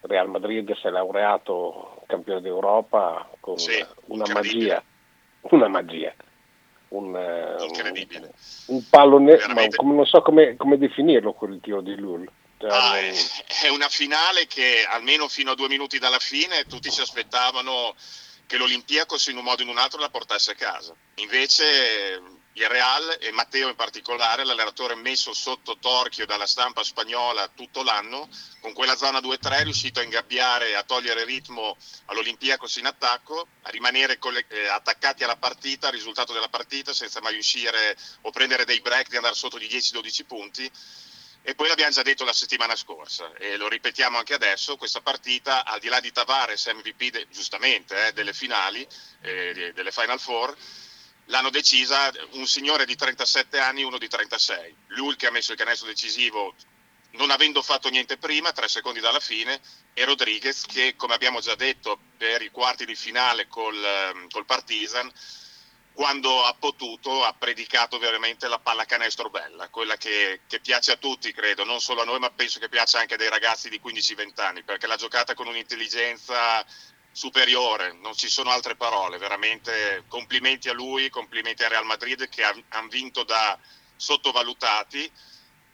Real 0.00 0.28
Madrid 0.28 0.74
si 0.74 0.88
è 0.88 0.90
laureato 0.90 2.02
campione 2.06 2.40
d'Europa 2.40 3.28
con 3.38 3.56
sì, 3.56 3.80
una 4.06 4.24
magia, 4.32 4.82
una 5.42 5.68
magia, 5.68 6.12
un, 6.90 7.16
eh, 7.16 7.64
incredibile. 7.64 8.32
un, 8.66 8.76
un 8.76 8.88
pallone, 8.88 9.38
ma 9.48 9.66
come, 9.74 9.94
non 9.94 10.06
so 10.06 10.22
come, 10.22 10.56
come, 10.56 10.78
definirlo 10.78 11.32
quel 11.32 11.58
tiro 11.60 11.80
di 11.80 11.94
Lull. 11.96 12.28
Cioè, 12.58 12.70
ah, 12.70 12.98
è, 12.98 13.12
è 13.64 13.68
una 13.68 13.88
finale 13.88 14.46
che 14.46 14.84
almeno 14.88 15.28
fino 15.28 15.52
a 15.52 15.54
due 15.54 15.68
minuti 15.68 15.98
dalla 15.98 16.18
fine 16.18 16.64
tutti 16.64 16.90
si 16.90 17.00
aspettavano 17.00 17.94
che 18.46 18.56
l'Olimpiakos 18.56 19.28
in 19.28 19.36
un 19.36 19.44
modo 19.44 19.62
o 19.62 19.64
in 19.64 19.70
un 19.70 19.78
altro 19.78 20.00
la 20.00 20.10
portasse 20.10 20.50
a 20.50 20.54
casa. 20.54 20.94
Invece 21.16 22.20
il 22.62 22.68
Real 22.68 23.16
e 23.20 23.32
Matteo 23.32 23.68
in 23.68 23.74
particolare, 23.74 24.44
l'allenatore 24.44 24.94
messo 24.94 25.32
sotto 25.32 25.78
torchio 25.78 26.26
dalla 26.26 26.46
stampa 26.46 26.84
spagnola 26.84 27.48
tutto 27.48 27.82
l'anno, 27.82 28.28
con 28.60 28.74
quella 28.74 28.96
zona 28.96 29.18
2-3 29.18 29.58
è 29.58 29.62
riuscito 29.62 30.00
a 30.00 30.02
ingabbiare, 30.02 30.76
a 30.76 30.82
togliere 30.82 31.24
ritmo 31.24 31.76
all'Olimpiakos 32.06 32.76
in 32.76 32.86
attacco, 32.86 33.46
a 33.62 33.70
rimanere 33.70 34.18
eh, 34.48 34.66
attaccati 34.66 35.24
alla 35.24 35.36
partita, 35.36 35.86
al 35.86 35.94
risultato 35.94 36.34
della 36.34 36.48
partita, 36.48 36.92
senza 36.92 37.20
mai 37.22 37.38
uscire 37.38 37.96
o 38.22 38.30
prendere 38.30 38.66
dei 38.66 38.80
break 38.80 39.08
di 39.08 39.16
andare 39.16 39.34
sotto 39.34 39.56
di 39.56 39.66
10-12 39.66 40.26
punti. 40.26 40.70
E 41.42 41.54
poi 41.54 41.68
l'abbiamo 41.68 41.92
già 41.92 42.02
detto 42.02 42.24
la 42.24 42.34
settimana 42.34 42.76
scorsa 42.76 43.32
e 43.38 43.56
lo 43.56 43.68
ripetiamo 43.68 44.18
anche 44.18 44.34
adesso, 44.34 44.76
questa 44.76 45.00
partita 45.00 45.64
al 45.64 45.80
di 45.80 45.88
là 45.88 45.98
di 45.98 46.12
Tavares 46.12 46.66
MVP 46.66 47.10
de- 47.10 47.26
giustamente 47.30 48.08
eh, 48.08 48.12
delle 48.12 48.34
finali, 48.34 48.86
eh, 49.22 49.72
delle 49.74 49.90
Final 49.90 50.20
Four, 50.20 50.54
l'hanno 51.30 51.50
decisa 51.50 52.12
un 52.32 52.46
signore 52.46 52.84
di 52.84 52.94
37 52.94 53.58
anni 53.58 53.82
uno 53.82 53.98
di 53.98 54.08
36. 54.08 54.76
Lui 54.88 55.16
che 55.16 55.26
ha 55.26 55.30
messo 55.30 55.52
il 55.52 55.58
canestro 55.58 55.88
decisivo 55.88 56.54
non 57.12 57.30
avendo 57.30 57.62
fatto 57.62 57.88
niente 57.88 58.18
prima, 58.18 58.52
tre 58.52 58.68
secondi 58.68 59.00
dalla 59.00 59.18
fine, 59.18 59.60
e 59.94 60.04
Rodriguez 60.04 60.64
che, 60.66 60.94
come 60.96 61.14
abbiamo 61.14 61.40
già 61.40 61.54
detto, 61.56 61.98
per 62.16 62.42
i 62.42 62.50
quarti 62.50 62.84
di 62.84 62.94
finale 62.94 63.48
col, 63.48 63.82
ehm, 63.82 64.28
col 64.28 64.44
Partizan, 64.44 65.10
quando 65.92 66.44
ha 66.44 66.54
potuto 66.54 67.24
ha 67.24 67.34
predicato 67.36 67.98
veramente 67.98 68.46
la 68.46 68.60
pallacanestro 68.60 69.28
bella, 69.28 69.68
quella 69.68 69.96
che, 69.96 70.42
che, 70.46 70.60
piace 70.60 70.92
a 70.92 70.96
tutti, 70.96 71.32
credo, 71.32 71.64
non 71.64 71.80
solo 71.80 72.02
a 72.02 72.04
noi, 72.04 72.20
ma 72.20 72.30
penso 72.30 72.60
che 72.60 72.68
piaccia 72.68 73.00
anche 73.00 73.14
ai 73.14 73.28
ragazzi 73.28 73.68
di 73.68 73.80
15-20 73.84 74.40
anni, 74.40 74.62
perché 74.62 74.86
l'ha 74.86 74.96
giocata 74.96 75.34
con 75.34 75.48
un'intelligenza 75.48 76.64
superiore, 77.12 77.92
non 77.92 78.14
ci 78.14 78.28
sono 78.28 78.50
altre 78.50 78.76
parole, 78.76 79.18
veramente 79.18 80.04
complimenti 80.08 80.68
a 80.68 80.72
lui, 80.72 81.10
complimenti 81.10 81.64
a 81.64 81.68
Real 81.68 81.84
Madrid 81.84 82.28
che 82.28 82.42
hanno 82.42 82.88
vinto 82.88 83.24
da 83.24 83.58
sottovalutati. 83.96 85.10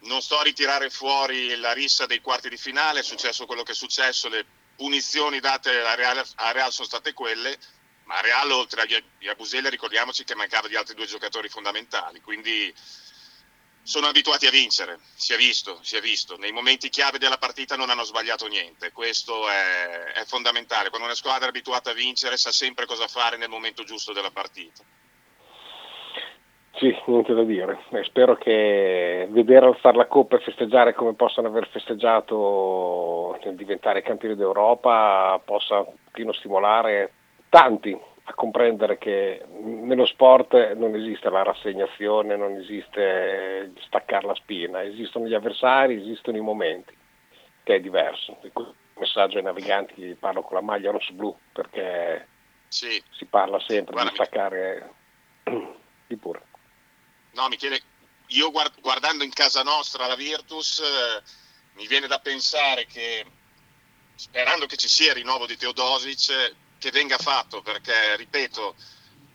Non 0.01 0.23
sto 0.23 0.39
a 0.39 0.43
ritirare 0.43 0.91
fuori 0.91 1.57
la 1.57 1.73
rissa 1.73 2.07
dei 2.07 2.21
quarti 2.21 2.49
di 2.49 2.57
finale, 2.57 3.01
è 3.01 3.03
successo 3.03 3.47
quello 3.47 3.63
che 3.63 3.73
è 3.73 3.75
successo, 3.75 4.29
le 4.29 4.45
punizioni 4.77 5.41
date 5.41 5.81
a 5.81 5.95
Real, 5.95 6.25
a 6.37 6.53
Real 6.53 6.73
sono 6.73 6.87
state 6.87 7.13
quelle, 7.13 7.59
ma 8.05 8.17
a 8.17 8.21
Real 8.21 8.51
oltre 8.53 8.83
a 8.83 9.35
Buselle 9.35 9.71
ricordiamoci 9.71 10.25
che 10.25 10.35
mancava 10.35 10.69
di 10.69 10.77
altri 10.77 10.95
due 10.95 11.07
giocatori 11.07 11.49
fondamentali, 11.49 12.21
quindi 12.21 12.73
sono 13.87 14.09
abituati 14.09 14.47
a 14.47 14.51
vincere, 14.51 14.99
si 15.15 15.33
è 15.33 15.37
visto, 15.37 15.79
si 15.81 15.97
è 15.97 16.01
visto. 16.01 16.37
Nei 16.37 16.51
momenti 16.51 16.89
chiave 16.89 17.19
della 17.19 17.39
partita 17.39 17.77
non 17.77 17.89
hanno 17.89 18.03
sbagliato 18.03 18.49
niente, 18.49 18.91
questo 18.91 19.49
è, 19.49 20.21
è, 20.21 20.25
fondamentale. 20.25 20.89
Quando 20.89 21.07
una 21.07 21.15
squadra 21.15 21.47
è 21.47 21.51
abituata 21.51 21.91
a 21.91 21.95
vincere 21.95 22.37
sa 22.37 22.51
sempre 22.51 22.85
cosa 22.85 23.07
fare 23.07 23.37
nel 23.37 23.49
momento 23.49 23.85
giusto 23.85 24.13
della 24.13 24.33
partita. 24.33 24.83
Sì, 26.75 26.95
niente 27.07 27.33
da 27.33 27.45
dire. 27.45 27.85
E 27.93 28.03
spero 28.03 28.37
che 28.37 29.29
vedere 29.31 29.67
alzare 29.67 29.97
la 29.97 30.07
coppa 30.07 30.37
e 30.37 30.41
festeggiare 30.41 30.93
come 30.93 31.15
possono 31.15 31.47
aver 31.47 31.69
festeggiato 31.69 33.39
nel 33.45 33.55
diventare 33.55 34.03
campioni 34.03 34.35
d'Europa 34.35 35.41
possa 35.45 35.79
un 35.79 35.95
pochino 36.05 36.33
stimolare 36.33 37.13
tanti 37.49 37.97
a 38.29 38.35
comprendere 38.35 38.99
che 38.99 39.45
nello 39.61 40.05
sport 40.05 40.73
non 40.73 40.97
esiste 40.97 41.31
la 41.31 41.45
rassegnazione, 41.45 42.37
non 42.37 42.57
esiste 42.57 43.73
staccare 43.87 44.27
la 44.27 44.35
spina, 44.35 44.83
esistono 44.83 45.27
gli 45.27 45.35
avversari, 45.35 46.01
esistono 46.01 46.37
i 46.37 46.41
momenti, 46.41 46.97
che 47.63 47.77
è 47.77 47.81
diverso. 47.81 48.37
Il 48.43 48.75
messaggio 48.95 49.37
ai 49.37 49.45
naviganti 49.45 50.17
parlo 50.19 50.43
con 50.43 50.57
la 50.57 50.63
maglia 50.63 50.91
rosso-blu 50.91 51.39
perché 51.53 52.27
sì. 52.67 53.01
si 53.11 53.27
parla 53.27 53.61
sempre 53.61 53.93
Guarda, 53.93 54.11
di 54.11 54.17
staccare 54.17 54.95
di 56.09 56.17
pure. 56.17 56.43
No, 57.35 57.47
Michele, 57.47 57.81
io 58.29 58.51
guard- 58.51 58.81
guardando 58.81 59.23
in 59.23 59.33
casa 59.33 59.63
nostra 59.63 60.09
la 60.09 60.17
Virtus 60.17 60.81
eh, 60.81 61.23
mi 61.75 61.87
viene 61.87 62.09
da 62.09 62.19
pensare 62.19 62.87
che 62.87 63.25
sperando 64.17 64.67
che 64.67 64.77
ci 64.77 64.89
sia 64.89 65.11
il 65.11 65.19
rinnovo 65.19 65.47
di 65.47 65.57
Teodosic 65.57 66.65
che 66.79 66.91
venga 66.91 67.19
fatto 67.19 67.63
perché, 67.63 68.17
ripeto, 68.17 68.77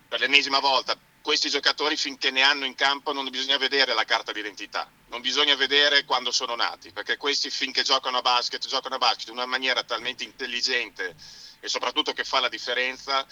per 0.08 0.20
l'ennesima 0.20 0.60
volta, 0.60 0.98
questi 1.22 1.50
giocatori 1.50 1.96
finché 1.96 2.32
ne 2.32 2.42
hanno 2.42 2.66
in 2.66 2.76
campo 2.76 3.14
non 3.14 3.30
bisogna 3.30 3.58
vedere 3.58 3.94
la 3.94 4.04
carta 4.06 4.32
d'identità, 4.32 4.90
non 5.10 5.22
bisogna 5.22 5.56
vedere 5.56 6.04
quando 6.04 6.32
sono 6.32 6.56
nati, 6.56 6.92
perché 6.92 7.18
questi 7.18 7.50
finché 7.50 7.84
giocano 7.84 8.18
a 8.18 8.22
basket, 8.22 8.66
giocano 8.68 8.96
a 8.96 8.98
basket 8.98 9.28
in 9.28 9.34
una 9.34 9.46
maniera 9.46 9.84
talmente 9.84 10.24
intelligente 10.24 11.16
e 11.60 11.68
soprattutto 11.70 12.14
che 12.14 12.24
fa 12.24 12.40
la 12.40 12.50
differenza 12.50 13.26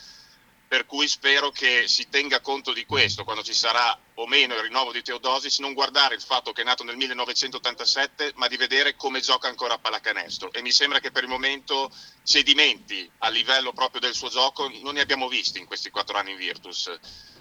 per 0.70 0.86
cui 0.86 1.08
spero 1.08 1.50
che 1.50 1.88
si 1.88 2.10
tenga 2.10 2.42
conto 2.42 2.74
di 2.74 2.86
questo 2.86 3.24
quando 3.24 3.42
ci 3.42 3.56
sarà 3.56 4.00
o 4.14 4.28
meno 4.28 4.54
il 4.54 4.62
rinnovo 4.62 4.92
di 4.92 5.02
Teodosic, 5.02 5.58
non 5.58 5.74
guardare 5.74 6.14
il 6.14 6.22
fatto 6.22 6.52
che 6.52 6.62
è 6.62 6.64
nato 6.64 6.84
nel 6.84 6.96
1987, 6.96 8.34
ma 8.36 8.48
di 8.48 8.56
vedere 8.56 8.96
come 8.96 9.20
gioca 9.20 9.48
ancora 9.48 9.74
a 9.74 9.80
pallacanestro. 9.80 10.54
E 10.54 10.62
mi 10.62 10.72
sembra 10.72 11.00
che 11.00 11.10
per 11.10 11.24
il 11.24 11.30
momento 11.30 11.92
cedimenti 12.24 13.10
a 13.18 13.30
livello 13.30 13.74
proprio 13.74 14.00
del 14.00 14.14
suo 14.14 14.30
gioco 14.30 14.70
non 14.84 14.94
ne 14.94 15.02
abbiamo 15.02 15.28
visti 15.28 15.58
in 15.58 15.66
questi 15.66 15.90
quattro 15.90 16.20
anni 16.20 16.32
in 16.34 16.38
Virtus, 16.38 16.96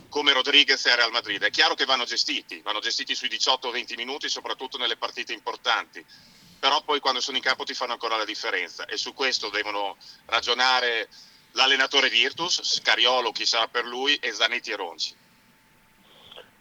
come 0.08 0.32
Rodriguez 0.32 0.86
e 0.86 0.96
Real 0.96 1.12
Madrid. 1.12 1.42
È 1.42 1.50
chiaro 1.50 1.74
che 1.74 1.84
vanno 1.84 2.06
gestiti, 2.06 2.62
vanno 2.62 2.80
gestiti 2.80 3.14
sui 3.14 3.28
18-20 3.28 3.94
minuti, 3.94 4.30
soprattutto 4.30 4.78
nelle 4.78 4.96
partite 4.96 5.34
importanti 5.34 6.02
però 6.58 6.82
poi 6.82 6.98
quando 6.98 7.20
sono 7.20 7.36
in 7.36 7.42
campo 7.44 7.62
ti 7.62 7.72
fanno 7.72 7.92
ancora 7.92 8.16
la 8.16 8.24
differenza 8.24 8.84
e 8.86 8.96
su 8.96 9.14
questo 9.14 9.48
devono 9.48 9.96
ragionare 10.24 11.08
l'allenatore 11.53 12.09
Virtus, 12.09 12.62
Scariolo 12.62 13.32
chi 13.32 13.44
sarà 13.44 13.68
per 13.68 13.84
lui 13.84 14.14
e 14.16 14.32
Zanetti 14.32 14.70
e 14.70 14.76
Ronci. 14.76 15.14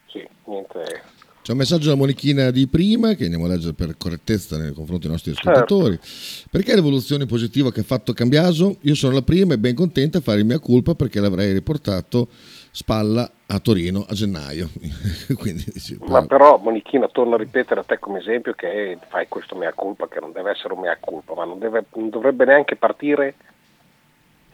Sì, 0.08 0.28
niente. 0.46 1.16
C'è 1.48 1.54
un 1.54 1.60
messaggio 1.60 1.88
da 1.88 1.96
Monichina 1.96 2.52
di 2.52 2.68
prima 2.68 3.14
che 3.14 3.24
andiamo 3.24 3.46
a 3.46 3.48
leggere 3.48 3.72
per 3.72 3.96
correttezza 3.98 4.58
nei 4.58 4.74
confronti 4.74 5.04
dei 5.04 5.12
nostri 5.12 5.32
ascoltatori. 5.32 5.98
Certo. 5.98 6.50
Perché 6.52 6.76
l'evoluzione 6.76 7.26
positiva 7.26 7.72
che 7.72 7.80
ha 7.80 7.84
fatto 7.84 8.12
Cambiaso? 8.12 8.80
Io 8.82 8.96
sono 8.96 9.14
la 9.14 9.22
prima 9.22 9.54
e 9.54 9.58
ben 9.58 9.74
contenta 9.74 10.18
a 10.18 10.22
fare 10.22 10.40
il 10.40 10.46
mia 10.46 10.60
colpa 10.60 10.94
perché 10.94 11.22
l'avrei 11.22 11.54
riportato 11.54 12.28
spalla 12.72 13.32
a 13.46 13.60
Torino 13.60 14.06
a 14.10 14.14
gennaio. 14.14 14.70
Quindi, 15.40 15.64
dice, 15.72 15.98
Ma 16.02 16.26
però 16.26 16.58
Monichina 16.58 17.08
torno 17.08 17.36
a 17.36 17.38
ripetere 17.38 17.80
a 17.80 17.84
te 17.84 17.98
come 17.98 18.20
esempio 18.20 18.52
che 18.52 18.98
fai 19.08 19.30
questo 19.30 19.56
mea 19.56 19.72
colpa 19.72 20.10
che 20.10 20.20
non 20.20 20.34
deve 20.34 20.52
essere 20.52 20.74
un 20.74 20.82
mea 20.82 20.98
colpa, 21.00 21.34
ma 21.34 21.46
non, 21.46 21.60
deve, 21.60 21.86
non 21.94 22.10
dovrebbe 22.10 22.44
neanche 22.44 22.76
partire 22.76 23.36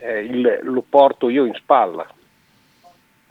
eh, 0.03 0.19
il, 0.19 0.59
lo 0.63 0.83
porto 0.87 1.29
io 1.29 1.45
in 1.45 1.53
spalla. 1.53 2.05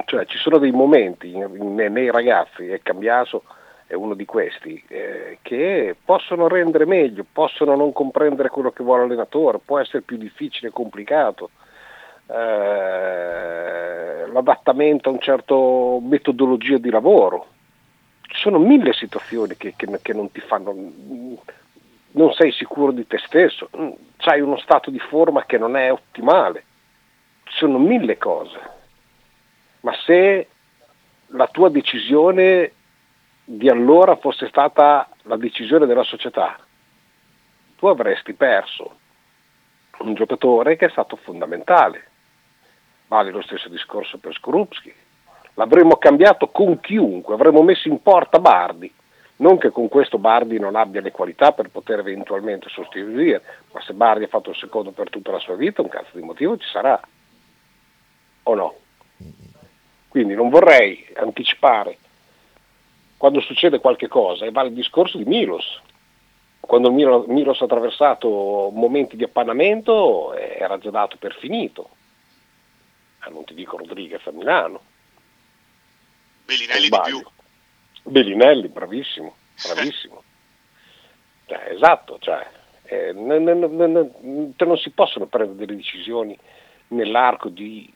Cioè 0.05 0.25
ci 0.25 0.39
sono 0.39 0.59
dei 0.59 0.73
momenti 0.73 1.33
in, 1.35 1.49
in, 1.55 1.75
nei 1.75 2.11
ragazzi, 2.11 2.67
è 2.69 2.81
cambiato, 2.83 3.45
è 3.87 3.95
uno 3.95 4.15
di 4.15 4.25
questi, 4.25 4.83
eh, 4.89 5.39
che 5.43 5.95
possono 6.03 6.49
rendere 6.49 6.87
meglio, 6.87 7.25
possono 7.31 7.77
non 7.77 7.93
comprendere 7.93 8.49
quello 8.49 8.73
che 8.73 8.83
vuole 8.83 9.03
l'allenatore, 9.03 9.61
può 9.65 9.79
essere 9.79 10.03
più 10.03 10.17
difficile 10.17 10.69
e 10.69 10.73
complicato. 10.73 11.51
Eh, 12.27 12.33
l'adattamento 14.33 15.09
a 15.11 15.13
un 15.13 15.21
certo 15.21 16.01
metodologia 16.03 16.79
di 16.79 16.91
lavoro. 16.91 17.47
Ci 18.23 18.41
sono 18.41 18.59
mille 18.59 18.95
situazioni 18.95 19.57
che, 19.59 19.75
che, 19.77 19.87
che 20.01 20.13
non 20.15 20.33
ti 20.33 20.41
fanno, 20.41 20.75
non 22.13 22.33
sei 22.33 22.53
sicuro 22.53 22.93
di 22.93 23.07
te 23.07 23.19
stesso, 23.19 23.69
hai 24.25 24.41
uno 24.41 24.59
stato 24.59 24.91
di 24.91 24.99
forma 24.99 25.45
che 25.45 25.59
non 25.59 25.77
è 25.77 25.91
ottimale, 25.91 26.65
ci 27.45 27.57
sono 27.57 27.79
mille 27.79 28.19
cose, 28.19 28.61
ma 29.81 29.93
se 30.05 30.49
la 31.29 31.47
tua 31.49 31.69
decisione 31.69 32.73
di 33.45 33.69
allora 33.69 34.17
fosse 34.17 34.49
stata 34.49 35.09
la 35.23 35.37
decisione 35.37 35.87
della 35.87 36.05
società, 36.05 36.59
tu 37.77 37.87
avresti 37.87 38.35
perso 38.35 38.99
un 39.99 40.15
giocatore 40.15 40.77
che 40.77 40.87
è 40.87 40.91
stato 40.91 41.17
fondamentale. 41.17 42.09
Vale 43.09 43.31
lo 43.31 43.43
stesso 43.43 43.69
discorso 43.69 44.19
per 44.19 44.35
Skorupski. 44.35 44.93
L'avremmo 45.55 45.97
cambiato 45.97 46.49
con 46.49 46.81
chiunque, 46.81 47.35
avremmo 47.35 47.63
messo 47.63 47.89
in 47.89 48.01
porta 48.01 48.39
Bardi. 48.39 48.93
Non 49.43 49.59
che 49.59 49.71
con 49.71 49.89
questo 49.89 50.19
Bardi 50.19 50.61
non 50.61 50.77
abbia 50.77 51.01
le 51.01 51.11
qualità 51.11 51.51
per 51.51 51.69
poter 51.69 51.99
eventualmente 51.99 52.69
sostituire, 52.69 53.43
ma 53.73 53.83
se 53.83 53.93
Bardi 53.93 54.23
ha 54.23 54.29
fatto 54.29 54.51
il 54.51 54.57
secondo 54.57 54.93
per 54.93 55.11
tutta 55.11 55.33
la 55.33 55.41
sua 55.41 55.57
vita, 55.57 55.83
un 55.83 55.89
cazzo 55.89 56.17
di 56.17 56.23
motivo 56.23 56.57
ci 56.57 56.69
sarà. 56.69 57.01
O 58.45 58.55
no? 58.55 58.77
Quindi 60.07 60.35
non 60.35 60.49
vorrei 60.49 61.09
anticipare 61.17 61.99
quando 63.17 63.41
succede 63.41 63.81
qualche 63.81 64.07
cosa, 64.07 64.45
e 64.45 64.53
vale 64.53 64.69
il 64.69 64.75
discorso 64.75 65.19
di 65.19 65.25
Milos. 65.25 65.81
Quando 66.61 66.89
il 66.91 67.25
Milos 67.27 67.61
ha 67.61 67.65
attraversato 67.65 68.71
momenti 68.73 69.17
di 69.17 69.25
appannamento 69.25 70.35
era 70.35 70.79
già 70.79 70.91
dato 70.91 71.17
per 71.17 71.35
finito. 71.35 71.91
Ah, 73.19 73.31
non 73.31 73.43
ti 73.43 73.55
dico 73.55 73.77
Rodriguez 73.77 74.25
a 74.25 74.31
Milano. 74.31 74.81
Bellinelli 76.45 76.89
di 76.89 77.01
più. 77.03 77.23
Bellinelli, 78.03 78.69
bravissimo, 78.69 79.35
bravissimo. 79.75 80.23
cioè, 81.47 81.71
esatto, 81.73 82.19
cioè, 82.21 82.47
eh, 82.85 83.13
non, 83.13 83.43
non, 83.43 83.59
non, 83.59 84.55
non 84.57 84.79
si 84.79 84.91
possono 84.91 85.27
prendere 85.27 85.59
delle 85.59 85.77
decisioni 85.77 86.39
nell'arco 86.89 87.49
di 87.49 87.93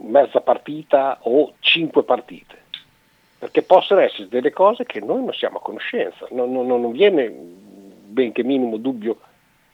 mezza 0.00 0.40
partita 0.40 1.18
o 1.22 1.54
cinque 1.58 2.04
partite 2.04 2.66
perché 3.38 3.62
possono 3.62 4.00
essere 4.00 4.28
delle 4.28 4.50
cose 4.50 4.84
che 4.84 5.00
noi 5.00 5.22
non 5.22 5.32
siamo 5.32 5.58
a 5.58 5.62
conoscenza, 5.62 6.26
non, 6.30 6.50
non, 6.50 6.66
non 6.66 6.90
viene 6.90 7.28
benché 7.30 8.42
minimo 8.42 8.78
dubbio 8.78 9.20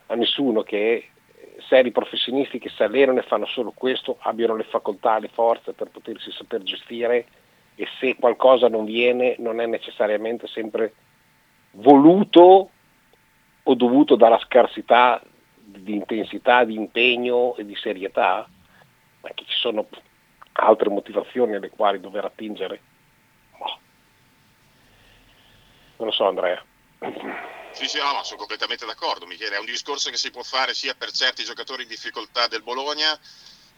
a 0.07 0.15
nessuno 0.15 0.62
che 0.62 1.09
seri 1.69 1.91
professionisti 1.91 2.59
che 2.59 2.69
si 2.69 2.83
allenano 2.83 3.21
e 3.21 3.23
fanno 3.23 3.47
solo 3.47 3.73
questo 3.75 4.19
abbiano 4.21 4.55
le 4.55 4.65
facoltà, 4.65 5.19
le 5.19 5.29
forze 5.29 5.73
per 5.73 5.89
potersi 5.89 6.31
saper 6.31 6.62
gestire 6.62 7.27
e 7.77 7.89
se 7.99 8.16
qualcosa 8.16 8.68
non 8.68 8.85
viene 8.85 9.37
non 9.39 9.61
è 9.61 9.66
necessariamente 9.66 10.47
sempre 10.47 10.95
voluto 11.72 12.70
o 13.62 13.75
dovuto 13.75 14.16
dalla 14.16 14.39
scarsità 14.39 15.22
di 15.57 15.95
intensità, 15.95 16.64
di 16.64 16.75
impegno 16.75 17.57
e 17.57 17.64
di 17.64 17.75
serietà, 17.75 18.49
ma 19.20 19.29
che 19.35 19.45
ci 19.47 19.57
sono 19.57 19.89
altre 20.53 20.89
motivazioni 20.89 21.55
alle 21.55 21.70
quali 21.70 21.99
dover 21.99 22.25
attingere 22.25 22.81
Non 25.97 26.09
lo 26.09 26.12
so 26.12 26.27
Andrea. 26.27 26.62
Sì, 27.70 27.87
sì, 27.87 27.99
no, 27.99 28.12
no, 28.12 28.22
sono 28.22 28.39
completamente 28.39 28.87
d'accordo 28.87 29.27
Michele, 29.27 29.57
è 29.57 29.59
un 29.59 29.64
discorso 29.64 30.11
che 30.11 30.16
si 30.16 30.31
può 30.31 30.43
fare 30.43 30.75
sia 30.75 30.95
per 30.95 31.11
certi 31.11 31.45
giocatori 31.45 31.83
in 31.83 31.89
difficoltà 31.89 32.47
del 32.47 32.62
Bologna 32.62 33.18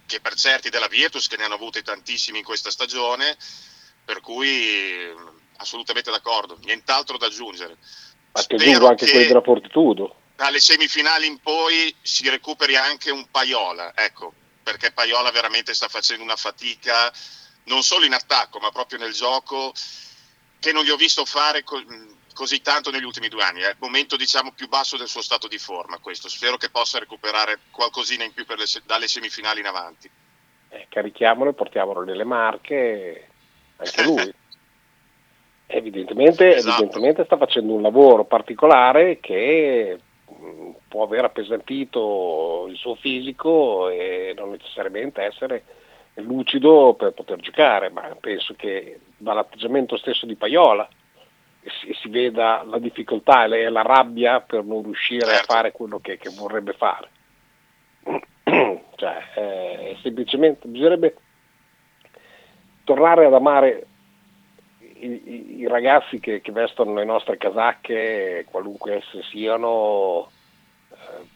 che 0.06 0.20
per 0.20 0.34
certi 0.34 0.68
della 0.68 0.86
Virtus 0.86 1.26
che 1.26 1.36
ne 1.36 1.44
hanno 1.44 1.54
avute 1.54 1.82
tantissimi 1.82 2.38
in 2.38 2.44
questa 2.44 2.70
stagione, 2.70 3.36
per 4.06 4.20
cui 4.20 5.12
assolutamente 5.56 6.10
d'accordo, 6.10 6.56
nient'altro 6.62 7.18
da 7.18 7.26
aggiungere. 7.26 7.76
Ma 8.32 8.42
ti 8.42 8.54
aggiungo 8.54 8.86
anche 8.86 9.04
che 9.04 9.10
quelli 9.10 9.26
della 9.26 9.42
Fortitudo. 9.42 10.14
Dalle 10.36 10.60
semifinali 10.60 11.26
in 11.26 11.40
poi 11.40 11.94
si 12.00 12.28
recuperi 12.28 12.76
anche 12.76 13.10
un 13.10 13.26
Paiola, 13.30 13.92
ecco, 13.96 14.32
perché 14.62 14.92
Paiola 14.92 15.30
veramente 15.30 15.74
sta 15.74 15.88
facendo 15.88 16.22
una 16.22 16.36
fatica 16.36 17.12
non 17.64 17.82
solo 17.82 18.04
in 18.04 18.12
attacco 18.12 18.60
ma 18.60 18.70
proprio 18.70 18.98
nel 18.98 19.12
gioco 19.12 19.72
che 20.60 20.72
non 20.72 20.84
gli 20.84 20.90
ho 20.90 20.96
visto 20.96 21.24
fare 21.24 21.64
co- 21.64 21.82
così 22.32 22.60
tanto 22.60 22.90
negli 22.90 23.04
ultimi 23.04 23.28
due 23.28 23.42
anni. 23.42 23.62
È 23.62 23.70
il 23.70 23.76
momento 23.78 24.16
diciamo, 24.16 24.52
più 24.52 24.68
basso 24.68 24.96
del 24.96 25.08
suo 25.08 25.22
stato 25.22 25.48
di 25.48 25.58
forma 25.58 25.98
questo. 25.98 26.28
Spero 26.28 26.56
che 26.56 26.70
possa 26.70 26.98
recuperare 26.98 27.60
qualcosina 27.70 28.22
in 28.22 28.32
più 28.32 28.44
le, 28.46 28.66
dalle 28.84 29.08
semifinali 29.08 29.60
in 29.60 29.66
avanti. 29.66 30.10
Eh, 30.68 30.86
carichiamolo 30.88 31.50
e 31.50 31.54
portiamolo 31.54 32.04
nelle 32.04 32.24
marche, 32.24 33.30
anche 33.76 34.02
lui. 34.04 34.34
evidentemente, 35.66 36.54
esatto. 36.54 36.82
evidentemente 36.82 37.24
sta 37.24 37.36
facendo 37.36 37.74
un 37.74 37.82
lavoro 37.82 38.24
particolare 38.24 39.18
che 39.20 39.98
mh, 40.28 40.70
può 40.88 41.04
aver 41.04 41.24
appesantito 41.24 42.66
il 42.68 42.76
suo 42.76 42.94
fisico 42.94 43.88
e 43.88 44.32
non 44.36 44.50
necessariamente 44.50 45.22
essere 45.22 45.64
lucido 46.14 46.94
per 46.94 47.12
poter 47.12 47.38
giocare, 47.40 47.90
ma 47.90 48.16
penso 48.18 48.54
che 48.56 49.00
dall'atteggiamento 49.16 49.96
stesso 49.96 50.24
di 50.24 50.34
Paiola 50.34 50.88
si, 51.62 51.92
si 52.00 52.08
veda 52.08 52.62
la 52.64 52.78
difficoltà 52.78 53.44
e 53.44 53.68
la 53.68 53.82
rabbia 53.82 54.40
per 54.40 54.64
non 54.64 54.82
riuscire 54.82 55.26
certo. 55.26 55.52
a 55.52 55.54
fare 55.54 55.72
quello 55.72 55.98
che, 55.98 56.16
che 56.16 56.30
vorrebbe 56.30 56.72
fare. 56.72 57.08
cioè, 58.94 59.24
eh, 59.34 59.96
semplicemente 60.00 60.68
bisognerebbe 60.68 61.16
tornare 62.86 63.26
ad 63.26 63.34
amare 63.34 63.86
i, 64.78 65.58
i, 65.58 65.66
ragazzi 65.66 66.20
che, 66.20 66.40
che, 66.40 66.52
vestono 66.52 66.94
le 66.94 67.04
nostre 67.04 67.36
casacche, 67.36 68.46
qualunque 68.48 68.96
esse 68.96 69.22
siano, 69.24 70.30
eh, 70.90 71.26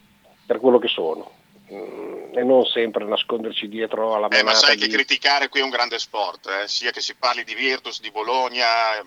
per 0.47 0.59
quello 0.59 0.79
che 0.79 0.87
sono 0.87 1.39
Mm, 1.73 2.35
e 2.37 2.43
non 2.43 2.65
sempre 2.65 3.05
nasconderci 3.05 3.69
dietro 3.69 4.13
alla 4.13 4.27
eh, 4.27 4.43
ma 4.43 4.53
sai 4.53 4.75
di... 4.75 4.81
che 4.81 4.89
criticare 4.89 5.47
qui 5.47 5.61
è 5.61 5.63
un 5.63 5.69
grande 5.69 5.99
sport, 5.99 6.45
eh? 6.47 6.67
sia 6.67 6.91
che 6.91 6.99
si 6.99 7.15
parli 7.15 7.45
di 7.45 7.55
Virtus, 7.55 8.01
di 8.01 8.11
Bologna, 8.11 8.65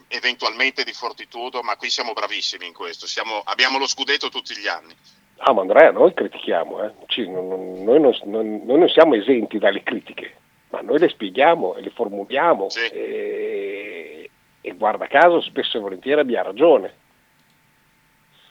eventualmente 0.08 0.82
di 0.82 0.92
Fortitudo, 0.92 1.60
ma 1.60 1.76
qui 1.76 1.90
siamo 1.90 2.14
bravissimi 2.14 2.66
in 2.66 2.72
questo, 2.72 3.06
siamo, 3.06 3.42
abbiamo 3.44 3.76
lo 3.76 3.86
scudetto 3.86 4.30
tutti 4.30 4.56
gli 4.56 4.66
anni. 4.66 4.94
Ah, 5.38 5.52
ma 5.52 5.60
Andrea, 5.60 5.90
noi 5.90 6.14
critichiamo, 6.14 6.82
eh? 6.84 6.92
Ci, 7.06 7.28
non, 7.28 7.84
noi, 7.84 8.00
non, 8.00 8.16
non, 8.24 8.62
noi, 8.64 8.78
non, 8.78 8.88
siamo 8.88 9.14
esenti 9.14 9.58
dalle 9.58 9.82
critiche, 9.82 10.36
ma 10.74 10.80
noi 10.80 10.98
le 10.98 11.08
spieghiamo 11.08 11.76
e 11.76 11.82
le 11.82 11.90
formuliamo 11.90 12.68
sì. 12.68 12.86
e, 12.88 14.30
e, 14.60 14.72
guarda 14.72 15.06
caso 15.06 15.40
spesso 15.40 15.76
e 15.76 15.80
volentieri 15.80 16.20
abbiamo 16.20 16.48
ragione. 16.48 16.94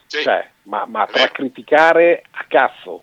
Sì. 0.06 0.22
Cioè, 0.22 0.48
ma, 0.62 0.86
ma 0.86 1.06
tra 1.06 1.28
criticare 1.28 2.24
a 2.30 2.44
cazzo 2.48 3.02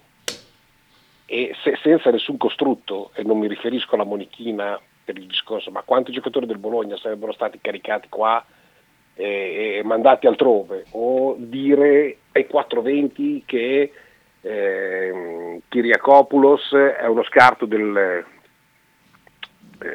e 1.26 1.56
se, 1.64 1.78
senza 1.82 2.10
nessun 2.10 2.38
costrutto, 2.38 3.12
e 3.14 3.24
non 3.24 3.38
mi 3.38 3.48
riferisco 3.48 3.96
alla 3.96 4.04
Monichina 4.04 4.80
per 5.04 5.18
il 5.18 5.28
discorso, 5.28 5.72
ma 5.72 5.84
quanti 5.84 6.12
giocatori 6.12 6.46
del 6.46 6.58
Bologna 6.58 6.98
sarebbero 6.98 7.32
stati 7.32 7.60
caricati 7.62 8.10
qua 8.10 8.44
e, 9.14 9.78
e 9.78 9.84
mandati 9.84 10.26
altrove, 10.26 10.86
o 10.92 11.36
dire 11.38 12.18
ai 12.32 12.48
420 12.48 13.44
che 13.46 13.92
eh, 14.42 15.62
Kiriakopoulos 15.70 16.74
è 16.74 17.06
uno 17.06 17.24
scarto 17.24 17.66
del, 17.66 17.96
eh, 17.96 18.26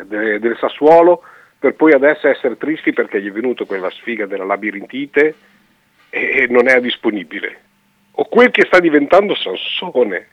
de, 0.05 0.39
del 0.39 0.57
Sassuolo 0.59 1.23
per 1.59 1.75
poi 1.75 1.93
adesso 1.93 2.29
essere 2.29 2.57
tristi 2.57 2.93
perché 2.93 3.21
gli 3.21 3.29
è 3.29 3.33
venuto 3.33 3.67
quella 3.67 3.91
sfiga 3.91 4.27
della 4.27 4.45
labirintite 4.45 5.35
e 6.11 6.47
non 6.49 6.69
è 6.69 6.81
disponibile. 6.81 7.63
O 8.13 8.25
quel 8.27 8.51
che 8.51 8.65
sta 8.67 8.79
diventando 8.79 9.35
Sansone, 9.35 10.29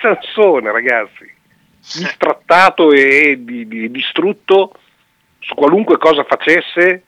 Sansone, 0.00 0.70
ragazzi, 0.70 1.30
distrattato 1.78 2.92
e 2.92 3.36
di, 3.40 3.66
di, 3.66 3.90
distrutto 3.90 4.72
su 5.38 5.54
qualunque 5.54 5.98
cosa 5.98 6.24
facesse, 6.24 7.04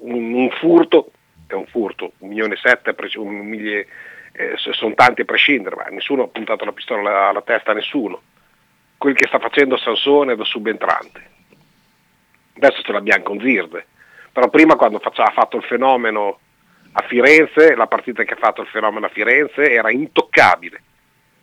un, 0.00 0.32
un, 0.32 0.50
furto, 0.50 1.12
è 1.46 1.54
un 1.54 1.66
furto, 1.66 2.12
un 2.18 2.28
milione 2.28 2.54
e 2.54 2.58
sette, 2.62 2.94
un 3.16 3.38
mille, 3.38 3.86
eh, 4.32 4.54
sono 4.56 4.94
tanti 4.94 5.22
a 5.22 5.24
prescindere, 5.24 5.76
ma 5.76 5.84
nessuno 5.90 6.24
ha 6.24 6.28
puntato 6.28 6.64
la 6.64 6.72
pistola 6.72 7.00
alla, 7.00 7.28
alla 7.28 7.42
testa 7.42 7.72
a 7.72 7.74
nessuno. 7.74 8.22
Quel 9.00 9.14
che 9.14 9.28
sta 9.28 9.38
facendo 9.38 9.78
Sansone 9.78 10.36
da 10.36 10.44
subentrante. 10.44 11.28
Adesso 12.56 12.82
ce 12.82 12.92
l'abbiamo 12.92 13.22
con 13.22 13.40
Zirde, 13.40 13.86
però 14.30 14.50
prima 14.50 14.76
quando 14.76 14.98
faccia, 14.98 15.24
ha 15.24 15.32
fatto 15.32 15.56
il 15.56 15.62
fenomeno 15.62 16.38
a 16.92 17.02
Firenze, 17.02 17.74
la 17.74 17.86
partita 17.86 18.24
che 18.24 18.34
ha 18.34 18.38
fatto 18.38 18.60
il 18.60 18.68
fenomeno 18.68 19.06
a 19.06 19.08
Firenze 19.08 19.70
era 19.70 19.90
intoccabile 19.90 20.82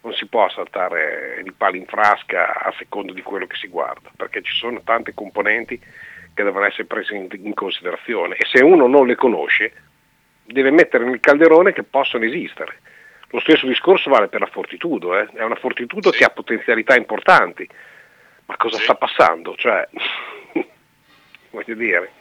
non 0.01 0.13
si 0.15 0.27
può 0.27 0.49
saltare 0.49 1.41
di 1.43 1.51
palo 1.51 1.75
in 1.75 1.85
frasca 1.85 2.53
a 2.53 2.73
secondo 2.77 3.11
di 3.11 3.21
quello 3.21 3.45
che 3.45 3.57
si 3.57 3.67
guarda, 3.67 4.09
perché 4.15 4.41
ci 4.41 4.53
sono 4.53 4.81
tante 4.83 5.13
componenti 5.13 5.77
che 5.77 6.43
devono 6.43 6.65
essere 6.65 6.85
prese 6.85 7.15
in, 7.15 7.27
in 7.31 7.53
considerazione 7.53 8.35
e 8.35 8.45
se 8.45 8.63
uno 8.63 8.87
non 8.87 9.05
le 9.05 9.15
conosce 9.15 9.73
deve 10.45 10.71
mettere 10.71 11.03
nel 11.03 11.19
calderone 11.19 11.73
che 11.73 11.83
possono 11.83 12.23
esistere. 12.23 12.79
Lo 13.29 13.39
stesso 13.41 13.67
discorso 13.67 14.09
vale 14.09 14.29
per 14.29 14.39
la 14.39 14.47
Fortitudo, 14.47 15.17
eh? 15.17 15.27
è 15.33 15.43
una 15.43 15.55
Fortitudo 15.55 16.11
che 16.11 16.23
ha 16.23 16.29
potenzialità 16.29 16.95
importanti, 16.95 17.67
ma 18.45 18.55
cosa 18.55 18.79
sta 18.79 18.95
passando? 18.95 19.55
Cioè, 19.55 19.87
voglio 21.51 21.75
dire, 21.75 22.13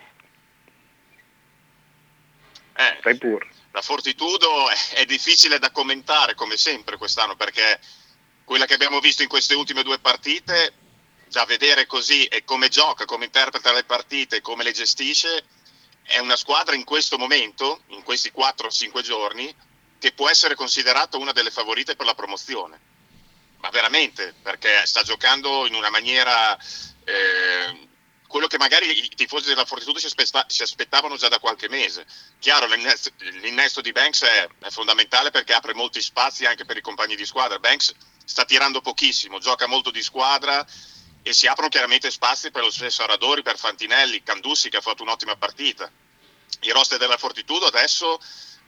Eh, 2.79 2.97
stai 2.99 3.17
pure. 3.17 3.49
la 3.71 3.81
Fortitudo 3.81 4.69
è, 4.69 5.01
è 5.01 5.05
difficile 5.07 5.59
da 5.59 5.71
commentare 5.71 6.35
come 6.35 6.57
sempre 6.57 6.99
quest'anno 6.99 7.35
perché 7.37 7.81
quella 8.45 8.67
che 8.67 8.75
abbiamo 8.75 9.01
visto 9.01 9.23
in 9.23 9.29
queste 9.29 9.55
ultime 9.55 9.83
due 9.83 9.99
partite, 9.99 10.73
già 11.29 11.45
vedere 11.47 11.87
così 11.87 12.27
e 12.27 12.45
come 12.45 12.69
gioca, 12.69 13.05
come 13.05 13.25
interpreta 13.25 13.73
le 13.73 13.85
partite, 13.85 14.41
come 14.41 14.63
le 14.63 14.73
gestisce, 14.73 15.45
è 16.03 16.19
una 16.19 16.37
squadra 16.37 16.75
in 16.75 16.85
questo 16.85 17.17
momento, 17.17 17.81
in 17.89 18.03
questi 18.03 18.31
4-5 18.37 19.01
giorni, 19.01 19.55
che 20.07 20.13
può 20.13 20.29
essere 20.29 20.55
considerata 20.55 21.17
una 21.17 21.33
delle 21.33 21.51
favorite 21.51 21.97
per 21.97 22.07
la 22.07 22.15
promozione. 22.15 22.79
Ma 23.59 23.71
veramente, 23.71 24.35
perché 24.41 24.87
sta 24.87 25.03
giocando 25.03 25.67
in 25.67 25.75
una 25.75 25.91
maniera... 25.91 26.57
eh, 27.05 27.85
quello 28.29 28.47
che 28.47 28.59
magari 28.59 29.05
i 29.05 29.09
tifosi 29.09 29.47
della 29.47 29.65
Fortitudo 29.65 29.99
si, 29.99 30.07
aspetta- 30.07 30.45
si 30.49 30.63
aspettavano 30.63 31.17
già 31.17 31.29
da 31.29 31.41
qualche 31.41 31.69
mese. 31.69 32.07
Chiaro, 32.39 32.67
l'innesto, 32.67 33.11
l'innesto 33.19 33.81
di 33.81 33.91
Banks 33.93 34.23
è, 34.23 34.49
è 34.61 34.71
fondamentale 34.71 35.31
perché 35.31 35.55
apre 35.55 35.75
molti 35.75 36.01
spazi 36.01 36.45
anche 36.45 36.65
per 36.65 36.77
i 36.77 36.83
compagni 36.83 37.17
di 37.17 37.27
squadra. 37.27 37.59
Banks 37.59 37.93
sta 38.25 38.45
tirando 38.45 38.81
pochissimo, 38.81 39.39
gioca 39.39 39.67
molto 39.67 39.91
di 39.91 40.03
squadra 40.03 40.65
e 41.23 41.33
si 41.33 41.47
aprono 41.47 41.69
chiaramente 41.69 42.11
spazi 42.11 42.51
per 42.53 42.63
lo 42.63 42.71
stesso 42.71 43.03
Aradori, 43.03 43.43
per 43.43 43.59
Fantinelli, 43.59 44.23
Candussi 44.23 44.71
che 44.71 44.77
ha 44.77 44.83
fatto 44.83 45.03
un'ottima 45.03 45.37
partita. 45.37 45.91
Il 46.61 46.73
roster 46.73 46.99
della 46.99 47.17
Fortitudo 47.17 47.67
adesso, 47.67 48.21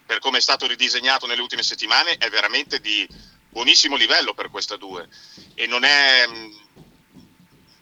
per 0.08 0.20
come 0.20 0.38
è 0.38 0.40
stato 0.40 0.66
ridisegnato 0.66 1.26
nelle 1.26 1.42
ultime 1.42 1.62
settimane, 1.62 2.16
è 2.16 2.30
veramente 2.30 2.80
di 2.80 3.06
buonissimo 3.50 3.94
livello 3.94 4.32
per 4.32 4.48
questa 4.48 4.76
due. 4.76 5.06
E 5.54 5.66
non 5.66 5.84
è... 5.84 6.26
mh, 6.26 6.66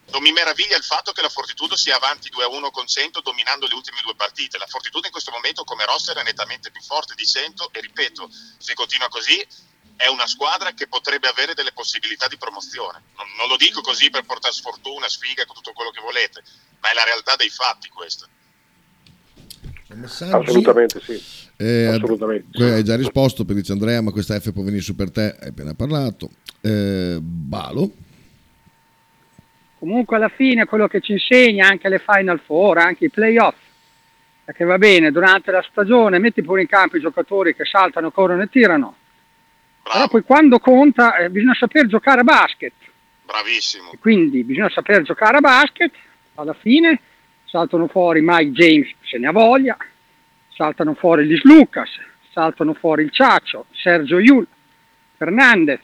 non 0.07 0.22
mi 0.22 0.33
meraviglia 0.33 0.77
il 0.77 0.83
fatto 0.83 1.12
che 1.12 1.22
la 1.22 1.29
Fortitudo 1.29 1.77
sia 1.77 1.95
avanti 1.95 2.29
2-1 2.29 2.72
con 2.72 2.85
100 2.85 3.20
dominando 3.20 3.68
le 3.68 3.74
ultime 3.74 4.01
due 4.03 4.16
partite. 4.16 4.59
La 4.59 4.66
Fortitudo 4.66 5.07
in 5.07 5.12
questo 5.12 5.31
momento 5.31 5.62
come 5.62 5.85
roster 5.85 6.16
è 6.16 6.24
nettamente 6.24 6.72
più 6.72 6.83
forte 6.83 7.14
di 7.14 7.24
100 7.24 7.70
e 7.72 7.81
ripeto, 7.81 8.29
se 8.59 8.74
continua 8.74 9.07
così 9.07 9.47
è 9.95 10.09
una 10.09 10.27
squadra 10.27 10.72
che 10.72 10.89
potrebbe 10.89 11.29
avere 11.29 11.55
delle 11.55 11.72
possibilità 11.72 12.27
di 12.27 12.39
promozione. 12.39 13.05
Non, 13.16 13.31
non 13.37 13.47
lo 13.47 13.57
dico 13.57 13.83
così 13.83 14.11
per 14.11 14.24
portare 14.24 14.53
sfortuna, 14.53 15.09
sfiga, 15.09 15.45
tutto 15.45 15.72
quello 15.72 15.93
che 15.93 16.01
volete, 16.01 16.43
ma 16.81 16.91
è 16.91 16.93
la 16.93 17.05
realtà 17.05 17.37
dei 17.37 17.51
fatti 17.51 17.89
questa. 17.89 18.29
Messaggi? 19.95 20.32
Assolutamente 20.32 21.01
sì. 21.01 21.22
Eh, 21.57 21.87
Assolutamente. 21.87 22.62
hai 22.64 22.82
già 22.82 22.97
risposto, 22.97 23.45
per 23.45 23.55
dice 23.55 23.72
Andrea, 23.72 24.01
ma 24.03 24.11
questa 24.11 24.39
F 24.39 24.53
può 24.53 24.62
venire 24.62 24.82
su 24.82 24.95
per 24.95 25.11
te, 25.11 25.37
hai 25.41 25.49
appena 25.49 25.74
parlato. 25.74 26.30
Eh, 26.61 27.18
Balo, 27.20 27.93
Comunque 29.78 30.16
alla 30.16 30.30
fine 30.30 30.64
quello 30.64 30.89
che 30.89 31.01
ci 31.01 31.12
insegna 31.12 31.68
anche 31.68 31.89
le 31.89 31.99
Final 32.05 32.41
Four, 32.45 32.78
anche 32.78 33.05
i 33.05 33.11
playoff, 33.11 33.55
è 34.45 34.53
che 34.53 34.64
va 34.64 34.78
bene, 34.78 35.12
durante 35.12 35.51
la 35.51 35.64
stagione 35.70 36.18
metti 36.18 36.43
pure 36.43 36.62
in 36.62 36.66
campo 36.66 36.97
i 36.97 37.01
giocatori 37.01 37.55
che 37.55 37.64
saltano, 37.64 38.11
corrono 38.11 38.43
e 38.43 38.49
tirano, 38.49 38.97
però 39.82 40.09
poi 40.09 40.22
quando 40.22 40.59
conta 40.59 41.16
eh, 41.18 41.30
bisogna 41.30 41.55
saper 41.55 41.87
giocare 41.87 42.20
a 42.20 42.24
basket, 42.24 42.72
Bravissimo. 43.24 43.93
e 43.93 43.99
quindi 43.99 44.43
bisogna 44.45 44.70
saper 44.70 45.03
giocare 45.03 45.37
a 45.37 45.41
basket, 45.41 45.93
alla 46.34 46.55
fine 46.55 47.01
saltano 47.57 47.86
fuori 47.86 48.20
Mike 48.22 48.50
James 48.50 48.94
se 49.02 49.16
ne 49.16 49.28
ha 49.28 49.32
voglia, 49.32 49.78
saltano 50.52 50.92
fuori 50.92 51.26
Lis 51.26 51.42
Lucas, 51.42 51.88
saltano 52.30 52.74
fuori 52.74 53.02
il 53.02 53.11
Ciaccio, 53.11 53.64
Sergio 53.70 54.18
Iul, 54.18 54.46
Fernandez, 55.16 55.80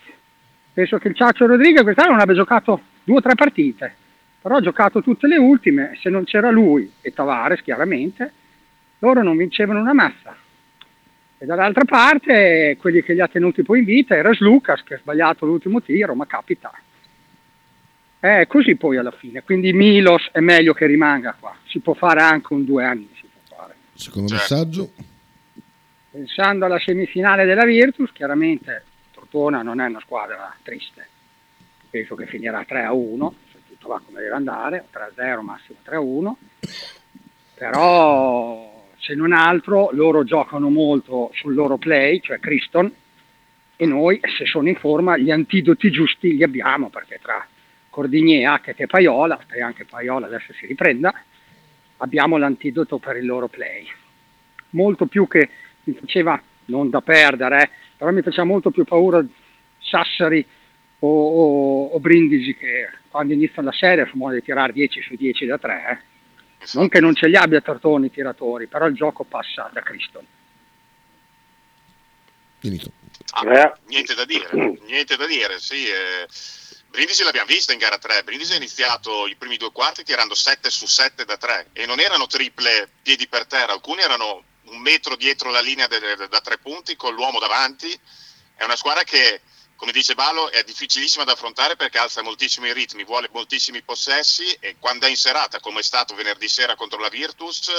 penso 0.74 0.98
che 0.98 1.08
il 1.08 1.14
Ciaccio 1.14 1.46
Rodriguez 1.46 1.82
quest'anno 1.82 2.10
non 2.10 2.20
abbia 2.20 2.34
giocato 2.34 2.78
due 3.04 3.16
o 3.16 3.20
tre 3.22 3.34
partite, 3.34 3.94
però 4.42 4.56
ha 4.56 4.60
giocato 4.60 5.00
tutte 5.00 5.26
le 5.26 5.38
ultime, 5.38 5.96
se 5.98 6.10
non 6.10 6.24
c'era 6.24 6.50
lui 6.50 6.92
e 7.00 7.14
Tavares 7.14 7.62
chiaramente, 7.62 8.30
loro 8.98 9.22
non 9.22 9.38
vincevano 9.38 9.80
una 9.80 9.94
massa. 9.94 10.36
E 11.38 11.46
dall'altra 11.46 11.86
parte 11.86 12.76
quelli 12.78 13.02
che 13.02 13.14
li 13.14 13.22
ha 13.22 13.28
tenuti 13.28 13.62
poi 13.62 13.78
in 13.78 13.86
vita 13.86 14.14
era 14.14 14.30
Lucas 14.40 14.82
che 14.82 14.94
ha 14.94 14.98
sbagliato 14.98 15.46
l'ultimo 15.46 15.80
tiro, 15.80 16.14
ma 16.14 16.26
capita. 16.26 16.70
È 18.22 18.46
così 18.46 18.76
poi 18.76 18.98
alla 18.98 19.10
fine, 19.10 19.42
quindi 19.42 19.72
Milos 19.72 20.28
è 20.30 20.38
meglio 20.38 20.74
che 20.74 20.86
rimanga 20.86 21.34
qua, 21.36 21.56
si 21.66 21.80
può 21.80 21.92
fare 21.92 22.20
anche 22.20 22.52
un 22.52 22.64
due 22.64 22.84
anni. 22.84 23.10
si 23.16 23.26
può 23.26 23.56
fare. 23.56 23.74
secondo 23.94 24.32
messaggio. 24.32 24.92
Pensando 26.08 26.64
alla 26.64 26.78
semifinale 26.78 27.44
della 27.44 27.64
Virtus, 27.64 28.12
chiaramente 28.12 28.84
Tortona 29.10 29.62
non 29.62 29.80
è 29.80 29.86
una 29.86 29.98
squadra 29.98 30.54
triste, 30.62 31.08
penso 31.90 32.14
che 32.14 32.26
finirà 32.26 32.64
3 32.64 32.84
a 32.84 32.92
1, 32.92 33.34
se 33.50 33.58
tutto 33.66 33.88
va 33.88 34.00
come 34.06 34.20
deve 34.20 34.36
andare, 34.36 34.84
3 34.92 35.02
a 35.02 35.10
0 35.12 35.42
massimo 35.42 35.78
3 35.82 35.96
a 35.96 36.00
1, 36.00 36.38
però 37.56 38.86
se 38.98 39.16
non 39.16 39.32
altro 39.32 39.90
loro 39.90 40.22
giocano 40.22 40.70
molto 40.70 41.32
sul 41.34 41.54
loro 41.54 41.76
play, 41.76 42.20
cioè 42.20 42.38
Criston, 42.38 42.94
e 43.74 43.84
noi 43.84 44.20
se 44.38 44.46
sono 44.46 44.68
in 44.68 44.76
forma 44.76 45.16
gli 45.16 45.32
antidoti 45.32 45.90
giusti 45.90 46.36
li 46.36 46.44
abbiamo, 46.44 46.88
perché 46.88 47.18
tra 47.20 47.44
Cordigné, 47.92 48.46
Hackett 48.46 48.80
e 48.80 48.86
Paiola, 48.86 49.38
e 49.52 49.60
anche 49.60 49.84
Paiola 49.84 50.24
adesso 50.26 50.54
si 50.54 50.64
riprenda, 50.64 51.12
abbiamo 51.98 52.38
l'antidoto 52.38 52.96
per 52.96 53.16
il 53.16 53.26
loro 53.26 53.48
play. 53.48 53.86
Molto 54.70 55.04
più 55.04 55.28
che 55.28 55.50
mi 55.84 55.92
faceva, 55.92 56.40
non 56.66 56.88
da 56.88 57.02
perdere, 57.02 57.62
eh, 57.62 57.70
però 57.98 58.10
mi 58.10 58.22
faceva 58.22 58.44
molto 58.44 58.70
più 58.70 58.84
paura 58.84 59.22
Sassari 59.78 60.44
o, 61.00 61.06
o- 61.08 61.86
o 61.88 62.00
Brindisi 62.00 62.56
che 62.56 62.88
quando 63.10 63.34
iniziano 63.34 63.68
la 63.68 63.74
serie 63.76 64.06
sono 64.06 64.22
modo 64.24 64.36
di 64.36 64.42
tirare 64.42 64.72
10 64.72 65.02
su 65.02 65.14
10 65.14 65.44
da 65.44 65.58
3. 65.58 66.02
Non 66.72 66.88
che 66.88 66.98
non 67.00 67.14
ce 67.14 67.28
li 67.28 67.36
abbia 67.36 67.60
Tartoni 67.60 68.06
i 68.06 68.10
tiratori, 68.10 68.68
però 68.68 68.86
il 68.86 68.94
gioco 68.94 69.24
passa 69.24 69.68
da 69.70 69.82
Cristo. 69.82 70.24
Finito. 72.58 72.92
Ah, 73.34 73.76
niente 73.88 74.14
da 74.14 74.24
dire, 74.24 74.48
niente 74.86 75.16
da 75.16 75.26
dire, 75.26 75.58
sì. 75.58 75.84
eh, 75.86 76.26
Brindisi 76.92 77.22
l'abbiamo 77.22 77.46
vista 77.46 77.72
in 77.72 77.78
gara 77.78 77.96
3, 77.96 78.22
Brindisi 78.22 78.52
ha 78.52 78.56
iniziato 78.56 79.26
i 79.26 79.34
primi 79.34 79.56
due 79.56 79.72
quarti 79.72 80.04
tirando 80.04 80.34
7 80.34 80.68
su 80.68 80.84
7 80.84 81.24
da 81.24 81.38
3 81.38 81.70
e 81.72 81.86
non 81.86 81.98
erano 82.00 82.26
triple 82.26 82.86
piedi 83.00 83.26
per 83.28 83.46
terra, 83.46 83.72
alcuni 83.72 84.02
erano 84.02 84.44
un 84.64 84.78
metro 84.78 85.16
dietro 85.16 85.50
la 85.50 85.62
linea 85.62 85.86
de- 85.86 85.98
de- 85.98 86.28
da 86.28 86.40
tre 86.42 86.58
punti 86.58 86.94
con 86.94 87.14
l'uomo 87.14 87.38
davanti. 87.38 87.98
È 88.54 88.62
una 88.64 88.76
squadra 88.76 89.04
che, 89.04 89.40
come 89.74 89.90
dice 89.90 90.14
Balo, 90.14 90.50
è 90.50 90.62
difficilissima 90.64 91.24
da 91.24 91.32
affrontare 91.32 91.76
perché 91.76 91.96
alza 91.96 92.20
moltissimo 92.20 92.66
i 92.66 92.74
ritmi, 92.74 93.04
vuole 93.04 93.30
moltissimi 93.32 93.80
possessi. 93.80 94.52
E 94.60 94.76
quando 94.78 95.06
è 95.06 95.08
in 95.08 95.16
serata, 95.16 95.60
come 95.60 95.80
è 95.80 95.82
stato 95.82 96.14
venerdì 96.14 96.46
sera 96.46 96.76
contro 96.76 96.98
la 96.98 97.08
Virtus, 97.08 97.70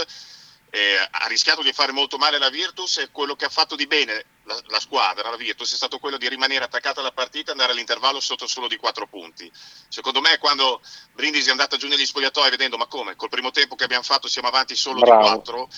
eh, 0.75 0.97
ha 0.97 1.27
rischiato 1.27 1.61
di 1.61 1.71
fare 1.71 1.91
molto 1.91 2.17
male 2.17 2.39
la 2.39 2.49
Virtus 2.49 2.97
e 2.97 3.11
quello 3.11 3.35
che 3.35 3.45
ha 3.45 3.49
fatto 3.49 3.75
di 3.75 3.85
bene 3.85 4.25
la, 4.45 4.59
la 4.69 4.79
squadra, 4.79 5.29
la 5.29 5.35
Virtus, 5.35 5.71
è 5.71 5.75
stato 5.75 5.99
quello 5.99 6.17
di 6.17 6.27
rimanere 6.27 6.63
attaccata 6.65 6.99
alla 6.99 7.11
partita 7.11 7.49
e 7.49 7.51
andare 7.51 7.73
all'intervallo 7.73 8.19
sotto 8.19 8.47
solo 8.47 8.67
di 8.67 8.75
4 8.77 9.05
punti. 9.05 9.51
Secondo 9.87 10.19
me 10.19 10.39
quando 10.39 10.81
Brindisi 11.13 11.49
è 11.49 11.51
andata 11.51 11.77
giù 11.77 11.87
negli 11.87 12.03
spogliatoi 12.03 12.49
vedendo 12.49 12.77
ma 12.77 12.87
come, 12.87 13.15
col 13.15 13.29
primo 13.29 13.51
tempo 13.51 13.75
che 13.75 13.83
abbiamo 13.83 14.01
fatto 14.01 14.27
siamo 14.27 14.47
avanti 14.47 14.75
solo 14.75 15.01
Bravo. 15.01 15.21
di 15.21 15.27
4, 15.27 15.69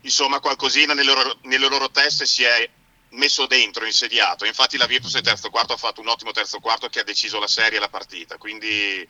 insomma 0.00 0.40
qualcosina 0.40 0.92
nelle 0.92 1.14
loro, 1.14 1.38
nelle 1.42 1.68
loro 1.68 1.88
teste 1.92 2.26
si 2.26 2.42
è 2.42 2.68
messo 3.10 3.46
dentro, 3.46 3.86
insediato. 3.86 4.44
Infatti 4.44 4.76
la 4.76 4.86
Virtus 4.86 5.14
nel 5.14 5.22
terzo 5.22 5.50
quarto 5.50 5.72
ha 5.72 5.76
fatto 5.76 6.00
un 6.00 6.08
ottimo 6.08 6.32
terzo 6.32 6.58
quarto 6.58 6.88
che 6.88 6.98
ha 6.98 7.04
deciso 7.04 7.38
la 7.38 7.46
serie 7.46 7.78
e 7.78 7.80
la 7.80 7.88
partita. 7.88 8.38
Quindi 8.38 9.06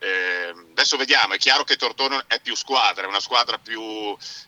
eh, 0.00 0.54
adesso 0.70 0.96
vediamo, 0.96 1.34
è 1.34 1.38
chiaro 1.38 1.62
che 1.62 1.76
Tortone 1.76 2.24
è 2.26 2.40
più 2.40 2.56
squadra, 2.56 3.04
è 3.04 3.06
una 3.06 3.20
squadra 3.20 3.58
più, 3.58 3.80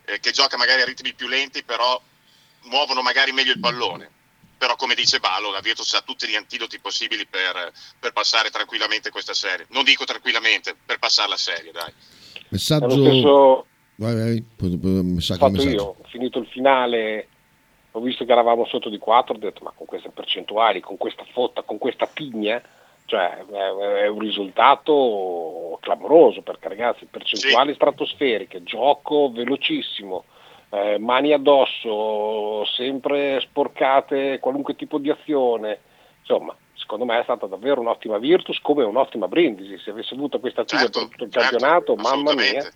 eh, 0.04 0.18
che 0.18 0.32
gioca 0.32 0.56
magari 0.56 0.82
a 0.82 0.86
ritmi 0.86 1.12
più 1.14 1.28
lenti, 1.28 1.62
però 1.62 2.00
muovono 2.64 3.02
magari 3.02 3.32
meglio 3.32 3.52
il 3.52 3.60
pallone. 3.60 4.10
Però 4.58 4.76
come 4.76 4.94
dice 4.94 5.18
Balo, 5.18 5.50
la 5.50 5.60
Virtus 5.60 5.92
ha 5.94 6.02
tutti 6.02 6.26
gli 6.28 6.36
antidoti 6.36 6.78
possibili 6.78 7.26
per, 7.26 7.72
per 7.98 8.12
passare 8.12 8.50
tranquillamente 8.50 9.10
questa 9.10 9.34
serie. 9.34 9.66
Non 9.70 9.84
dico 9.84 10.04
tranquillamente, 10.04 10.76
per 10.86 10.98
passare 10.98 11.28
la 11.28 11.36
serie, 11.36 11.72
dai. 11.72 11.92
Messaggio. 12.48 12.86
È 12.86 12.88
lo 12.88 13.04
stesso 13.04 13.66
Vai, 13.96 14.14
vai. 14.14 14.44
Poi, 14.56 14.78
poi, 14.78 15.02
messaggio, 15.02 15.40
fatto 15.40 15.52
messaggio. 15.52 15.70
io, 15.70 15.96
ho 15.98 16.08
finito 16.08 16.38
il 16.38 16.46
finale, 16.46 17.28
ho 17.92 18.00
visto 18.00 18.24
che 18.24 18.32
eravamo 18.32 18.66
sotto 18.66 18.88
di 18.88 18.98
4, 18.98 19.34
ho 19.34 19.38
detto 19.38 19.62
ma 19.62 19.72
con 19.76 19.86
queste 19.86 20.10
percentuali, 20.10 20.80
con 20.80 20.96
questa 20.96 21.24
fotta, 21.32 21.62
con 21.62 21.78
questa 21.78 22.06
pigna, 22.06 22.60
cioè 23.12 23.44
è, 23.44 24.06
un 24.06 24.18
risultato 24.20 25.76
clamoroso 25.82 26.40
perché 26.40 26.68
ragazzi, 26.68 27.04
percentuali 27.04 27.74
stratosferiche, 27.74 28.62
gioco 28.62 29.30
velocissimo, 29.30 30.24
eh, 30.70 30.96
mani 30.98 31.34
addosso, 31.34 32.64
sempre 32.74 33.38
sporcate 33.42 34.38
qualunque 34.40 34.76
tipo 34.76 34.96
di 34.96 35.10
azione, 35.10 35.78
insomma 36.20 36.56
secondo 36.72 37.04
me 37.04 37.20
è 37.20 37.22
stata 37.24 37.44
davvero 37.44 37.82
un'ottima 37.82 38.16
Virtus 38.16 38.58
come 38.62 38.82
un'ottima 38.82 39.28
Brindisi, 39.28 39.78
se 39.84 39.90
avesse 39.90 40.14
avuto 40.14 40.40
questa 40.40 40.62
attitudine 40.62 40.90
Certo, 40.90 41.08
per 41.08 41.08
tutto 41.10 41.24
il 41.24 41.30
certo, 41.32 41.48
campionato, 41.58 41.94
mamma 41.96 42.32
mia. 42.32 42.72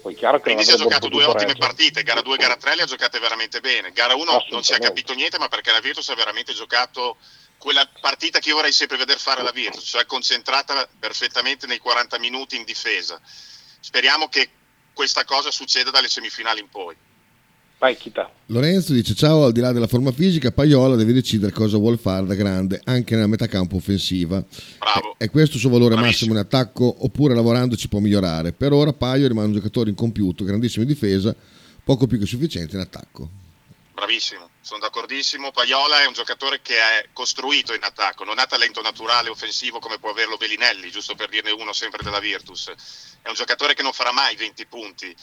Poi 0.00 0.14
chiaro 0.14 0.36
che 0.36 0.54
Quindi 0.54 0.62
non 0.62 0.64
si 0.64 0.70
è 0.70 0.74
avrebbe 0.74 0.94
giocato 0.94 1.08
due 1.08 1.24
ottime 1.24 1.52
reggere. 1.52 1.66
partite, 1.66 2.02
gara 2.04 2.22
2 2.22 2.34
e 2.34 2.38
gara 2.38 2.56
3 2.56 2.76
le 2.76 2.82
ha 2.82 2.86
giocate 2.86 3.18
veramente 3.18 3.60
bene. 3.60 3.90
Gara 3.90 4.14
1 4.14 4.44
non 4.48 4.62
si 4.62 4.72
è 4.72 4.78
capito 4.78 5.12
niente, 5.12 5.38
ma 5.38 5.48
perché 5.48 5.72
la 5.72 5.80
Virtus 5.80 6.08
ha 6.08 6.14
veramente 6.14 6.54
giocato 6.54 7.18
quella 7.60 7.86
partita 8.00 8.38
che 8.38 8.48
io 8.48 8.54
vorrei 8.54 8.72
sempre 8.72 8.96
vedere 8.96 9.18
fare 9.18 9.42
la 9.42 9.52
Virtus, 9.52 9.84
cioè 9.84 10.06
concentrata 10.06 10.88
perfettamente 10.98 11.66
nei 11.66 11.78
40 11.78 12.18
minuti 12.18 12.56
in 12.56 12.64
difesa. 12.64 13.20
Speriamo 13.80 14.28
che 14.28 14.48
questa 14.94 15.24
cosa 15.24 15.50
succeda 15.50 15.90
dalle 15.90 16.08
semifinali 16.08 16.60
in 16.60 16.70
poi. 16.70 16.96
Vai, 17.76 17.96
Kita. 17.96 18.30
Lorenzo 18.46 18.94
dice 18.94 19.14
ciao, 19.14 19.44
al 19.44 19.52
di 19.52 19.60
là 19.60 19.72
della 19.72 19.86
forma 19.86 20.10
fisica, 20.10 20.52
Paiola 20.52 20.96
deve 20.96 21.12
decidere 21.12 21.52
cosa 21.52 21.76
vuole 21.76 21.98
fare 21.98 22.26
da 22.26 22.34
grande 22.34 22.80
anche 22.84 23.14
nella 23.14 23.26
metà 23.26 23.46
campo 23.46 23.76
offensiva. 23.76 24.42
Bravo. 24.78 25.14
È 25.18 25.28
questo 25.30 25.56
il 25.56 25.60
suo 25.60 25.70
valore 25.70 25.96
massimo 25.96 26.32
in 26.32 26.38
attacco 26.38 26.94
oppure 27.04 27.34
lavorando 27.34 27.76
ci 27.76 27.88
può 27.88 27.98
migliorare? 27.98 28.52
Per 28.52 28.72
ora 28.72 28.92
Paio 28.92 29.28
rimane 29.28 29.48
un 29.48 29.54
giocatore 29.54 29.90
incompiuto, 29.90 30.44
grandissimo 30.44 30.82
in 30.82 30.90
difesa, 30.90 31.34
poco 31.84 32.06
più 32.06 32.18
che 32.18 32.26
sufficiente 32.26 32.74
in 32.74 32.82
attacco. 32.82 33.28
Bravissimo, 33.94 34.49
sono 34.60 34.80
d'accordissimo. 34.80 35.50
Paiola 35.50 36.02
è 36.02 36.06
un 36.06 36.12
giocatore 36.12 36.60
che 36.62 36.78
è 36.78 37.08
costruito 37.12 37.74
in 37.74 37.82
attacco, 37.82 38.24
non 38.24 38.38
ha 38.38 38.46
talento 38.46 38.82
naturale 38.82 39.28
offensivo 39.28 39.78
come 39.78 39.98
può 39.98 40.10
averlo 40.10 40.36
Bellinelli, 40.36 40.90
giusto 40.90 41.14
per 41.14 41.28
dirne 41.28 41.50
uno 41.50 41.72
sempre 41.72 42.02
della 42.02 42.20
Virtus. 42.20 42.72
È 43.22 43.28
un 43.28 43.34
giocatore 43.34 43.74
che 43.74 43.82
non 43.82 43.92
farà 43.92 44.12
mai 44.12 44.36
20 44.36 44.66
punti. 44.66 45.14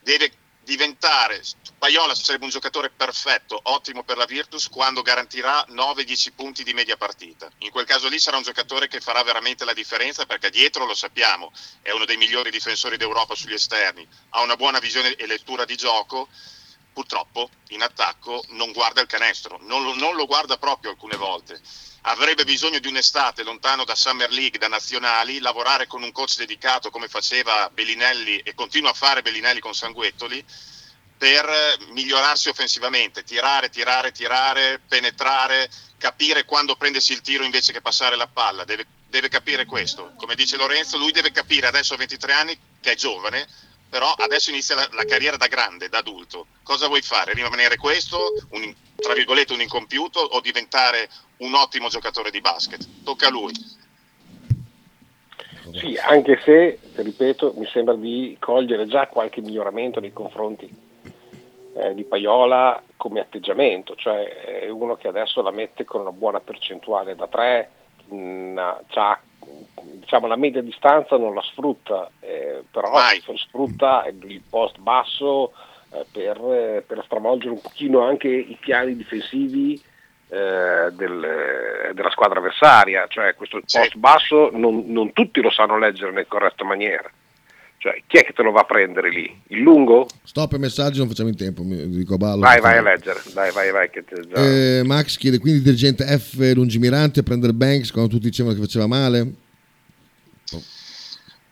Deve 0.00 0.32
diventare 0.62 1.42
Paiola 1.78 2.14
sarebbe 2.14 2.44
un 2.44 2.50
giocatore 2.50 2.90
perfetto, 2.90 3.60
ottimo 3.64 4.02
per 4.02 4.16
la 4.16 4.24
Virtus 4.24 4.68
quando 4.68 5.02
garantirà 5.02 5.64
9-10 5.68 6.32
punti 6.34 6.64
di 6.64 6.72
media 6.72 6.96
partita. 6.96 7.50
In 7.58 7.70
quel 7.70 7.84
caso 7.84 8.08
lì 8.08 8.18
sarà 8.18 8.38
un 8.38 8.42
giocatore 8.42 8.88
che 8.88 9.00
farà 9.00 9.22
veramente 9.22 9.64
la 9.64 9.74
differenza 9.74 10.24
perché 10.24 10.50
dietro 10.50 10.86
lo 10.86 10.94
sappiamo, 10.94 11.52
è 11.82 11.90
uno 11.90 12.06
dei 12.06 12.16
migliori 12.16 12.50
difensori 12.50 12.96
d'Europa 12.96 13.34
sugli 13.34 13.52
esterni, 13.52 14.08
ha 14.30 14.40
una 14.40 14.56
buona 14.56 14.78
visione 14.78 15.14
e 15.14 15.26
lettura 15.26 15.64
di 15.64 15.76
gioco. 15.76 16.28
Purtroppo 16.96 17.50
in 17.68 17.82
attacco 17.82 18.42
non 18.52 18.72
guarda 18.72 19.02
il 19.02 19.06
canestro, 19.06 19.58
non 19.64 19.82
lo, 19.82 19.94
non 19.96 20.16
lo 20.16 20.24
guarda 20.24 20.56
proprio 20.56 20.92
alcune 20.92 21.18
volte. 21.18 21.60
Avrebbe 22.08 22.46
bisogno 22.46 22.78
di 22.78 22.88
un'estate 22.88 23.42
lontano 23.42 23.84
da 23.84 23.94
Summer 23.94 24.30
League, 24.30 24.58
da 24.58 24.66
nazionali, 24.66 25.40
lavorare 25.40 25.86
con 25.86 26.02
un 26.02 26.10
coach 26.10 26.38
dedicato 26.38 26.88
come 26.88 27.08
faceva 27.08 27.68
Bellinelli 27.68 28.38
e 28.38 28.54
continua 28.54 28.92
a 28.92 28.94
fare 28.94 29.20
Bellinelli 29.20 29.60
con 29.60 29.74
Sanguettoli 29.74 30.42
per 31.18 31.76
migliorarsi 31.90 32.48
offensivamente, 32.48 33.24
tirare, 33.24 33.68
tirare, 33.68 34.10
tirare, 34.10 34.80
penetrare, 34.88 35.68
capire 35.98 36.46
quando 36.46 36.76
prendersi 36.76 37.12
il 37.12 37.20
tiro 37.20 37.44
invece 37.44 37.72
che 37.72 37.82
passare 37.82 38.16
la 38.16 38.26
palla. 38.26 38.64
Deve, 38.64 38.86
deve 39.06 39.28
capire 39.28 39.66
questo. 39.66 40.14
Come 40.16 40.34
dice 40.34 40.56
Lorenzo, 40.56 40.96
lui 40.96 41.12
deve 41.12 41.30
capire 41.30 41.66
adesso 41.66 41.92
a 41.92 41.98
23 41.98 42.32
anni 42.32 42.58
che 42.80 42.92
è 42.92 42.94
giovane, 42.94 43.46
però 43.88 44.12
adesso 44.12 44.50
inizia 44.50 44.74
la, 44.74 44.88
la 44.92 45.04
carriera 45.04 45.36
da 45.36 45.46
grande, 45.46 45.88
da 45.88 45.98
adulto. 45.98 46.46
Cosa 46.62 46.88
vuoi 46.88 47.02
fare? 47.02 47.32
Rimanere 47.32 47.76
questo, 47.76 48.18
un, 48.50 48.74
tra 48.96 49.14
virgolette, 49.14 49.52
un 49.52 49.60
incompiuto 49.60 50.20
o 50.20 50.40
diventare 50.40 51.08
un 51.38 51.54
ottimo 51.54 51.88
giocatore 51.88 52.30
di 52.30 52.40
basket? 52.40 52.86
Tocca 53.04 53.28
a 53.28 53.30
lui. 53.30 53.52
Sì, 55.72 55.98
anche 56.00 56.40
se, 56.44 56.78
ripeto, 56.94 57.54
mi 57.56 57.66
sembra 57.66 57.94
di 57.94 58.36
cogliere 58.38 58.86
già 58.86 59.08
qualche 59.08 59.40
miglioramento 59.40 59.98
nei 60.00 60.12
confronti 60.12 60.72
eh, 61.74 61.94
di 61.94 62.04
Paiola 62.04 62.82
come 62.96 63.20
atteggiamento, 63.20 63.94
cioè 63.96 64.24
è 64.62 64.68
uno 64.68 64.96
che 64.96 65.08
adesso 65.08 65.42
la 65.42 65.50
mette 65.50 65.84
con 65.84 66.00
una 66.00 66.12
buona 66.12 66.40
percentuale 66.40 67.14
da 67.14 67.26
tre, 67.26 67.70
mh, 68.08 68.60
c'ha, 68.88 69.18
diciamo, 70.00 70.26
la 70.26 70.36
media 70.36 70.62
distanza 70.62 71.16
non 71.16 71.34
la 71.34 71.42
sfrutta, 71.42 72.10
eh, 72.20 72.62
però 72.70 72.90
sfrutta 73.36 74.06
il 74.06 74.42
post 74.48 74.78
basso 74.78 75.52
eh, 75.92 76.04
per, 76.10 76.84
per 76.86 77.02
stravolgere 77.04 77.52
un 77.52 77.60
pochino 77.60 78.02
anche 78.02 78.28
i 78.28 78.56
piani 78.60 78.96
difensivi 78.96 79.80
eh, 80.28 80.88
del- 80.92 81.92
della 81.94 82.10
squadra 82.10 82.38
avversaria, 82.40 83.06
cioè 83.08 83.34
questo 83.34 83.60
post 83.60 83.96
basso 83.96 84.50
non, 84.52 84.84
non 84.86 85.12
tutti 85.12 85.40
lo 85.40 85.50
sanno 85.50 85.78
leggere 85.78 86.10
nel 86.10 86.26
corretta 86.26 86.64
maniera. 86.64 87.08
Cioè, 87.78 88.02
chi 88.06 88.16
è 88.16 88.24
che 88.24 88.32
te 88.32 88.42
lo 88.42 88.50
va 88.50 88.60
a 88.60 88.64
prendere 88.64 89.10
lì? 89.10 89.42
Il 89.48 89.60
lungo? 89.60 90.08
Stop 90.24 90.54
e 90.54 90.58
messaggi, 90.58 90.98
non 90.98 91.08
facciamo 91.08 91.28
in 91.28 91.36
tempo, 91.36 91.62
mi 91.62 91.88
dico 91.88 92.14
a 92.14 92.16
ballo. 92.16 92.40
Vai, 92.40 92.60
vai 92.60 92.78
a 92.78 92.82
leggere, 92.82 93.22
dai, 93.32 93.52
vai, 93.52 93.70
vai. 93.70 93.90
Che 93.90 94.04
te 94.04 94.26
già... 94.26 94.34
Eh, 94.36 94.82
Max 94.84 95.16
chiede 95.16 95.38
quindi 95.38 95.62
dirigente 95.62 96.04
F 96.18 96.52
lungimirante 96.54 97.20
a 97.20 97.22
prendere 97.22 97.52
Banks 97.52 97.92
quando 97.92 98.10
tutti 98.10 98.28
dicevano 98.28 98.54
che 98.54 98.62
faceva 98.62 98.86
male. 98.86 99.18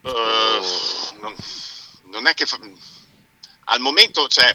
Eh, 0.01 0.11
non, 1.21 1.35
non 2.11 2.27
è 2.27 2.35
che 2.35 2.47
fa- 2.47 2.59
al 3.67 3.81
momento, 3.81 4.27
cioè, 4.27 4.55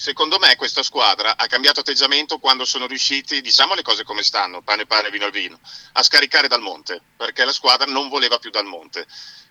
secondo 0.00 0.38
me 0.38 0.56
questa 0.56 0.82
squadra 0.82 1.36
ha 1.36 1.46
cambiato 1.46 1.80
atteggiamento 1.80 2.38
quando 2.38 2.64
sono 2.64 2.86
riusciti, 2.86 3.42
diciamo 3.42 3.74
le 3.74 3.82
cose 3.82 4.02
come 4.02 4.22
stanno, 4.22 4.62
pane 4.62 4.86
pane, 4.86 5.10
vino 5.10 5.26
al 5.26 5.30
vino, 5.30 5.60
a 5.92 6.02
scaricare 6.02 6.48
dal 6.48 6.62
monte, 6.62 7.02
perché 7.18 7.44
la 7.44 7.52
squadra 7.52 7.84
non 7.84 8.08
voleva 8.08 8.38
più 8.38 8.48
dal 8.48 8.64
monte. 8.64 9.06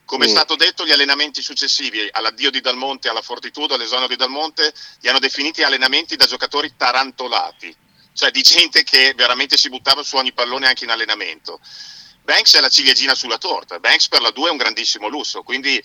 Come 0.05 0.25
è 0.25 0.27
Mm. 0.27 0.31
stato 0.31 0.55
detto, 0.55 0.87
gli 0.87 0.91
allenamenti 0.91 1.43
successivi 1.43 2.09
all'addio 2.11 2.49
di 2.49 2.61
Dalmonte, 2.61 3.09
alla 3.09 3.21
Fortitudo, 3.21 3.75
all'esonero 3.75 4.07
di 4.07 4.15
Dalmonte, 4.15 4.73
li 5.01 5.07
hanno 5.07 5.19
definiti 5.19 5.61
allenamenti 5.61 6.15
da 6.15 6.25
giocatori 6.25 6.73
tarantolati, 6.75 7.75
cioè 8.13 8.31
di 8.31 8.41
gente 8.41 8.81
che 8.81 9.13
veramente 9.15 9.55
si 9.55 9.69
buttava 9.69 10.01
su 10.01 10.15
ogni 10.15 10.33
pallone 10.33 10.65
anche 10.65 10.83
in 10.83 10.89
allenamento. 10.89 11.59
Banks 12.23 12.55
è 12.55 12.59
la 12.59 12.69
ciliegina 12.69 13.13
sulla 13.13 13.37
torta, 13.37 13.79
Banks 13.79 14.07
per 14.07 14.21
la 14.21 14.31
2 14.31 14.47
è 14.47 14.51
un 14.51 14.57
grandissimo 14.57 15.07
lusso, 15.09 15.43
quindi 15.43 15.79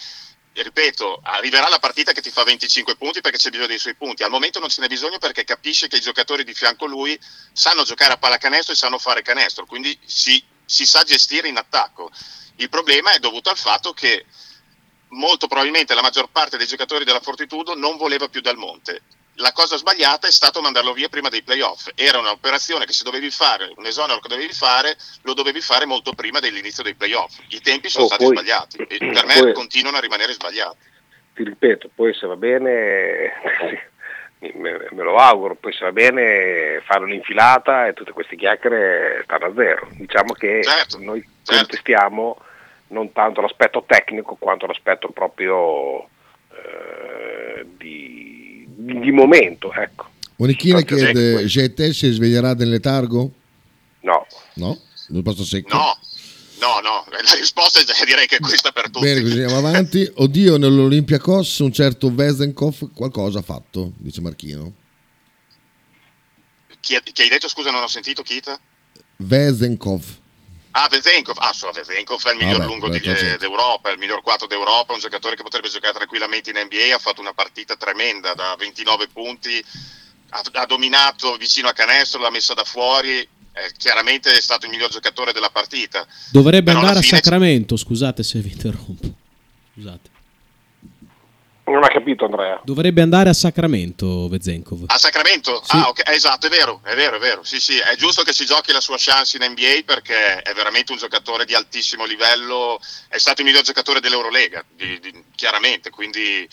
ripeto, 0.63 1.21
arriverà 1.23 1.69
la 1.69 1.79
partita 1.79 2.13
che 2.13 2.21
ti 2.21 2.31
fa 2.31 2.45
25 2.45 2.97
punti 2.97 3.21
perché 3.21 3.39
c'è 3.39 3.51
bisogno 3.51 3.67
dei 3.67 3.79
suoi 3.79 3.97
punti. 3.97 4.23
Al 4.23 4.31
momento 4.31 4.61
non 4.61 4.69
ce 4.69 4.81
n'è 4.81 4.87
bisogno 4.87 5.19
perché 5.19 5.45
capisce 5.45 5.89
che 5.89 5.97
i 5.97 6.01
giocatori 6.01 6.45
di 6.45 6.55
fianco 6.55 6.85
a 6.85 6.89
lui 6.89 7.19
sanno 7.53 7.83
giocare 7.83 8.13
a 8.13 8.19
pallacanestro 8.19 8.73
e 8.73 8.77
sanno 8.77 8.99
fare 8.99 9.23
canestro, 9.23 9.67
quindi 9.67 9.99
si, 10.05 10.43
si 10.65 10.87
sa 10.87 11.03
gestire 11.03 11.49
in 11.49 11.57
attacco. 11.57 12.11
Il 12.57 12.69
problema 12.69 13.13
è 13.13 13.19
dovuto 13.19 13.51
al 13.51 13.59
fatto 13.59 13.93
che 13.93 14.27
molto 15.09 15.47
probabilmente 15.47 15.95
la 15.95 16.03
maggior 16.03 16.29
parte 16.31 16.57
dei 16.57 16.67
giocatori 16.67 17.05
della 17.05 17.21
Fortitudo 17.21 17.75
non 17.75 17.97
voleva 17.97 18.29
più 18.29 18.41
dal 18.41 18.57
monte. 18.57 19.03
La 19.39 19.53
cosa 19.53 19.77
sbagliata 19.77 20.29
è 20.29 20.31
stato 20.31 20.61
mandarlo 20.61 20.93
via 20.93 21.09
prima 21.09 21.29
dei 21.29 21.43
playoff. 21.43 21.89
Era 21.97 22.19
un'operazione 22.19 22.85
che 22.87 22.93
se 22.93 23.03
dovevi 23.05 23.31
fare, 23.31 23.73
un 23.77 23.85
esonero 23.85 24.21
che 24.21 24.29
dovevi 24.29 24.53
fare, 24.53 24.97
lo 25.23 25.35
dovevi 25.35 25.61
fare 25.61 25.87
molto 25.87 26.13
prima 26.13 26.39
dell'inizio 26.39 26.83
dei 26.85 26.95
playoff. 26.95 27.39
I 27.49 27.61
tempi 27.61 27.89
sono 27.89 28.05
Oh, 28.05 28.09
stati 28.09 28.25
poi- 28.25 28.37
sbagliati 28.37 28.77
e 28.89 28.99
per 29.13 29.27
me 29.27 29.35
poi- 29.41 29.53
continuano 29.53 29.97
a 29.97 30.01
rimanere 30.01 30.33
sbagliati. 30.35 30.93
Ti 31.35 31.43
ripeto, 31.43 31.91
poi 31.93 32.15
se 32.15 32.29
va 32.29 32.37
bene, 32.37 33.33
me, 34.55 34.87
me 34.91 35.03
lo 35.03 35.17
auguro, 35.17 35.57
poi 35.57 35.73
se 35.73 35.85
va 35.85 35.91
bene 35.91 36.81
fare 36.85 37.03
un'infilata 37.03 37.89
e 37.89 37.93
tutte 37.93 38.13
queste 38.13 38.37
chiacchiere 38.37 39.23
stanno 39.25 39.47
a 39.47 39.53
zero. 39.55 39.89
Diciamo 39.93 40.33
che 40.35 40.63
Certo, 40.63 40.99
noi 41.01 41.27
contestiamo 41.45 42.39
non 42.89 43.11
tanto 43.13 43.41
l'aspetto 43.41 43.83
tecnico 43.85 44.37
quanto 44.37 44.67
l'aspetto 44.67 45.09
proprio 45.09 46.05
eh, 46.53 47.67
di, 47.77 48.34
di- 48.85 48.99
di 49.01 49.11
momento, 49.11 49.73
ecco. 49.73 50.11
Monichina 50.37 50.83
Proprio 50.83 51.13
chiede. 51.13 51.45
GT 51.45 51.91
si 51.91 52.11
sveglierà 52.11 52.55
nel 52.55 52.69
letargo? 52.69 53.33
No. 54.01 54.27
No? 54.55 54.79
Risposta 55.09 55.45
secca. 55.45 55.77
No, 55.77 55.99
no, 56.61 56.81
no, 56.81 57.05
la 57.11 57.35
risposta 57.39 57.79
è 57.81 58.05
direi 58.05 58.27
che 58.27 58.37
è 58.37 58.41
questa 58.41 58.73
per 58.73 58.91
tutti. 58.91 59.05
Bene, 59.05 59.21
così 59.21 59.41
andiamo 59.41 59.57
avanti. 59.59 60.11
Oddio, 60.15 60.57
nell'Olympiakos 60.57 61.59
un 61.61 61.73
certo 61.73 62.13
Vesenkov 62.13 62.93
qualcosa 62.95 63.39
ha 63.39 63.43
fatto, 63.43 63.93
dice 63.99 64.21
Marchino. 64.21 64.73
Chi, 66.81 66.99
chi 67.13 67.23
hai 67.23 67.29
detto, 67.29 67.49
scusa, 67.49 67.71
non 67.71 67.83
ho 67.83 67.87
sentito, 67.87 68.23
Kita? 68.23 68.59
Vesenkov. 69.17 70.05
Ah, 70.77 70.89
Vesenkov, 70.89 71.37
ah, 71.39 71.53
so, 71.53 71.71
Vesenkov 71.71 72.21
è 72.27 72.33
il 72.33 72.37
miglior 72.37 72.59
Vabbè, 72.59 72.67
lungo 72.67 72.89
di- 72.89 72.99
d'Europa, 72.99 73.91
è 73.91 73.93
il 73.93 73.99
miglior 73.99 74.23
4 74.23 74.49
d'Europa, 74.49 74.93
un 74.93 74.99
giocatore 74.99 75.37
che 75.37 75.45
potrebbe 75.45 75.69
giocare 75.69 75.95
tranquillamente 75.95 76.51
in 76.51 76.57
NBA, 76.57 76.97
ha 76.97 76.99
fatto 76.99 77.21
una 77.21 77.33
partita 77.33 77.77
tremenda 77.77 78.35
da 78.35 78.57
29 78.59 79.07
punti, 79.07 79.65
ha, 80.31 80.43
ha 80.53 80.67
dominato 80.67 81.37
vicino 81.37 81.69
a 81.69 81.73
canestro, 81.73 82.21
l'ha 82.21 82.31
messa 82.31 82.55
da 82.55 82.65
fuori, 82.65 83.19
eh, 83.19 83.29
chiaramente 83.77 84.37
è 84.37 84.41
stato 84.41 84.67
il 84.67 84.73
miglior 84.73 84.91
giocatore 84.91 85.33
della 85.33 85.51
partita. 85.51 86.05
Dovrebbe 86.33 86.73
Però 86.73 86.81
andare 86.81 86.99
a 86.99 87.03
Sacramento, 87.03 87.77
scusate 87.77 88.25
se 88.25 88.41
vi 88.41 88.51
interrompo. 88.51 89.14
Non 91.67 91.83
ha 91.83 91.89
capito 91.89 92.27
Andrea. 92.27 92.61
Dovrebbe 92.63 93.01
andare 93.01 93.31
a 93.31 93.33
Sacramento 93.33 94.29
Vezenkov. 94.29 94.85
A 94.87 94.99
Sacramento? 94.99 95.63
Ah, 95.69 95.89
ok, 95.89 96.03
esatto, 96.09 96.47
è 96.47 96.51
vero, 96.51 96.81
è 96.85 96.95
vero, 96.95 97.17
è 97.17 97.19
vero. 97.19 97.43
Sì, 97.43 97.59
sì, 97.59 97.79
è 97.79 97.97
giusto 97.97 98.23
che 98.23 98.35
si 98.35 98.45
giochi 98.45 98.71
la 98.71 98.81
sua 98.83 98.97
chance 98.99 99.39
in 99.39 99.51
NBA 99.51 99.81
perché 99.87 100.43
è 100.43 100.53
veramente 100.53 100.93
un 100.93 100.99
giocatore 100.99 101.47
di 101.47 101.55
altissimo 101.55 102.05
livello, 102.05 102.79
è 103.09 103.17
stato 103.17 103.41
il 103.41 103.47
miglior 103.47 103.63
giocatore 103.63 104.01
dell'Eurolega, 104.01 104.63
di- 104.75 105.01
di- 105.01 105.25
chiaramente, 105.35 105.89
quindi 105.89 106.47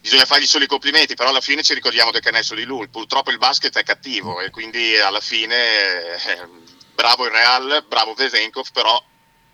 bisogna 0.00 0.26
fargli 0.26 0.46
solo 0.46 0.64
i 0.64 0.68
complimenti, 0.68 1.14
però 1.14 1.30
alla 1.30 1.40
fine 1.40 1.62
ci 1.62 1.72
ricordiamo 1.72 2.10
del 2.10 2.20
canestro 2.20 2.56
di 2.56 2.64
lui. 2.64 2.88
Purtroppo 2.88 3.30
il 3.30 3.38
basket 3.38 3.76
è 3.78 3.82
cattivo 3.84 4.40
e 4.40 4.50
quindi 4.50 4.98
alla 4.98 5.20
fine 5.20 5.54
eh, 5.56 6.48
bravo 6.94 7.24
il 7.24 7.30
Real, 7.30 7.84
bravo 7.88 8.12
Vesenkov, 8.12 8.70
però 8.70 9.02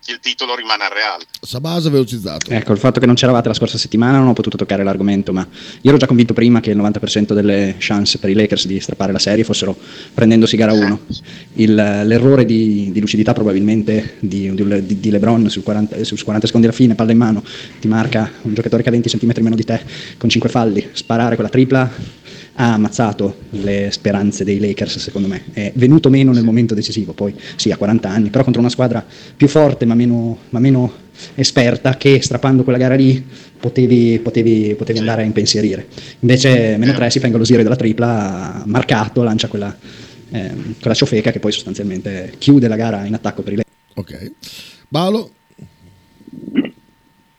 il 0.07 0.19
titolo 0.19 0.55
rimane 0.55 0.83
al 0.83 0.89
Real. 0.91 1.21
Sabasa 1.41 1.89
velocizzato. 1.89 2.51
Ecco, 2.51 2.71
il 2.73 2.77
fatto 2.77 2.99
che 2.99 3.05
non 3.05 3.15
c'eravate 3.15 3.47
la 3.47 3.53
scorsa 3.53 3.77
settimana 3.77 4.17
non 4.17 4.27
ho 4.27 4.33
potuto 4.33 4.57
toccare 4.57 4.83
l'argomento, 4.83 5.31
ma 5.31 5.47
io 5.81 5.89
ero 5.89 5.97
già 5.97 6.07
convinto 6.07 6.33
prima 6.33 6.59
che 6.59 6.71
il 6.71 6.77
90% 6.77 7.33
delle 7.33 7.75
chance 7.79 8.17
per 8.17 8.29
i 8.29 8.33
Lakers 8.33 8.65
di 8.67 8.79
strappare 8.79 9.11
la 9.11 9.19
serie 9.19 9.43
fossero 9.43 9.75
prendendosi 10.13 10.57
gara 10.57 10.73
1. 10.73 10.99
Il- 11.55 11.73
l'errore 11.75 12.45
di, 12.45 12.91
di 12.91 12.99
lucidità 12.99 13.33
probabilmente 13.33 14.15
di, 14.19 14.53
di- 14.53 14.99
di 14.99 15.09
LeBron 15.09 15.49
sul 15.49 15.63
40, 15.63 16.03
sul 16.03 16.21
40 16.21 16.47
secondi 16.47 16.67
alla 16.67 16.75
fine, 16.75 16.95
palla 16.95 17.11
in 17.11 17.17
mano, 17.17 17.43
ti 17.79 17.87
marca 17.87 18.29
un 18.41 18.53
giocatore 18.53 18.83
che 18.83 18.89
ha 18.89 18.91
20 18.91 19.09
cm 19.17 19.31
meno 19.41 19.55
di 19.55 19.63
te 19.63 19.81
con 20.17 20.29
5 20.29 20.49
falli, 20.49 20.89
sparare 20.93 21.35
quella 21.35 21.49
tripla 21.49 21.89
ha 22.55 22.73
ammazzato 22.73 23.37
le 23.51 23.89
speranze 23.91 24.43
dei 24.43 24.59
Lakers 24.59 24.99
secondo 24.99 25.27
me, 25.27 25.43
è 25.53 25.71
venuto 25.75 26.09
meno 26.09 26.31
nel 26.31 26.43
momento 26.43 26.75
decisivo, 26.75 27.13
poi 27.13 27.33
sì 27.55 27.71
ha 27.71 27.77
40 27.77 28.09
anni, 28.09 28.29
però 28.29 28.43
contro 28.43 28.61
una 28.61 28.69
squadra 28.69 29.03
più 29.35 29.47
forte 29.47 29.85
ma 29.85 29.95
meno, 29.95 30.37
ma 30.49 30.59
meno 30.59 30.91
esperta 31.35 31.97
che 31.97 32.21
strappando 32.21 32.63
quella 32.63 32.77
gara 32.77 32.95
lì 32.95 33.23
potevi, 33.59 34.19
potevi- 34.21 34.75
potevi 34.77 34.99
andare 34.99 35.23
a 35.23 35.25
impensierire. 35.25 35.87
Invece 36.19 36.77
meno 36.77 36.93
3 36.93 37.09
si 37.09 37.19
fa 37.19 37.27
ingolosire 37.27 37.63
dalla 37.63 37.75
tripla, 37.75 38.63
marcato, 38.65 39.23
lancia 39.23 39.47
quella, 39.47 39.75
ehm, 40.29 40.75
quella 40.79 40.95
ciofeca 40.95 41.31
che 41.31 41.39
poi 41.39 41.51
sostanzialmente 41.51 42.33
chiude 42.37 42.67
la 42.67 42.75
gara 42.75 43.05
in 43.05 43.13
attacco 43.13 43.41
per 43.41 43.53
i 43.53 43.55
Lakers. 43.57 43.73
Ok. 43.95 44.31
Balo, 44.89 45.31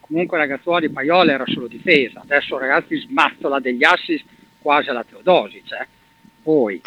Comunque 0.01 0.39
ragazzuoli, 0.39 0.91
Paiola 0.91 1.33
era 1.33 1.45
solo 1.47 1.67
difesa, 1.67 2.21
adesso 2.21 2.57
ragazzi 2.59 2.97
smazzola 2.99 3.59
degli 3.59 3.83
assist 3.83 4.25
quasi 4.65 4.89
alla 4.89 5.05
Teodosic. 5.05 5.73
eh. 5.73 5.87
Poi 6.43 6.81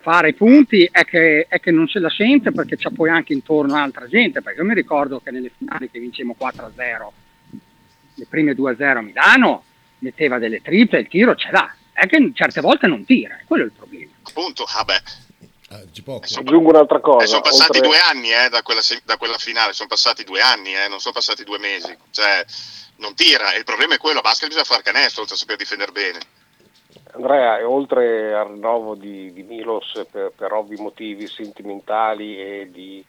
fare 0.00 0.28
i 0.28 0.34
punti 0.34 0.86
è 0.92 1.02
che, 1.06 1.46
è 1.48 1.58
che 1.58 1.70
non 1.70 1.88
se 1.88 1.98
la 1.98 2.10
sente 2.10 2.52
perché 2.52 2.76
c'è 2.76 2.90
poi 2.90 3.08
anche 3.08 3.32
intorno 3.32 3.76
altra 3.76 4.06
gente, 4.06 4.42
perché 4.42 4.60
io 4.60 4.66
mi 4.66 4.74
ricordo 4.74 5.20
che 5.20 5.30
nelle 5.30 5.50
finali 5.56 5.90
che 5.90 5.98
vincemmo 5.98 6.36
4-0, 6.38 7.08
le 8.16 8.26
prime 8.28 8.52
2-0 8.52 8.96
a 8.98 9.00
Milano, 9.00 9.64
metteva 10.00 10.38
delle 10.38 10.60
triple, 10.60 11.00
il 11.00 11.08
tiro 11.08 11.34
ce 11.34 11.50
l'ha, 11.50 11.74
è 11.92 12.06
che 12.06 12.30
certe 12.34 12.60
volte 12.60 12.86
non 12.86 13.06
tira, 13.06 13.38
quello 13.46 13.62
è 13.62 13.66
il 13.66 13.72
problema. 13.72 14.12
Appunto, 14.22 14.66
vabbè. 14.70 15.02
Aggiungo 16.40 16.68
un'altra 16.68 17.00
cosa. 17.00 17.24
Eh, 17.24 17.26
sono 17.26 17.40
passati 17.40 17.78
oltre- 17.78 17.88
due 17.88 17.98
anni 17.98 18.30
eh, 18.30 18.48
da, 18.50 18.62
quella, 18.62 18.82
da 19.04 19.16
quella 19.16 19.38
finale, 19.38 19.72
sono 19.72 19.88
passati 19.88 20.22
due 20.22 20.40
anni, 20.40 20.74
eh, 20.74 20.88
non 20.88 21.00
sono 21.00 21.14
passati 21.14 21.44
due 21.44 21.58
mesi. 21.58 21.96
Cioè, 22.10 22.44
non 22.96 23.14
tira, 23.14 23.54
e 23.54 23.58
il 23.58 23.64
problema 23.64 23.94
è 23.94 23.98
quello, 23.98 24.18
a 24.18 24.22
basket 24.22 24.48
bisogna 24.48 24.66
fare 24.66 24.82
canestro, 24.82 25.22
oltre 25.22 25.34
a 25.34 25.38
saper 25.38 25.56
difendere 25.56 25.92
bene. 25.92 26.18
Andrea, 27.14 27.58
e 27.58 27.62
oltre 27.62 28.34
al 28.34 28.48
rinnovo 28.48 28.96
di, 28.96 29.32
di 29.32 29.44
Milos 29.44 30.04
per, 30.10 30.32
per 30.36 30.52
ovvi 30.52 30.76
motivi 30.76 31.28
sentimentali 31.28 32.38
e 32.38 32.68
di 32.72 33.04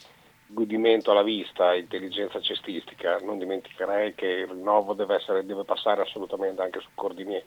godimento 0.45 1.09
alla 1.11 1.23
vista, 1.23 1.73
intelligenza 1.73 2.39
cestistica, 2.39 3.17
non 3.23 3.39
dimenticherei 3.39 4.13
che 4.13 4.27
il 4.27 4.47
rinnovo 4.47 4.93
deve, 4.93 5.15
essere, 5.15 5.43
deve 5.43 5.63
passare 5.63 6.03
assolutamente 6.03 6.61
anche 6.61 6.81
su 6.81 6.89
Cordinier. 6.93 7.43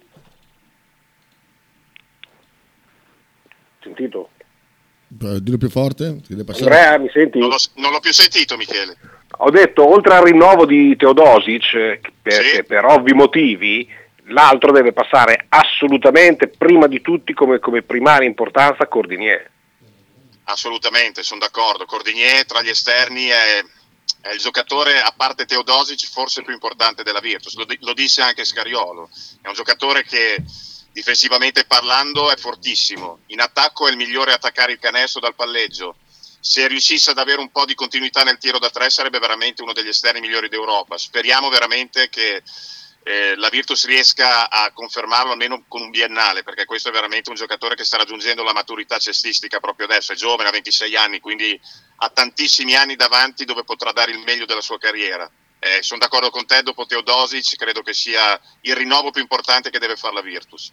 Sentito? 3.80 4.30
dillo 5.06 5.56
più 5.56 5.70
forte. 5.70 6.20
Andrea, 6.28 6.98
mi 6.98 7.08
senti? 7.10 7.38
Non 7.38 7.48
l'ho, 7.48 7.56
non 7.76 7.92
l'ho 7.92 8.00
più 8.00 8.12
sentito, 8.12 8.56
Michele. 8.56 8.96
Ho 9.38 9.50
detto, 9.50 9.88
oltre 9.88 10.16
al 10.16 10.24
rinnovo 10.24 10.66
di 10.66 10.96
Teodosic, 10.96 11.74
eh, 11.74 12.00
perché 12.20 12.64
per 12.64 12.84
ovvi 12.84 13.14
motivi, 13.14 13.88
l'altro 14.28 14.72
deve 14.72 14.92
passare 14.92 15.46
assolutamente, 15.48 16.48
prima 16.48 16.86
di 16.86 17.00
tutti, 17.00 17.32
come, 17.32 17.58
come 17.58 17.82
primaria 17.82 18.26
importanza, 18.26 18.86
Cordinier. 18.86 19.50
Assolutamente, 20.44 21.22
sono 21.22 21.40
d'accordo. 21.40 21.84
Cordinier 21.84 22.46
tra 22.46 22.62
gli 22.62 22.68
esterni 22.68 23.26
è, 23.26 23.62
è 24.22 24.32
il 24.32 24.38
giocatore, 24.38 25.00
a 25.00 25.12
parte 25.14 25.44
Teodosic, 25.44 26.08
forse 26.08 26.42
più 26.42 26.52
importante 26.52 27.02
della 27.02 27.20
Virtus. 27.20 27.54
Lo, 27.56 27.66
lo 27.80 27.92
disse 27.92 28.22
anche 28.22 28.44
Scariolo. 28.44 29.10
È 29.42 29.48
un 29.48 29.54
giocatore 29.54 30.04
che 30.04 30.42
difensivamente 30.92 31.64
parlando 31.64 32.30
è 32.30 32.36
fortissimo. 32.36 33.20
In 33.26 33.40
attacco 33.40 33.86
è 33.86 33.90
il 33.90 33.96
migliore 33.96 34.32
a 34.32 34.34
attaccare 34.36 34.72
il 34.72 34.78
canestro 34.78 35.20
dal 35.20 35.34
palleggio. 35.34 35.96
Se 36.40 36.66
riuscisse 36.66 37.10
ad 37.10 37.18
avere 37.18 37.40
un 37.40 37.50
po' 37.50 37.64
di 37.64 37.74
continuità 37.74 38.22
nel 38.22 38.38
tiro 38.38 38.58
da 38.58 38.70
tre 38.70 38.90
sarebbe 38.90 39.18
veramente 39.18 39.60
uno 39.62 39.72
degli 39.72 39.88
esterni 39.88 40.20
migliori 40.20 40.48
d'Europa. 40.48 40.96
Speriamo 40.96 41.48
veramente 41.50 42.08
che 42.08 42.42
eh, 43.08 43.36
la 43.36 43.48
Virtus 43.48 43.86
riesca 43.86 44.50
a 44.50 44.70
confermarlo 44.70 45.32
almeno 45.32 45.64
con 45.66 45.80
un 45.80 45.88
biennale, 45.88 46.42
perché 46.42 46.66
questo 46.66 46.90
è 46.90 46.92
veramente 46.92 47.30
un 47.30 47.36
giocatore 47.36 47.74
che 47.74 47.82
sta 47.84 47.96
raggiungendo 47.96 48.42
la 48.42 48.52
maturità 48.52 48.98
cestistica 48.98 49.60
proprio 49.60 49.86
adesso, 49.86 50.12
è 50.12 50.14
giovane, 50.14 50.50
ha 50.50 50.52
26 50.52 50.94
anni, 50.94 51.18
quindi 51.18 51.58
ha 51.96 52.10
tantissimi 52.10 52.74
anni 52.74 52.96
davanti 52.96 53.46
dove 53.46 53.64
potrà 53.64 53.92
dare 53.92 54.10
il 54.10 54.18
meglio 54.18 54.44
della 54.44 54.60
sua 54.60 54.76
carriera. 54.76 55.30
Eh, 55.58 55.82
sono 55.82 56.00
d'accordo 56.00 56.28
con 56.28 56.44
te, 56.44 56.62
dopo 56.62 56.84
Teodosic 56.84 57.56
credo 57.56 57.80
che 57.80 57.94
sia 57.94 58.38
il 58.60 58.76
rinnovo 58.76 59.10
più 59.10 59.22
importante 59.22 59.70
che 59.70 59.78
deve 59.78 59.96
fare 59.96 60.12
la 60.12 60.20
Virtus. 60.20 60.70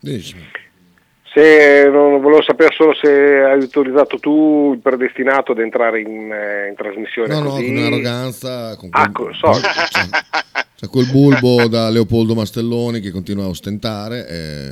Benissimo. 0.00 0.50
Se 1.34 1.88
non 1.90 2.20
volevo 2.20 2.42
sapere 2.42 2.72
solo 2.76 2.94
se 2.94 3.08
hai 3.10 3.60
autorizzato 3.60 4.18
tu 4.20 4.70
il 4.74 4.78
predestinato 4.78 5.50
ad 5.50 5.58
entrare 5.58 6.00
in, 6.00 6.30
eh, 6.32 6.68
in 6.68 6.74
trasmissione 6.76 7.26
No, 7.34 7.40
no, 7.40 7.50
così. 7.50 7.66
con 7.66 7.76
un'arroganza. 7.76 8.76
Con 8.76 8.88
Ah, 8.92 9.10
quel, 9.10 9.36
co- 9.40 9.52
so. 9.52 9.60
c'è, 9.60 10.08
c'è 10.76 10.88
quel 10.88 11.10
bulbo 11.10 11.66
da 11.66 11.88
Leopoldo 11.90 12.34
Mastelloni 12.36 13.00
che 13.00 13.10
continua 13.10 13.46
a 13.46 13.48
ostentare. 13.48 14.28
E, 14.28 14.66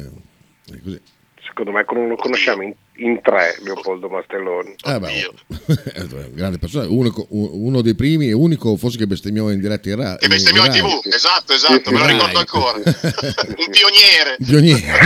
e 0.73 0.81
così. 0.85 1.01
Secondo 1.45 1.73
me 1.73 1.85
con- 1.85 2.07
lo 2.07 2.15
conosciamo 2.15 2.63
in, 2.63 2.73
in 3.05 3.21
tre, 3.23 3.57
Leopoldo 3.63 4.09
Mastelloni. 4.09 4.75
Eh 4.85 4.99
beh, 4.99 5.31
un 5.67 6.35
grande 6.35 6.59
persona, 6.59 6.87
unico- 6.89 7.27
uno 7.31 7.83
dei 7.83 7.95
primi 7.95 8.29
e 8.29 8.33
unico 8.33 8.77
forse 8.77 8.99
che 8.99 9.07
bestemmiò 9.07 9.51
in 9.51 9.61
diretta 9.61 9.89
in 9.89 9.97
radio. 9.97 10.17
Che 10.19 10.29
bestemmiò 10.29 10.65
in 10.65 10.73
tv, 10.73 11.01
esatto, 11.05 11.53
esatto, 11.53 11.91
me 11.91 11.99
lo 11.99 12.07
ricordo 12.07 12.39
ancora. 12.39 12.77
un 12.83 13.71
pioniere. 13.71 14.37
Pioniere. 14.45 14.99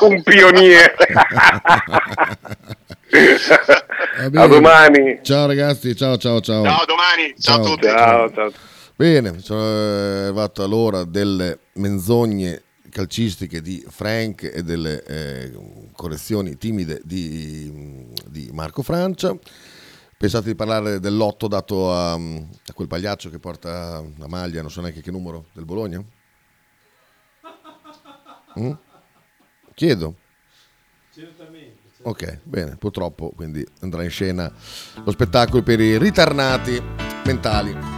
un 0.00 0.22
pioniere. 0.22 0.94
Va 4.18 4.30
bene. 4.30 4.42
A 4.42 4.46
domani. 4.46 5.20
Ciao 5.22 5.46
ragazzi, 5.46 5.96
ciao 5.96 6.16
ciao 6.18 6.40
ciao. 6.40 6.64
Ciao, 6.64 6.84
domani. 6.84 7.34
Ciao, 7.38 7.60
a 7.60 7.64
tutti. 7.64 7.86
Ciao, 7.86 8.32
ciao. 8.32 8.52
Bene, 8.94 9.40
sono 9.40 9.62
eh, 9.62 10.24
arrivato 10.24 10.62
all'ora 10.62 11.04
delle 11.04 11.58
menzogne 11.74 12.64
calcistiche 12.98 13.62
di 13.62 13.84
Frank 13.88 14.42
e 14.42 14.64
delle 14.64 15.04
eh, 15.04 15.52
correzioni 15.92 16.58
timide 16.58 17.00
di, 17.04 18.10
di 18.26 18.50
Marco 18.52 18.82
Francia. 18.82 19.38
Pensate 20.16 20.48
di 20.48 20.56
parlare 20.56 20.98
del 20.98 21.16
lotto 21.16 21.46
dato 21.46 21.94
a, 21.94 22.14
a 22.14 22.72
quel 22.74 22.88
pagliaccio 22.88 23.30
che 23.30 23.38
porta 23.38 24.02
la 24.16 24.26
maglia, 24.26 24.62
non 24.62 24.70
so 24.70 24.80
neanche 24.80 25.00
che 25.00 25.12
numero, 25.12 25.46
del 25.52 25.64
Bologna? 25.64 26.02
Mm? 28.58 28.72
Chiedo. 29.74 30.16
Ok, 32.02 32.40
bene, 32.42 32.74
purtroppo 32.76 33.30
quindi 33.30 33.64
andrà 33.80 34.02
in 34.02 34.10
scena 34.10 34.52
lo 35.04 35.10
spettacolo 35.12 35.62
per 35.62 35.78
i 35.78 35.98
ritarnati 35.98 36.82
mentali. 37.24 37.97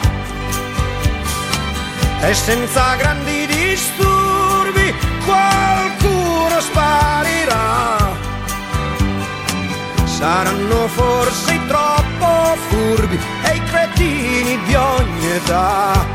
E 2.23 2.33
senza 2.35 2.95
grandi 2.95 3.47
disturbi 3.47 4.93
qualcuno 5.25 6.59
sparirà. 6.61 7.97
Saranno 10.05 10.87
forse 10.87 11.59
troppo 11.67 12.55
furbi 12.69 13.19
e 13.43 13.55
i 13.55 13.63
cretini 13.63 14.59
di 14.65 14.75
ogni 14.75 15.31
età. 15.31 16.05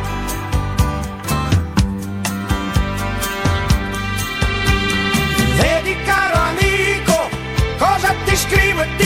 Vedi 5.56 5.96
caro 6.04 6.36
amico, 6.50 7.28
cosa 7.78 8.14
ti 8.24 8.36
scrivo 8.36 8.82
e 8.82 8.88
ti 8.96 9.05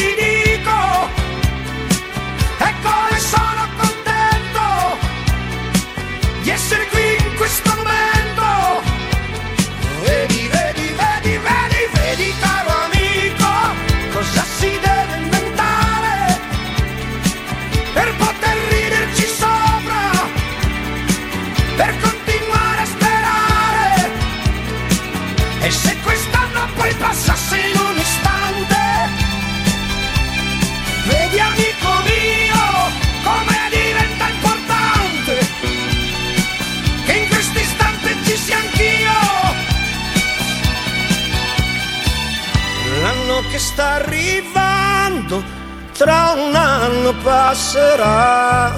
tra 46.01 46.33
un 46.35 46.55
anno 46.55 47.13
passerà. 47.23 48.73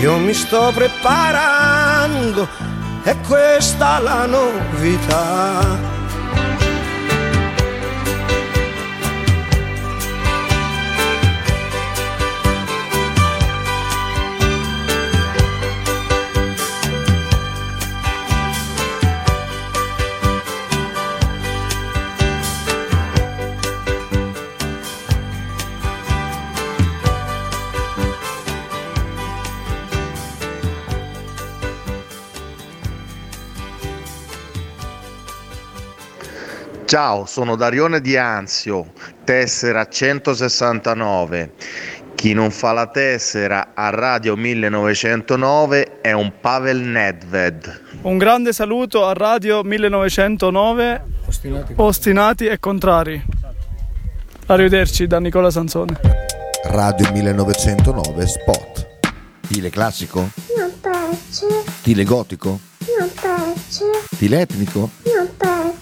Io 0.00 0.18
mi 0.18 0.34
sto 0.34 0.72
preparando, 0.74 2.48
è 3.04 3.16
questa 3.20 4.00
la 4.00 4.26
novità. 4.26 5.95
Ciao, 36.86 37.26
sono 37.26 37.56
Darione 37.56 38.00
di 38.00 38.16
Anzio, 38.16 38.92
tessera 39.24 39.86
169. 39.88 41.52
Chi 42.14 42.32
non 42.32 42.50
fa 42.52 42.72
la 42.72 42.86
tessera 42.86 43.72
a 43.74 43.90
Radio 43.90 44.36
1909 44.36 46.00
è 46.00 46.12
un 46.12 46.32
Pavel 46.40 46.78
Nedved. 46.78 47.82
Un 48.02 48.16
grande 48.18 48.52
saluto 48.52 49.04
a 49.04 49.12
Radio 49.12 49.62
1909, 49.64 51.02
ostinati, 51.74 52.46
e 52.46 52.58
contrari. 52.60 53.22
Arrivederci 54.46 55.06
da 55.08 55.18
Nicola 55.18 55.50
Sansone. 55.50 55.98
Radio 56.66 57.10
1909 57.12 58.26
Spot. 58.26 58.86
Stile 59.42 59.70
classico? 59.70 60.30
Non 60.56 60.72
piace, 60.80 61.46
Stile 61.80 62.04
gotico? 62.04 62.58
non 62.98 63.10
piace, 63.12 63.84
Stile 64.12 64.40
etnico? 64.40 64.90
non 65.14 65.28
piace. 65.36 65.65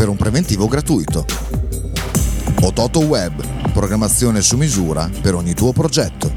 per 0.00 0.08
un 0.08 0.16
preventivo 0.16 0.66
gratuito. 0.66 1.26
Ototo 2.62 3.00
Web, 3.00 3.70
programmazione 3.70 4.40
su 4.40 4.56
misura 4.56 5.10
per 5.20 5.34
ogni 5.34 5.52
tuo 5.52 5.72
progetto. 5.72 6.32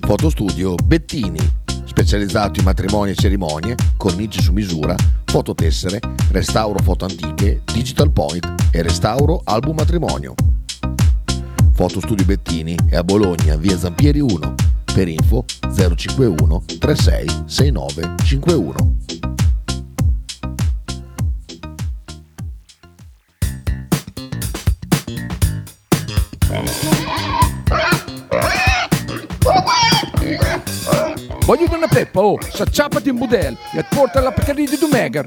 Fotostudio 0.00 0.74
Bettini, 0.84 1.38
specializzato 1.84 2.58
in 2.58 2.64
matrimoni 2.64 3.12
e 3.12 3.14
cerimonie, 3.14 3.76
cornici 3.96 4.42
su 4.42 4.50
misura, 4.50 4.96
fototessere, 5.26 6.00
restauro 6.32 6.80
foto 6.82 7.04
antiche, 7.04 7.62
digital 7.72 8.10
point 8.10 8.52
e 8.72 8.82
restauro 8.82 9.40
album 9.44 9.76
matrimonio. 9.76 10.34
Fotostudio 11.80 12.26
Bettini 12.26 12.76
è 12.90 12.96
a 12.96 13.02
Bologna, 13.02 13.56
via 13.56 13.74
Zampieri 13.74 14.20
1, 14.20 14.54
Per 14.92 15.08
info 15.08 15.46
051 15.74 16.64
36 16.78 17.44
69 17.46 18.14
51. 18.22 18.74
Voglio 31.46 31.74
una 31.74 31.88
peppa, 31.88 32.20
oh, 32.20 32.38
s'acciappati 32.42 33.08
in 33.08 33.16
budel 33.16 33.56
e 33.72 33.86
porta 33.88 34.20
la 34.20 34.32
Pcarì 34.32 34.66
di 34.66 34.76
Dumegar. 34.76 35.26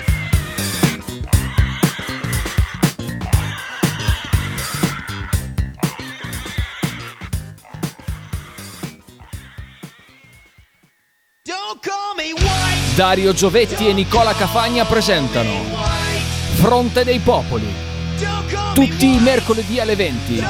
Dario 12.95 13.31
Giovetti 13.33 13.87
e 13.87 13.93
Nicola 13.93 14.33
Cafagna 14.33 14.83
presentano 14.83 15.49
Fronte 16.55 17.05
dei 17.05 17.19
Popoli. 17.19 17.65
Tutti 18.73 19.15
i 19.15 19.19
mercoledì 19.19 19.79
alle 19.79 19.95
20 19.95 20.43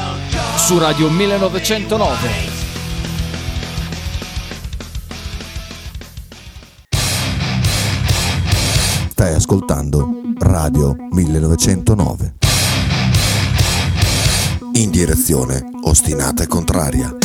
su 0.55 0.79
Radio 0.79 1.09
1909. 1.09 2.29
Stai 9.09 9.35
ascoltando 9.35 10.09
Radio 10.39 10.95
1909. 11.11 12.33
In 14.73 14.89
direzione 14.89 15.63
ostinata 15.83 16.41
e 16.41 16.47
contraria. 16.47 17.15